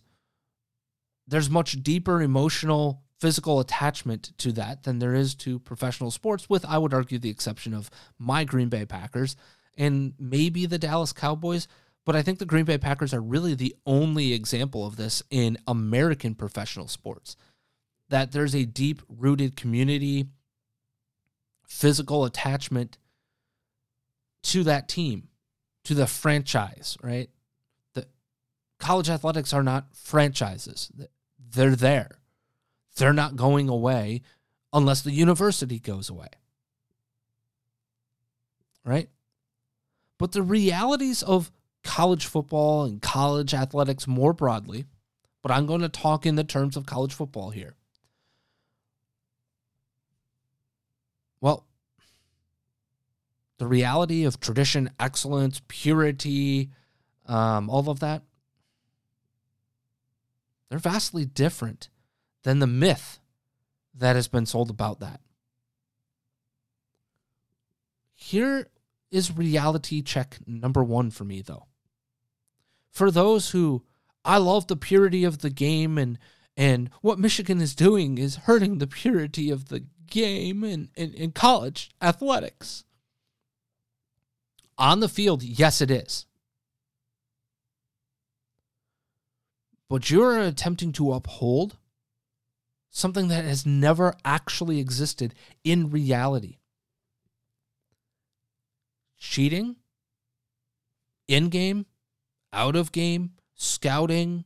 there's 1.28 1.50
much 1.50 1.82
deeper 1.82 2.22
emotional 2.22 3.02
physical 3.20 3.60
attachment 3.60 4.34
to 4.38 4.52
that 4.52 4.84
than 4.84 5.00
there 5.00 5.16
is 5.16 5.34
to 5.34 5.58
professional 5.60 6.12
sports 6.12 6.50
with 6.50 6.66
I 6.66 6.78
would 6.78 6.94
argue 6.94 7.18
the 7.18 7.30
exception 7.30 7.74
of 7.74 7.90
my 8.20 8.44
Green 8.44 8.70
Bay 8.70 8.86
Packers 8.86 9.36
and 9.78 10.14
maybe 10.20 10.66
the 10.66 10.78
Dallas 10.78 11.14
Cowboys 11.14 11.68
but 12.06 12.16
I 12.16 12.22
think 12.22 12.40
the 12.40 12.46
Green 12.46 12.66
Bay 12.66 12.78
Packers 12.78 13.14
are 13.14 13.22
really 13.22 13.56
the 13.56 13.76
only 13.86 14.34
example 14.34 14.86
of 14.86 14.98
this 14.98 15.24
in 15.30 15.58
American 15.68 16.36
professional 16.36 16.88
sports. 16.88 17.36
That 18.10 18.32
there's 18.32 18.54
a 18.54 18.66
deep 18.66 19.02
rooted 19.08 19.56
community, 19.56 20.28
physical 21.66 22.26
attachment 22.26 22.98
to 24.44 24.64
that 24.64 24.90
team, 24.90 25.30
to 25.86 25.94
the 25.94 26.06
franchise, 26.06 26.98
right? 27.02 27.30
The 27.94 28.06
college 28.80 29.10
athletics 29.10 29.54
are 29.54 29.64
not 29.64 29.96
franchises. 29.96 30.92
They're 31.40 31.76
there. 31.76 32.20
They're 32.98 33.14
not 33.14 33.38
going 33.38 33.70
away 33.70 34.22
unless 34.74 35.02
the 35.02 35.12
university 35.12 35.80
goes 35.80 36.10
away. 36.10 36.28
Right? 38.84 39.10
But 40.20 40.34
the 40.34 40.44
realities 40.44 41.24
of 41.24 41.52
college 41.84 42.26
football 42.26 42.86
and 42.86 43.02
college 43.02 43.54
athletics 43.54 44.08
more 44.08 44.34
broadly, 44.34 44.86
but 45.42 45.52
I'm 45.52 45.66
going 45.66 45.82
to 45.82 45.90
talk 45.90 46.26
in 46.26 46.36
the 46.36 46.44
terms 46.44 46.78
of 46.78 46.86
college 46.86 47.14
football 47.14 47.50
here. 47.50 47.76
Well, 51.42 51.66
the 53.58 53.68
reality 53.68 54.24
of 54.24 54.40
tradition, 54.40 54.90
excellence, 55.00 55.62
purity, 55.68 56.70
um, 57.28 57.70
all 57.70 57.90
of 57.90 58.00
that, 58.00 58.24
they're 60.70 60.80
vastly 60.80 61.26
different 61.26 61.90
than 62.44 62.60
the 62.60 62.68
myth 62.68 63.20
that 63.94 64.16
has 64.16 64.28
been 64.28 64.46
sold 64.46 64.70
about 64.70 65.00
that. 65.02 65.20
Here 68.16 68.68
is 69.12 69.36
reality 69.36 70.02
check 70.02 70.38
number 70.48 70.84
one 70.84 71.12
for 71.12 71.26
me, 71.26 71.42
though 71.42 71.68
for 72.94 73.12
those 73.12 73.50
who 73.50 73.84
I 74.24 74.38
love 74.38 74.68
the 74.68 74.78
purity 74.78 75.26
of 75.26 75.40
the 75.40 75.50
game 75.50 75.98
and 75.98 76.18
and 76.56 76.92
what 77.02 77.18
Michigan 77.18 77.60
is 77.60 77.74
doing 77.74 78.20
is 78.20 78.36
hurting 78.36 78.78
the 78.78 78.88
purity 78.88 79.50
of 79.50 79.70
the 79.70 79.86
game 80.08 80.64
and 80.64 80.90
in 80.96 81.14
in 81.14 81.32
college 81.32 81.90
athletics. 82.02 82.86
On 84.78 85.00
the 85.00 85.10
field, 85.10 85.44
yes, 85.44 85.82
it 85.82 85.92
is. 85.92 86.26
But 89.90 90.10
you're 90.10 90.40
attempting 90.40 90.92
to 90.94 91.14
uphold 91.14 91.78
something 92.90 93.28
that 93.28 93.44
has 93.46 93.66
never 93.66 94.16
actually 94.24 94.80
existed 94.80 95.34
in 95.64 95.90
reality. 95.90 96.58
Cheating 99.18 99.78
in 101.28 101.50
game 101.50 101.86
out 102.54 102.76
of 102.76 102.92
game, 102.92 103.32
scouting, 103.56 104.46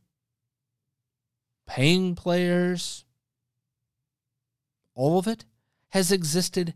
paying 1.66 2.14
players, 2.14 3.04
all 4.94 5.18
of 5.18 5.28
it 5.28 5.44
has 5.90 6.10
existed 6.10 6.74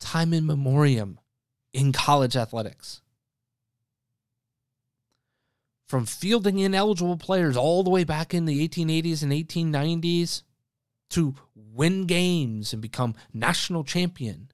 time 0.00 0.32
in 0.32 0.46
memoriam 0.46 1.18
in 1.72 1.92
college 1.92 2.36
athletics. 2.36 3.02
From 5.86 6.06
fielding 6.06 6.58
ineligible 6.58 7.16
players 7.16 7.56
all 7.56 7.82
the 7.82 7.90
way 7.90 8.04
back 8.04 8.34
in 8.34 8.44
the 8.44 8.66
1880s 8.66 9.22
and 9.22 9.32
1890s 9.32 10.42
to 11.10 11.34
win 11.54 12.06
games 12.06 12.72
and 12.72 12.82
become 12.82 13.14
national 13.32 13.84
champion 13.84 14.50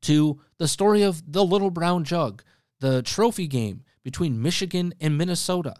to 0.00 0.40
the 0.58 0.68
story 0.68 1.02
of 1.02 1.22
the 1.30 1.44
Little 1.44 1.70
Brown 1.70 2.04
Jug, 2.04 2.42
the 2.80 3.02
trophy 3.02 3.46
game 3.46 3.82
between 4.02 4.40
Michigan 4.40 4.94
and 5.00 5.18
Minnesota. 5.18 5.76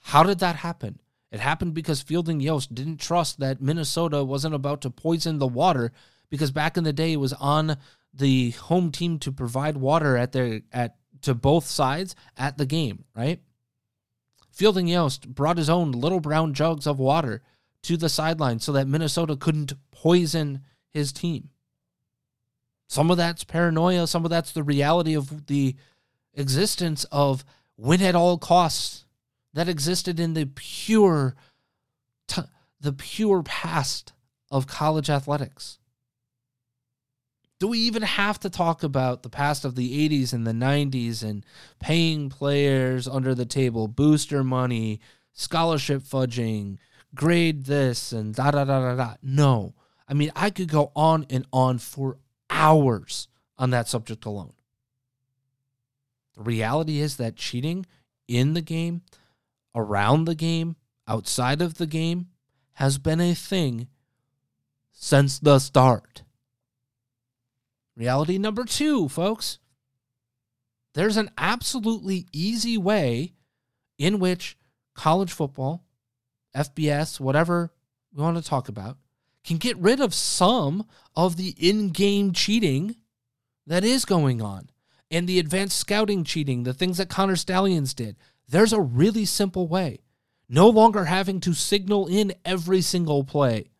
How 0.00 0.22
did 0.22 0.38
that 0.40 0.56
happen? 0.56 1.00
It 1.30 1.40
happened 1.40 1.74
because 1.74 2.02
Fielding 2.02 2.40
Yost 2.40 2.74
didn't 2.74 3.00
trust 3.00 3.40
that 3.40 3.62
Minnesota 3.62 4.22
wasn't 4.22 4.54
about 4.54 4.82
to 4.82 4.90
poison 4.90 5.38
the 5.38 5.46
water 5.46 5.92
because 6.28 6.50
back 6.50 6.76
in 6.76 6.84
the 6.84 6.92
day 6.92 7.12
it 7.12 7.20
was 7.20 7.32
on 7.34 7.78
the 8.12 8.50
home 8.50 8.90
team 8.90 9.18
to 9.20 9.32
provide 9.32 9.76
water 9.76 10.16
at 10.16 10.32
their 10.32 10.60
at 10.72 10.96
to 11.22 11.34
both 11.34 11.66
sides 11.66 12.14
at 12.36 12.58
the 12.58 12.66
game, 12.66 13.04
right? 13.16 13.40
Fielding 14.50 14.88
Yost 14.88 15.34
brought 15.34 15.56
his 15.56 15.70
own 15.70 15.92
little 15.92 16.20
brown 16.20 16.52
jugs 16.52 16.86
of 16.86 16.98
water 16.98 17.42
to 17.84 17.96
the 17.96 18.08
sideline 18.08 18.58
so 18.58 18.72
that 18.72 18.86
Minnesota 18.86 19.36
couldn't 19.36 19.72
poison 19.90 20.60
his 20.90 21.12
team. 21.12 21.48
Some 22.92 23.10
of 23.10 23.16
that's 23.16 23.42
paranoia, 23.42 24.06
some 24.06 24.26
of 24.26 24.30
that's 24.30 24.52
the 24.52 24.62
reality 24.62 25.16
of 25.16 25.46
the 25.46 25.76
existence 26.34 27.04
of 27.04 27.42
win 27.78 28.02
at 28.02 28.14
all 28.14 28.36
costs 28.36 29.06
that 29.54 29.66
existed 29.66 30.20
in 30.20 30.34
the 30.34 30.44
pure 30.44 31.34
t- 32.28 32.42
the 32.82 32.92
pure 32.92 33.42
past 33.42 34.12
of 34.50 34.66
college 34.66 35.08
athletics. 35.08 35.78
Do 37.58 37.68
we 37.68 37.78
even 37.78 38.02
have 38.02 38.38
to 38.40 38.50
talk 38.50 38.82
about 38.82 39.22
the 39.22 39.30
past 39.30 39.64
of 39.64 39.74
the 39.74 40.06
80s 40.10 40.34
and 40.34 40.46
the 40.46 40.52
90s 40.52 41.22
and 41.22 41.46
paying 41.80 42.28
players 42.28 43.08
under 43.08 43.34
the 43.34 43.46
table, 43.46 43.88
booster 43.88 44.44
money, 44.44 45.00
scholarship 45.32 46.02
fudging, 46.02 46.76
grade 47.14 47.64
this 47.64 48.12
and 48.12 48.34
da 48.34 48.50
da 48.50 48.64
da 48.64 48.80
da 48.80 48.96
da? 48.96 49.14
No. 49.22 49.72
I 50.06 50.12
mean, 50.12 50.30
I 50.36 50.50
could 50.50 50.68
go 50.68 50.92
on 50.94 51.24
and 51.30 51.46
on 51.54 51.78
for 51.78 52.18
hours 52.52 53.28
on 53.58 53.70
that 53.70 53.88
subject 53.88 54.24
alone. 54.24 54.52
The 56.36 56.42
reality 56.42 57.00
is 57.00 57.16
that 57.16 57.36
cheating 57.36 57.86
in 58.28 58.54
the 58.54 58.62
game, 58.62 59.02
around 59.74 60.24
the 60.24 60.34
game, 60.34 60.76
outside 61.08 61.60
of 61.60 61.78
the 61.78 61.86
game 61.86 62.28
has 62.74 62.98
been 62.98 63.20
a 63.20 63.34
thing 63.34 63.88
since 64.92 65.38
the 65.38 65.58
start. 65.58 66.22
Reality 67.96 68.38
number 68.38 68.64
two, 68.64 69.08
folks. 69.08 69.58
There's 70.94 71.16
an 71.16 71.30
absolutely 71.38 72.26
easy 72.32 72.76
way 72.76 73.32
in 73.98 74.18
which 74.18 74.56
college 74.94 75.32
football, 75.32 75.84
FBS, 76.54 77.18
whatever 77.18 77.72
we 78.14 78.22
want 78.22 78.36
to 78.36 78.42
talk 78.42 78.68
about, 78.68 78.98
can 79.44 79.56
get 79.56 79.76
rid 79.78 80.00
of 80.00 80.14
some 80.14 80.86
of 81.16 81.36
the 81.36 81.54
in 81.58 81.90
game 81.90 82.32
cheating 82.32 82.96
that 83.66 83.84
is 83.84 84.04
going 84.04 84.40
on 84.40 84.70
and 85.10 85.28
the 85.28 85.38
advanced 85.38 85.78
scouting 85.78 86.24
cheating, 86.24 86.62
the 86.62 86.72
things 86.72 86.98
that 86.98 87.08
Connor 87.08 87.36
Stalions 87.36 87.92
did. 87.92 88.16
There's 88.48 88.72
a 88.72 88.80
really 88.80 89.24
simple 89.24 89.68
way. 89.68 90.00
No 90.48 90.68
longer 90.68 91.04
having 91.04 91.40
to 91.40 91.54
signal 91.54 92.06
in 92.06 92.34
every 92.44 92.80
single 92.80 93.24
play. 93.24 93.70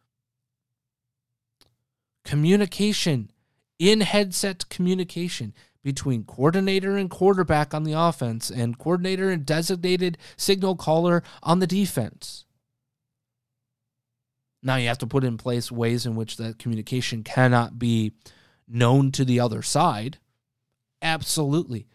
Communication, 2.25 3.31
in 3.79 4.01
headset 4.01 4.69
communication 4.69 5.55
between 5.83 6.25
coordinator 6.25 6.97
and 6.97 7.11
quarterback 7.11 7.75
on 7.75 7.85
the 7.85 7.93
offense 7.93 8.51
and 8.51 8.79
coordinator 8.79 9.31
and 9.31 9.45
designated 9.45 10.17
signal 10.37 10.77
caller 10.77 11.23
on 11.43 11.59
the 11.59 11.67
defense. 11.67 12.45
Now 14.63 14.77
you 14.77 14.89
have 14.89 14.99
to 14.99 15.07
put 15.07 15.25
in 15.25 15.37
place 15.37 15.73
ways 15.73 16.07
in 16.07 16.15
which 16.15 16.37
that 16.37 16.59
communication 16.59 17.25
cannot 17.25 17.79
be 17.79 18.13
known 18.69 19.11
to 19.13 19.25
the 19.25 19.41
other 19.41 19.63
side. 19.63 20.19
Absolutely. 21.01 21.87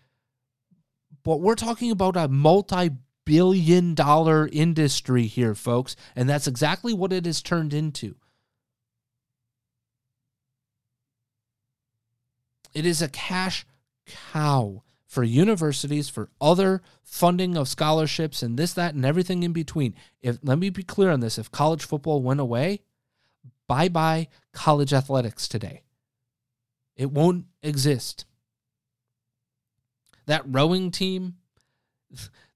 But 1.23 1.41
we're 1.41 1.55
talking 1.55 1.91
about 1.91 2.17
a 2.17 2.27
multi 2.27 2.91
billion 3.25 3.93
dollar 3.93 4.49
industry 4.51 5.27
here, 5.27 5.53
folks. 5.53 5.95
And 6.15 6.29
that's 6.29 6.47
exactly 6.47 6.93
what 6.93 7.13
it 7.13 7.25
has 7.25 7.41
turned 7.41 7.73
into. 7.73 8.15
It 12.73 12.85
is 12.85 13.01
a 13.01 13.09
cash 13.09 13.65
cow 14.05 14.83
for 15.07 15.23
universities, 15.23 16.09
for 16.09 16.29
other 16.39 16.81
funding 17.01 17.55
of 17.55 17.69
scholarships 17.69 18.43
and 18.43 18.59
this, 18.59 18.73
that, 18.73 18.93
and 18.93 19.05
everything 19.05 19.41
in 19.43 19.53
between. 19.53 19.95
If 20.21 20.37
let 20.43 20.59
me 20.59 20.69
be 20.69 20.83
clear 20.83 21.11
on 21.11 21.21
this, 21.21 21.37
if 21.37 21.49
college 21.49 21.85
football 21.85 22.21
went 22.21 22.41
away, 22.41 22.81
bye 23.67 23.87
bye 23.89 24.27
college 24.51 24.93
athletics 24.93 25.47
today. 25.47 25.81
It 26.95 27.11
won't 27.11 27.45
exist. 27.63 28.25
That 30.25 30.43
rowing 30.45 30.91
team, 30.91 31.35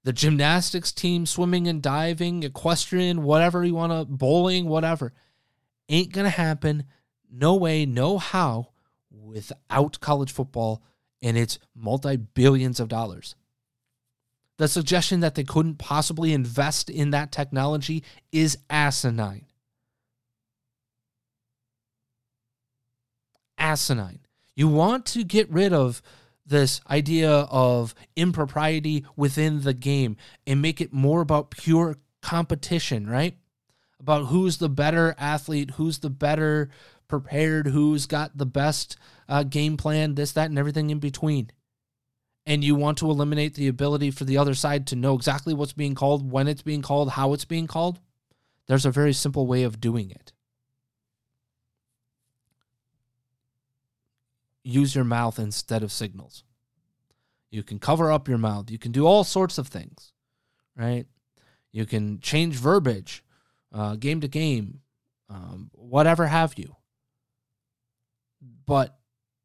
the 0.04 0.12
gymnastics 0.12 0.92
team, 0.92 1.24
swimming 1.24 1.68
and 1.68 1.80
diving, 1.80 2.42
equestrian, 2.42 3.22
whatever 3.22 3.64
you 3.64 3.74
want 3.74 3.92
to, 3.92 4.04
bowling, 4.04 4.66
whatever, 4.66 5.14
ain't 5.88 6.12
going 6.12 6.24
to 6.24 6.30
happen. 6.30 6.84
No 7.30 7.54
way, 7.54 7.86
no 7.86 8.18
how 8.18 8.72
without 9.10 10.00
college 10.00 10.32
football 10.32 10.82
and 11.22 11.38
its 11.38 11.58
multi 11.74 12.16
billions 12.16 12.80
of 12.80 12.88
dollars. 12.88 13.34
The 14.58 14.68
suggestion 14.68 15.20
that 15.20 15.34
they 15.34 15.44
couldn't 15.44 15.78
possibly 15.78 16.32
invest 16.32 16.90
in 16.90 17.10
that 17.10 17.32
technology 17.32 18.04
is 18.30 18.58
asinine. 18.68 19.46
Asinine. 23.58 24.20
You 24.54 24.68
want 24.68 25.06
to 25.06 25.24
get 25.24 25.50
rid 25.50 25.72
of 25.72 26.02
this 26.44 26.80
idea 26.90 27.30
of 27.30 27.94
impropriety 28.16 29.06
within 29.16 29.62
the 29.62 29.74
game 29.74 30.16
and 30.46 30.60
make 30.60 30.80
it 30.80 30.92
more 30.92 31.22
about 31.22 31.50
pure 31.50 31.96
competition, 32.20 33.08
right? 33.08 33.36
About 34.00 34.26
who's 34.26 34.58
the 34.58 34.68
better 34.68 35.14
athlete, 35.18 35.72
who's 35.72 36.00
the 36.00 36.10
better 36.10 36.68
prepared, 37.08 37.68
who's 37.68 38.06
got 38.06 38.36
the 38.36 38.46
best 38.46 38.96
uh, 39.28 39.42
game 39.42 39.76
plan, 39.76 40.14
this, 40.14 40.32
that, 40.32 40.50
and 40.50 40.58
everything 40.58 40.90
in 40.90 40.98
between. 40.98 41.50
And 42.44 42.64
you 42.64 42.74
want 42.74 42.98
to 42.98 43.10
eliminate 43.10 43.54
the 43.54 43.68
ability 43.68 44.10
for 44.10 44.24
the 44.24 44.36
other 44.36 44.54
side 44.54 44.86
to 44.88 44.96
know 44.96 45.14
exactly 45.14 45.54
what's 45.54 45.72
being 45.72 45.94
called, 45.94 46.30
when 46.30 46.48
it's 46.48 46.62
being 46.62 46.82
called, 46.82 47.10
how 47.10 47.32
it's 47.32 47.44
being 47.44 47.66
called. 47.66 48.00
There's 48.66 48.86
a 48.86 48.90
very 48.90 49.12
simple 49.12 49.46
way 49.46 49.62
of 49.62 49.80
doing 49.80 50.10
it. 50.10 50.32
Use 54.64 54.94
your 54.94 55.04
mouth 55.04 55.38
instead 55.38 55.82
of 55.82 55.92
signals. 55.92 56.44
You 57.50 57.62
can 57.62 57.78
cover 57.78 58.10
up 58.10 58.28
your 58.28 58.38
mouth. 58.38 58.70
You 58.70 58.78
can 58.78 58.92
do 58.92 59.06
all 59.06 59.24
sorts 59.24 59.58
of 59.58 59.68
things, 59.68 60.12
right? 60.76 61.06
You 61.70 61.86
can 61.86 62.20
change 62.20 62.56
verbiage, 62.56 63.24
uh, 63.72 63.96
game 63.96 64.20
to 64.20 64.28
game, 64.28 64.80
um, 65.28 65.70
whatever 65.74 66.26
have 66.26 66.54
you 66.56 66.76
but 68.66 68.98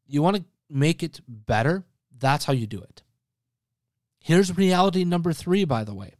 you 0.08 0.22
want 0.22 0.36
to 0.36 0.44
make 0.68 1.02
it 1.02 1.20
better, 1.28 1.84
that's 2.18 2.44
how 2.46 2.52
you 2.52 2.66
do 2.66 2.80
it. 2.80 3.02
Here's 4.20 4.56
reality 4.56 5.04
number 5.04 5.32
three, 5.32 5.64
by 5.64 5.84
the 5.84 5.94
way 5.94 6.14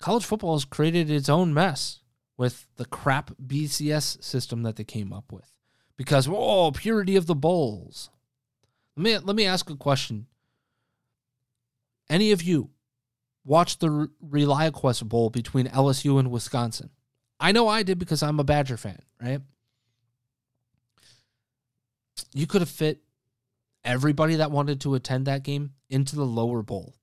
college 0.00 0.24
football 0.24 0.54
has 0.54 0.64
created 0.64 1.10
its 1.10 1.28
own 1.28 1.54
mess 1.54 2.00
with 2.36 2.66
the 2.76 2.86
crap 2.86 3.30
BCS 3.46 4.22
system 4.24 4.62
that 4.62 4.76
they 4.76 4.84
came 4.84 5.12
up 5.12 5.30
with 5.30 5.52
because, 5.96 6.26
oh, 6.28 6.72
purity 6.72 7.16
of 7.16 7.26
the 7.26 7.34
bowls. 7.34 8.10
Let 8.96 9.04
me, 9.04 9.18
let 9.18 9.36
me 9.36 9.44
ask 9.44 9.68
a 9.70 9.76
question. 9.76 10.26
Any 12.08 12.32
of 12.32 12.42
you 12.42 12.70
watched 13.44 13.80
the 13.80 14.10
ReliaQuest 14.26 15.08
Bowl 15.08 15.30
between 15.30 15.68
LSU 15.68 16.18
and 16.18 16.30
Wisconsin? 16.30 16.90
I 17.38 17.52
know 17.52 17.68
I 17.68 17.82
did 17.82 17.98
because 17.98 18.22
I'm 18.22 18.40
a 18.40 18.44
Badger 18.44 18.76
fan, 18.76 19.02
right? 19.22 19.40
You 22.32 22.46
could 22.46 22.60
have 22.60 22.70
fit 22.70 23.02
everybody 23.84 24.36
that 24.36 24.50
wanted 24.50 24.80
to 24.82 24.94
attend 24.94 25.26
that 25.26 25.42
game 25.42 25.72
into 25.88 26.16
the 26.16 26.24
lower 26.24 26.62
bowl. 26.62 26.94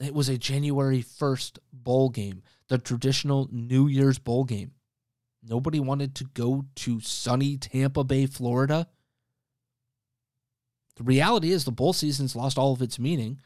It 0.00 0.14
was 0.14 0.28
a 0.28 0.38
January 0.38 1.02
1st 1.02 1.58
bowl 1.72 2.10
game, 2.10 2.42
the 2.68 2.78
traditional 2.78 3.48
New 3.52 3.86
Year's 3.86 4.18
bowl 4.18 4.44
game. 4.44 4.72
Nobody 5.46 5.78
wanted 5.78 6.14
to 6.16 6.24
go 6.24 6.64
to 6.76 7.00
sunny 7.00 7.56
Tampa 7.56 8.02
Bay, 8.02 8.26
Florida. 8.26 8.88
The 10.96 11.04
reality 11.04 11.52
is 11.52 11.64
the 11.64 11.72
bowl 11.72 11.92
season's 11.92 12.34
lost 12.34 12.56
all 12.56 12.72
of 12.72 12.82
its 12.82 12.98
meaning, 12.98 13.40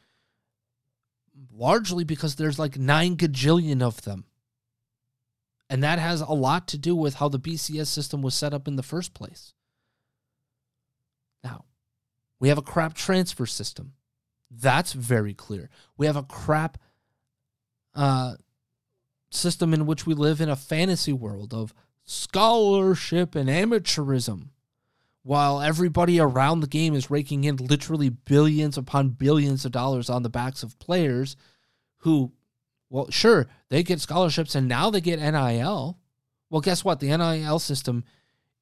largely 1.52 2.04
because 2.04 2.36
there's 2.36 2.58
like 2.58 2.78
nine 2.78 3.16
gajillion 3.16 3.82
of 3.82 4.02
them. 4.02 4.24
And 5.70 5.82
that 5.82 5.98
has 5.98 6.20
a 6.20 6.32
lot 6.32 6.68
to 6.68 6.78
do 6.78 6.94
with 6.94 7.14
how 7.14 7.28
the 7.28 7.38
BCS 7.38 7.88
system 7.88 8.22
was 8.22 8.34
set 8.34 8.54
up 8.54 8.68
in 8.68 8.76
the 8.76 8.82
first 8.82 9.12
place. 9.12 9.52
Now, 11.42 11.64
we 12.40 12.48
have 12.48 12.58
a 12.58 12.62
crap 12.62 12.94
transfer 12.94 13.46
system. 13.46 13.94
That's 14.50 14.92
very 14.92 15.34
clear. 15.34 15.68
We 15.96 16.06
have 16.06 16.16
a 16.16 16.22
crap 16.22 16.78
uh, 17.94 18.36
system 19.30 19.74
in 19.74 19.86
which 19.86 20.06
we 20.06 20.14
live 20.14 20.40
in 20.40 20.48
a 20.48 20.56
fantasy 20.56 21.12
world 21.12 21.52
of 21.52 21.74
scholarship 22.04 23.34
and 23.34 23.48
amateurism, 23.48 24.48
while 25.22 25.60
everybody 25.60 26.18
around 26.18 26.60
the 26.60 26.66
game 26.66 26.94
is 26.94 27.10
raking 27.10 27.44
in 27.44 27.56
literally 27.56 28.08
billions 28.08 28.78
upon 28.78 29.10
billions 29.10 29.64
of 29.64 29.72
dollars 29.72 30.08
on 30.08 30.22
the 30.22 30.30
backs 30.30 30.62
of 30.62 30.78
players 30.78 31.36
who, 31.98 32.32
well, 32.88 33.10
sure, 33.10 33.46
they 33.68 33.82
get 33.82 34.00
scholarships 34.00 34.54
and 34.54 34.68
now 34.68 34.88
they 34.88 35.00
get 35.00 35.20
NIL. 35.20 35.98
Well, 36.48 36.62
guess 36.62 36.82
what? 36.82 37.00
The 37.00 37.14
NIL 37.14 37.58
system 37.58 38.04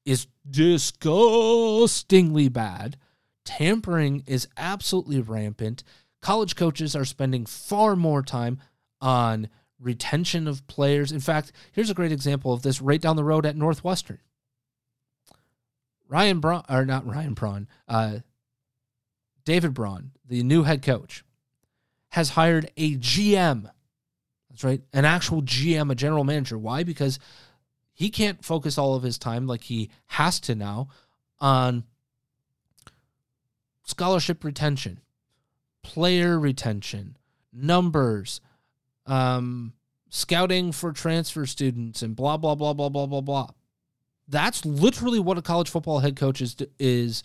is 0.07 0.27
disgustingly 0.49 2.47
bad. 2.47 2.95
Tampering 3.43 4.23
is 4.25 4.47
absolutely 4.55 5.19
rampant. 5.19 5.83
College 6.21 6.55
coaches 6.55 6.95
are 6.95 7.03
spending 7.03 7.45
far 7.45 7.97
more 7.97 8.23
time 8.23 8.59
on 9.01 9.49
retention 9.79 10.47
of 10.47 10.65
players. 10.67 11.11
In 11.11 11.19
fact, 11.19 11.51
here's 11.73 11.89
a 11.89 11.93
great 11.93 12.13
example 12.13 12.53
of 12.53 12.61
this 12.61 12.81
right 12.81 13.01
down 13.01 13.17
the 13.17 13.23
road 13.23 13.45
at 13.45 13.57
Northwestern. 13.57 14.19
Ryan 16.07 16.39
Braun, 16.39 16.63
or 16.69 16.85
not 16.85 17.05
Ryan 17.05 17.33
Braun, 17.33 17.67
uh, 17.89 18.19
David 19.43 19.73
Braun, 19.73 20.11
the 20.25 20.41
new 20.41 20.63
head 20.63 20.81
coach, 20.81 21.25
has 22.11 22.29
hired 22.29 22.71
a 22.77 22.95
GM. 22.95 23.69
That's 24.49 24.63
right, 24.63 24.81
an 24.93 25.03
actual 25.03 25.41
GM, 25.41 25.91
a 25.91 25.95
general 25.95 26.23
manager. 26.23 26.57
Why? 26.57 26.83
Because 26.83 27.19
he 27.97 28.11
can't 28.11 28.45
focus 28.45 28.77
all 28.77 28.93
of 28.93 29.01
his 29.01 29.17
time 29.17 29.47
like 29.47 29.63
he 29.63 29.89
has 30.05 30.39
to 30.41 30.53
now 30.53 30.87
on 31.39 31.83
scholarship 33.85 34.43
retention, 34.43 34.99
player 35.81 36.39
retention, 36.39 37.17
numbers, 37.51 38.39
um, 39.07 39.73
scouting 40.09 40.71
for 40.71 40.91
transfer 40.91 41.47
students, 41.47 42.03
and 42.03 42.15
blah, 42.15 42.37
blah, 42.37 42.53
blah, 42.53 42.73
blah, 42.73 42.89
blah, 42.89 43.07
blah, 43.07 43.21
blah. 43.21 43.49
That's 44.27 44.63
literally 44.63 45.19
what 45.19 45.39
a 45.39 45.41
college 45.41 45.69
football 45.69 45.97
head 45.97 46.15
coach 46.15 46.39
is 46.39 46.55
is 46.77 47.23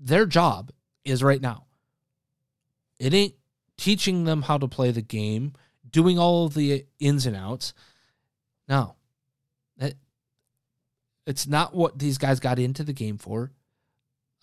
their 0.00 0.26
job 0.26 0.72
is 1.04 1.22
right 1.22 1.40
now. 1.40 1.66
It 2.98 3.14
ain't 3.14 3.34
teaching 3.76 4.24
them 4.24 4.42
how 4.42 4.58
to 4.58 4.66
play 4.66 4.90
the 4.90 5.02
game, 5.02 5.52
doing 5.88 6.18
all 6.18 6.46
of 6.46 6.54
the 6.54 6.84
ins 6.98 7.26
and 7.26 7.36
outs. 7.36 7.74
No. 8.68 8.96
It, 11.30 11.32
it's 11.32 11.46
not 11.46 11.74
what 11.74 11.98
these 11.98 12.18
guys 12.18 12.40
got 12.40 12.58
into 12.58 12.84
the 12.84 12.92
game 12.92 13.16
for. 13.16 13.52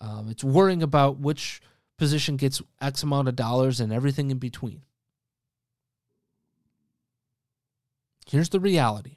Um, 0.00 0.28
it's 0.30 0.44
worrying 0.44 0.82
about 0.82 1.18
which 1.18 1.60
position 1.98 2.36
gets 2.36 2.62
X 2.80 3.02
amount 3.02 3.28
of 3.28 3.36
dollars 3.36 3.80
and 3.80 3.92
everything 3.92 4.30
in 4.30 4.38
between. 4.38 4.82
Here's 8.26 8.48
the 8.48 8.60
reality 8.60 9.16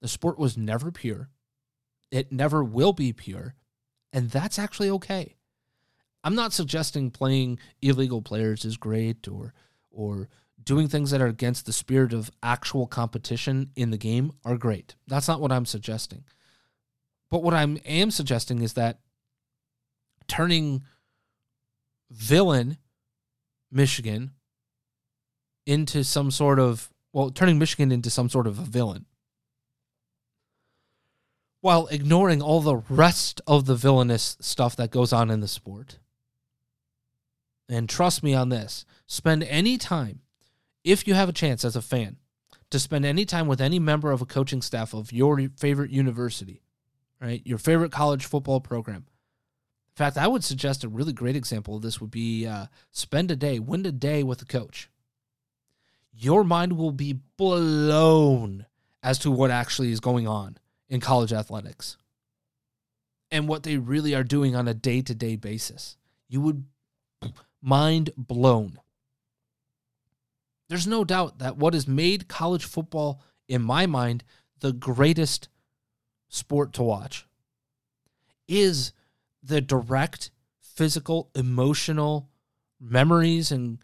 the 0.00 0.08
sport 0.08 0.38
was 0.38 0.56
never 0.56 0.90
pure, 0.90 1.30
it 2.10 2.32
never 2.32 2.62
will 2.62 2.92
be 2.92 3.12
pure, 3.12 3.54
and 4.12 4.30
that's 4.30 4.58
actually 4.58 4.90
okay. 4.90 5.34
I'm 6.24 6.34
not 6.34 6.52
suggesting 6.52 7.10
playing 7.10 7.58
illegal 7.80 8.22
players 8.22 8.64
is 8.64 8.76
great 8.76 9.28
or 9.28 9.54
or 9.90 10.28
doing 10.62 10.88
things 10.88 11.10
that 11.10 11.20
are 11.20 11.26
against 11.26 11.64
the 11.64 11.72
spirit 11.72 12.12
of 12.12 12.30
actual 12.42 12.86
competition 12.86 13.70
in 13.76 13.90
the 13.90 13.96
game 13.96 14.32
are 14.44 14.58
great. 14.58 14.96
That's 15.06 15.28
not 15.28 15.40
what 15.40 15.52
I'm 15.52 15.64
suggesting. 15.64 16.24
But 17.30 17.42
what 17.42 17.54
I 17.54 17.62
am 17.62 18.10
suggesting 18.10 18.62
is 18.62 18.74
that 18.74 19.00
turning 20.26 20.82
villain 22.10 22.78
Michigan 23.70 24.32
into 25.66 26.04
some 26.04 26.30
sort 26.30 26.58
of 26.58 26.90
well, 27.12 27.30
turning 27.30 27.58
Michigan 27.58 27.90
into 27.90 28.10
some 28.10 28.28
sort 28.28 28.46
of 28.46 28.58
a 28.58 28.62
villain 28.62 29.06
while 31.60 31.86
ignoring 31.88 32.40
all 32.40 32.60
the 32.60 32.76
rest 32.88 33.40
of 33.46 33.66
the 33.66 33.74
villainous 33.74 34.36
stuff 34.40 34.76
that 34.76 34.90
goes 34.90 35.12
on 35.12 35.30
in 35.30 35.40
the 35.40 35.48
sport. 35.48 35.98
And 37.68 37.88
trust 37.88 38.22
me 38.22 38.34
on 38.34 38.48
this 38.48 38.86
spend 39.06 39.42
any 39.44 39.76
time, 39.76 40.20
if 40.84 41.06
you 41.06 41.14
have 41.14 41.28
a 41.28 41.34
chance 41.34 41.64
as 41.64 41.76
a 41.76 41.82
fan, 41.82 42.16
to 42.70 42.78
spend 42.78 43.04
any 43.04 43.24
time 43.24 43.46
with 43.46 43.60
any 43.60 43.78
member 43.78 44.10
of 44.10 44.22
a 44.22 44.26
coaching 44.26 44.62
staff 44.62 44.94
of 44.94 45.12
your 45.12 45.48
favorite 45.56 45.90
university, 45.90 46.62
right? 47.20 47.42
Your 47.44 47.58
favorite 47.58 47.92
college 47.92 48.24
football 48.24 48.60
program. 48.60 49.06
In 49.98 50.04
fact, 50.04 50.16
I 50.16 50.28
would 50.28 50.44
suggest 50.44 50.84
a 50.84 50.88
really 50.88 51.12
great 51.12 51.36
example 51.36 51.76
of 51.76 51.82
this 51.82 52.00
would 52.00 52.10
be 52.10 52.46
uh, 52.46 52.66
spend 52.92 53.30
a 53.30 53.36
day, 53.36 53.58
win 53.58 53.84
a 53.84 53.92
day 53.92 54.22
with 54.22 54.40
a 54.42 54.44
coach. 54.44 54.88
Your 56.12 56.44
mind 56.44 56.76
will 56.76 56.92
be 56.92 57.20
blown 57.36 58.66
as 59.02 59.18
to 59.20 59.30
what 59.30 59.50
actually 59.50 59.92
is 59.92 60.00
going 60.00 60.26
on 60.26 60.56
in 60.88 61.00
college 61.00 61.32
athletics 61.32 61.96
and 63.30 63.48
what 63.48 63.62
they 63.62 63.76
really 63.76 64.14
are 64.14 64.24
doing 64.24 64.56
on 64.56 64.68
a 64.68 64.74
day 64.74 65.02
to 65.02 65.14
day 65.14 65.36
basis. 65.36 65.96
You 66.28 66.40
would 66.42 66.64
mind 67.62 68.10
blown. 68.16 68.78
There's 70.68 70.86
no 70.86 71.04
doubt 71.04 71.38
that 71.38 71.56
what 71.56 71.74
has 71.74 71.88
made 71.88 72.28
college 72.28 72.64
football, 72.64 73.22
in 73.48 73.62
my 73.62 73.86
mind, 73.86 74.22
the 74.60 74.72
greatest 74.72 75.48
sport 76.28 76.72
to 76.74 76.82
watch 76.82 77.26
is 78.46 78.92
the 79.42 79.60
direct 79.60 80.30
physical, 80.60 81.30
emotional 81.34 82.28
memories 82.80 83.50
and, 83.50 83.78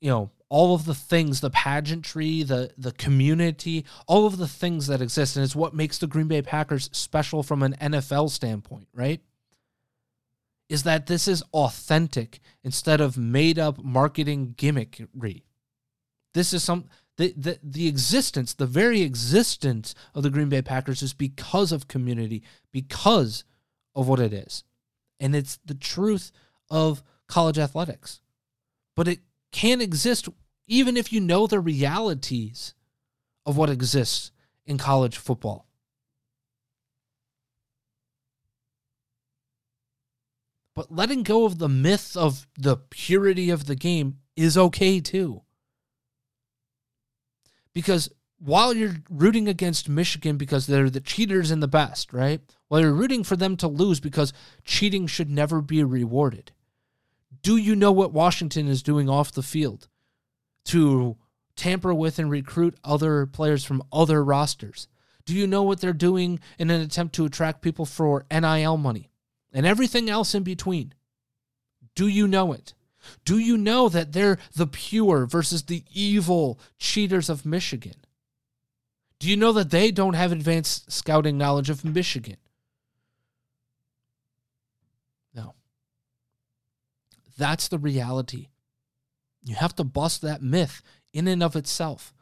you 0.00 0.10
know, 0.10 0.30
all 0.50 0.74
of 0.74 0.84
the 0.86 0.94
things, 0.94 1.40
the 1.40 1.50
pageantry, 1.50 2.42
the 2.42 2.70
the 2.78 2.92
community, 2.92 3.84
all 4.06 4.26
of 4.26 4.38
the 4.38 4.48
things 4.48 4.86
that 4.86 5.02
exist, 5.02 5.36
and 5.36 5.44
it's 5.44 5.54
what 5.54 5.74
makes 5.74 5.98
the 5.98 6.06
Green 6.06 6.28
Bay 6.28 6.42
Packers 6.42 6.88
special 6.92 7.42
from 7.42 7.62
an 7.62 7.76
NFL 7.80 8.30
standpoint, 8.30 8.88
right? 8.94 9.20
Is 10.68 10.84
that 10.84 11.06
this 11.06 11.28
is 11.28 11.42
authentic 11.52 12.40
instead 12.64 13.00
of 13.00 13.18
made 13.18 13.58
up 13.58 13.82
marketing 13.82 14.54
gimmickry. 14.56 15.42
This 16.34 16.52
is 16.52 16.62
some 16.62 16.86
the, 17.18 17.34
the 17.36 17.58
the 17.64 17.88
existence, 17.88 18.54
the 18.54 18.66
very 18.66 19.02
existence 19.02 19.94
of 20.14 20.22
the 20.22 20.30
Green 20.30 20.48
Bay 20.48 20.62
Packers 20.62 21.02
is 21.02 21.12
because 21.12 21.72
of 21.72 21.88
community, 21.88 22.44
because 22.72 23.44
of 23.94 24.06
what 24.06 24.20
it 24.20 24.32
is. 24.32 24.62
And 25.18 25.34
it's 25.34 25.58
the 25.64 25.74
truth 25.74 26.30
of 26.70 27.02
college 27.26 27.58
athletics. 27.58 28.20
But 28.94 29.08
it 29.08 29.18
can 29.50 29.80
exist 29.80 30.28
even 30.68 30.96
if 30.96 31.12
you 31.12 31.20
know 31.20 31.48
the 31.48 31.58
realities 31.58 32.74
of 33.44 33.56
what 33.56 33.68
exists 33.68 34.30
in 34.64 34.78
college 34.78 35.16
football. 35.16 35.66
But 40.76 40.94
letting 40.94 41.24
go 41.24 41.46
of 41.46 41.58
the 41.58 41.68
myth 41.68 42.16
of 42.16 42.46
the 42.56 42.76
purity 42.76 43.50
of 43.50 43.66
the 43.66 43.74
game 43.74 44.18
is 44.36 44.56
okay 44.56 45.00
too. 45.00 45.42
Because 47.78 48.10
while 48.40 48.74
you're 48.74 48.96
rooting 49.08 49.46
against 49.46 49.88
Michigan 49.88 50.36
because 50.36 50.66
they're 50.66 50.90
the 50.90 50.98
cheaters 50.98 51.52
and 51.52 51.62
the 51.62 51.68
best, 51.68 52.12
right? 52.12 52.40
While 52.66 52.80
you're 52.80 52.92
rooting 52.92 53.22
for 53.22 53.36
them 53.36 53.56
to 53.58 53.68
lose 53.68 54.00
because 54.00 54.32
cheating 54.64 55.06
should 55.06 55.30
never 55.30 55.60
be 55.60 55.84
rewarded. 55.84 56.50
Do 57.40 57.56
you 57.56 57.76
know 57.76 57.92
what 57.92 58.12
Washington 58.12 58.66
is 58.66 58.82
doing 58.82 59.08
off 59.08 59.30
the 59.30 59.44
field 59.44 59.86
to 60.64 61.18
tamper 61.54 61.94
with 61.94 62.18
and 62.18 62.28
recruit 62.28 62.76
other 62.82 63.26
players 63.26 63.64
from 63.64 63.84
other 63.92 64.24
rosters? 64.24 64.88
Do 65.24 65.32
you 65.32 65.46
know 65.46 65.62
what 65.62 65.80
they're 65.80 65.92
doing 65.92 66.40
in 66.58 66.70
an 66.70 66.80
attempt 66.80 67.14
to 67.14 67.26
attract 67.26 67.62
people 67.62 67.86
for 67.86 68.26
NIL 68.28 68.76
money 68.76 69.12
and 69.52 69.64
everything 69.64 70.10
else 70.10 70.34
in 70.34 70.42
between? 70.42 70.94
Do 71.94 72.08
you 72.08 72.26
know 72.26 72.52
it? 72.52 72.74
Do 73.24 73.38
you 73.38 73.56
know 73.56 73.88
that 73.88 74.12
they're 74.12 74.38
the 74.54 74.66
pure 74.66 75.26
versus 75.26 75.64
the 75.64 75.84
evil 75.92 76.58
cheaters 76.78 77.28
of 77.28 77.46
Michigan? 77.46 77.94
Do 79.18 79.28
you 79.28 79.36
know 79.36 79.52
that 79.52 79.70
they 79.70 79.90
don't 79.90 80.14
have 80.14 80.32
advanced 80.32 80.92
scouting 80.92 81.36
knowledge 81.36 81.70
of 81.70 81.84
Michigan? 81.84 82.36
No. 85.34 85.54
That's 87.36 87.68
the 87.68 87.78
reality. 87.78 88.48
You 89.42 89.56
have 89.56 89.74
to 89.76 89.84
bust 89.84 90.22
that 90.22 90.42
myth 90.42 90.82
in 91.12 91.26
and 91.26 91.42
of 91.42 91.56
itself. 91.56 92.12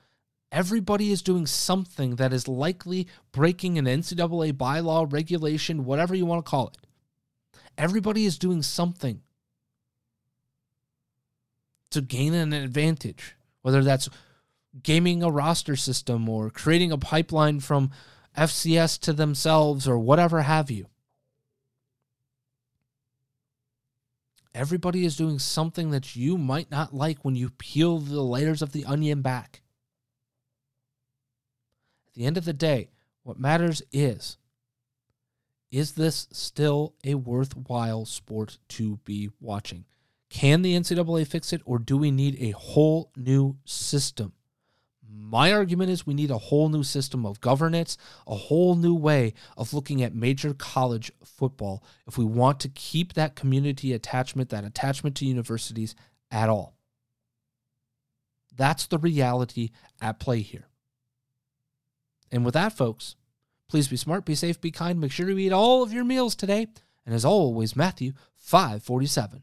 Everybody 0.52 1.10
is 1.10 1.22
doing 1.22 1.44
something 1.46 2.16
that 2.16 2.32
is 2.32 2.48
likely 2.48 3.08
breaking 3.32 3.78
an 3.78 3.84
NCAA 3.84 4.52
bylaw, 4.52 5.12
regulation, 5.12 5.84
whatever 5.84 6.14
you 6.14 6.24
want 6.24 6.44
to 6.44 6.50
call 6.50 6.68
it. 6.68 6.76
Everybody 7.76 8.24
is 8.24 8.38
doing 8.38 8.62
something 8.62 9.22
to 11.90 12.00
gain 12.00 12.34
an 12.34 12.52
advantage, 12.52 13.36
whether 13.62 13.82
that's 13.82 14.08
gaming 14.82 15.22
a 15.22 15.30
roster 15.30 15.76
system 15.76 16.28
or 16.28 16.50
creating 16.50 16.92
a 16.92 16.98
pipeline 16.98 17.60
from 17.60 17.90
FCS 18.36 18.98
to 19.00 19.12
themselves 19.12 19.88
or 19.88 19.98
whatever 19.98 20.42
have 20.42 20.70
you. 20.70 20.86
Everybody 24.54 25.04
is 25.04 25.16
doing 25.16 25.38
something 25.38 25.90
that 25.90 26.16
you 26.16 26.38
might 26.38 26.70
not 26.70 26.94
like 26.94 27.24
when 27.24 27.36
you 27.36 27.50
peel 27.50 27.98
the 27.98 28.22
layers 28.22 28.62
of 28.62 28.72
the 28.72 28.86
onion 28.86 29.20
back. 29.20 29.60
At 32.08 32.14
the 32.14 32.24
end 32.24 32.38
of 32.38 32.46
the 32.46 32.54
day, 32.54 32.88
what 33.22 33.38
matters 33.38 33.82
is 33.92 34.38
is 35.70 35.92
this 35.92 36.28
still 36.32 36.94
a 37.04 37.16
worthwhile 37.16 38.06
sport 38.06 38.58
to 38.68 38.96
be 39.04 39.30
watching? 39.40 39.84
Can 40.28 40.62
the 40.62 40.74
NCAA 40.74 41.26
fix 41.26 41.52
it, 41.52 41.62
or 41.64 41.78
do 41.78 41.96
we 41.96 42.10
need 42.10 42.36
a 42.40 42.50
whole 42.50 43.10
new 43.16 43.56
system? 43.64 44.32
My 45.08 45.52
argument 45.52 45.90
is 45.90 46.06
we 46.06 46.14
need 46.14 46.30
a 46.30 46.38
whole 46.38 46.68
new 46.68 46.82
system 46.82 47.24
of 47.24 47.40
governance, 47.40 47.96
a 48.26 48.34
whole 48.34 48.76
new 48.76 48.94
way 48.94 49.34
of 49.56 49.72
looking 49.72 50.02
at 50.02 50.14
major 50.14 50.54
college 50.54 51.10
football 51.24 51.82
if 52.06 52.18
we 52.18 52.24
want 52.24 52.60
to 52.60 52.68
keep 52.68 53.14
that 53.14 53.34
community 53.34 53.92
attachment, 53.92 54.50
that 54.50 54.64
attachment 54.64 55.16
to 55.16 55.26
universities 55.26 55.94
at 56.30 56.48
all. 56.48 56.76
That's 58.54 58.86
the 58.86 58.98
reality 58.98 59.70
at 60.00 60.18
play 60.18 60.40
here. 60.40 60.68
And 62.30 62.44
with 62.44 62.54
that, 62.54 62.72
folks, 62.72 63.16
please 63.68 63.88
be 63.88 63.96
smart, 63.96 64.24
be 64.24 64.34
safe, 64.34 64.60
be 64.60 64.70
kind. 64.70 65.00
Make 65.00 65.12
sure 65.12 65.28
you 65.28 65.38
eat 65.38 65.52
all 65.52 65.82
of 65.82 65.92
your 65.92 66.04
meals 66.04 66.34
today. 66.34 66.68
And 67.04 67.14
as 67.14 67.24
always, 67.24 67.76
Matthew 67.76 68.12
547. 68.34 69.42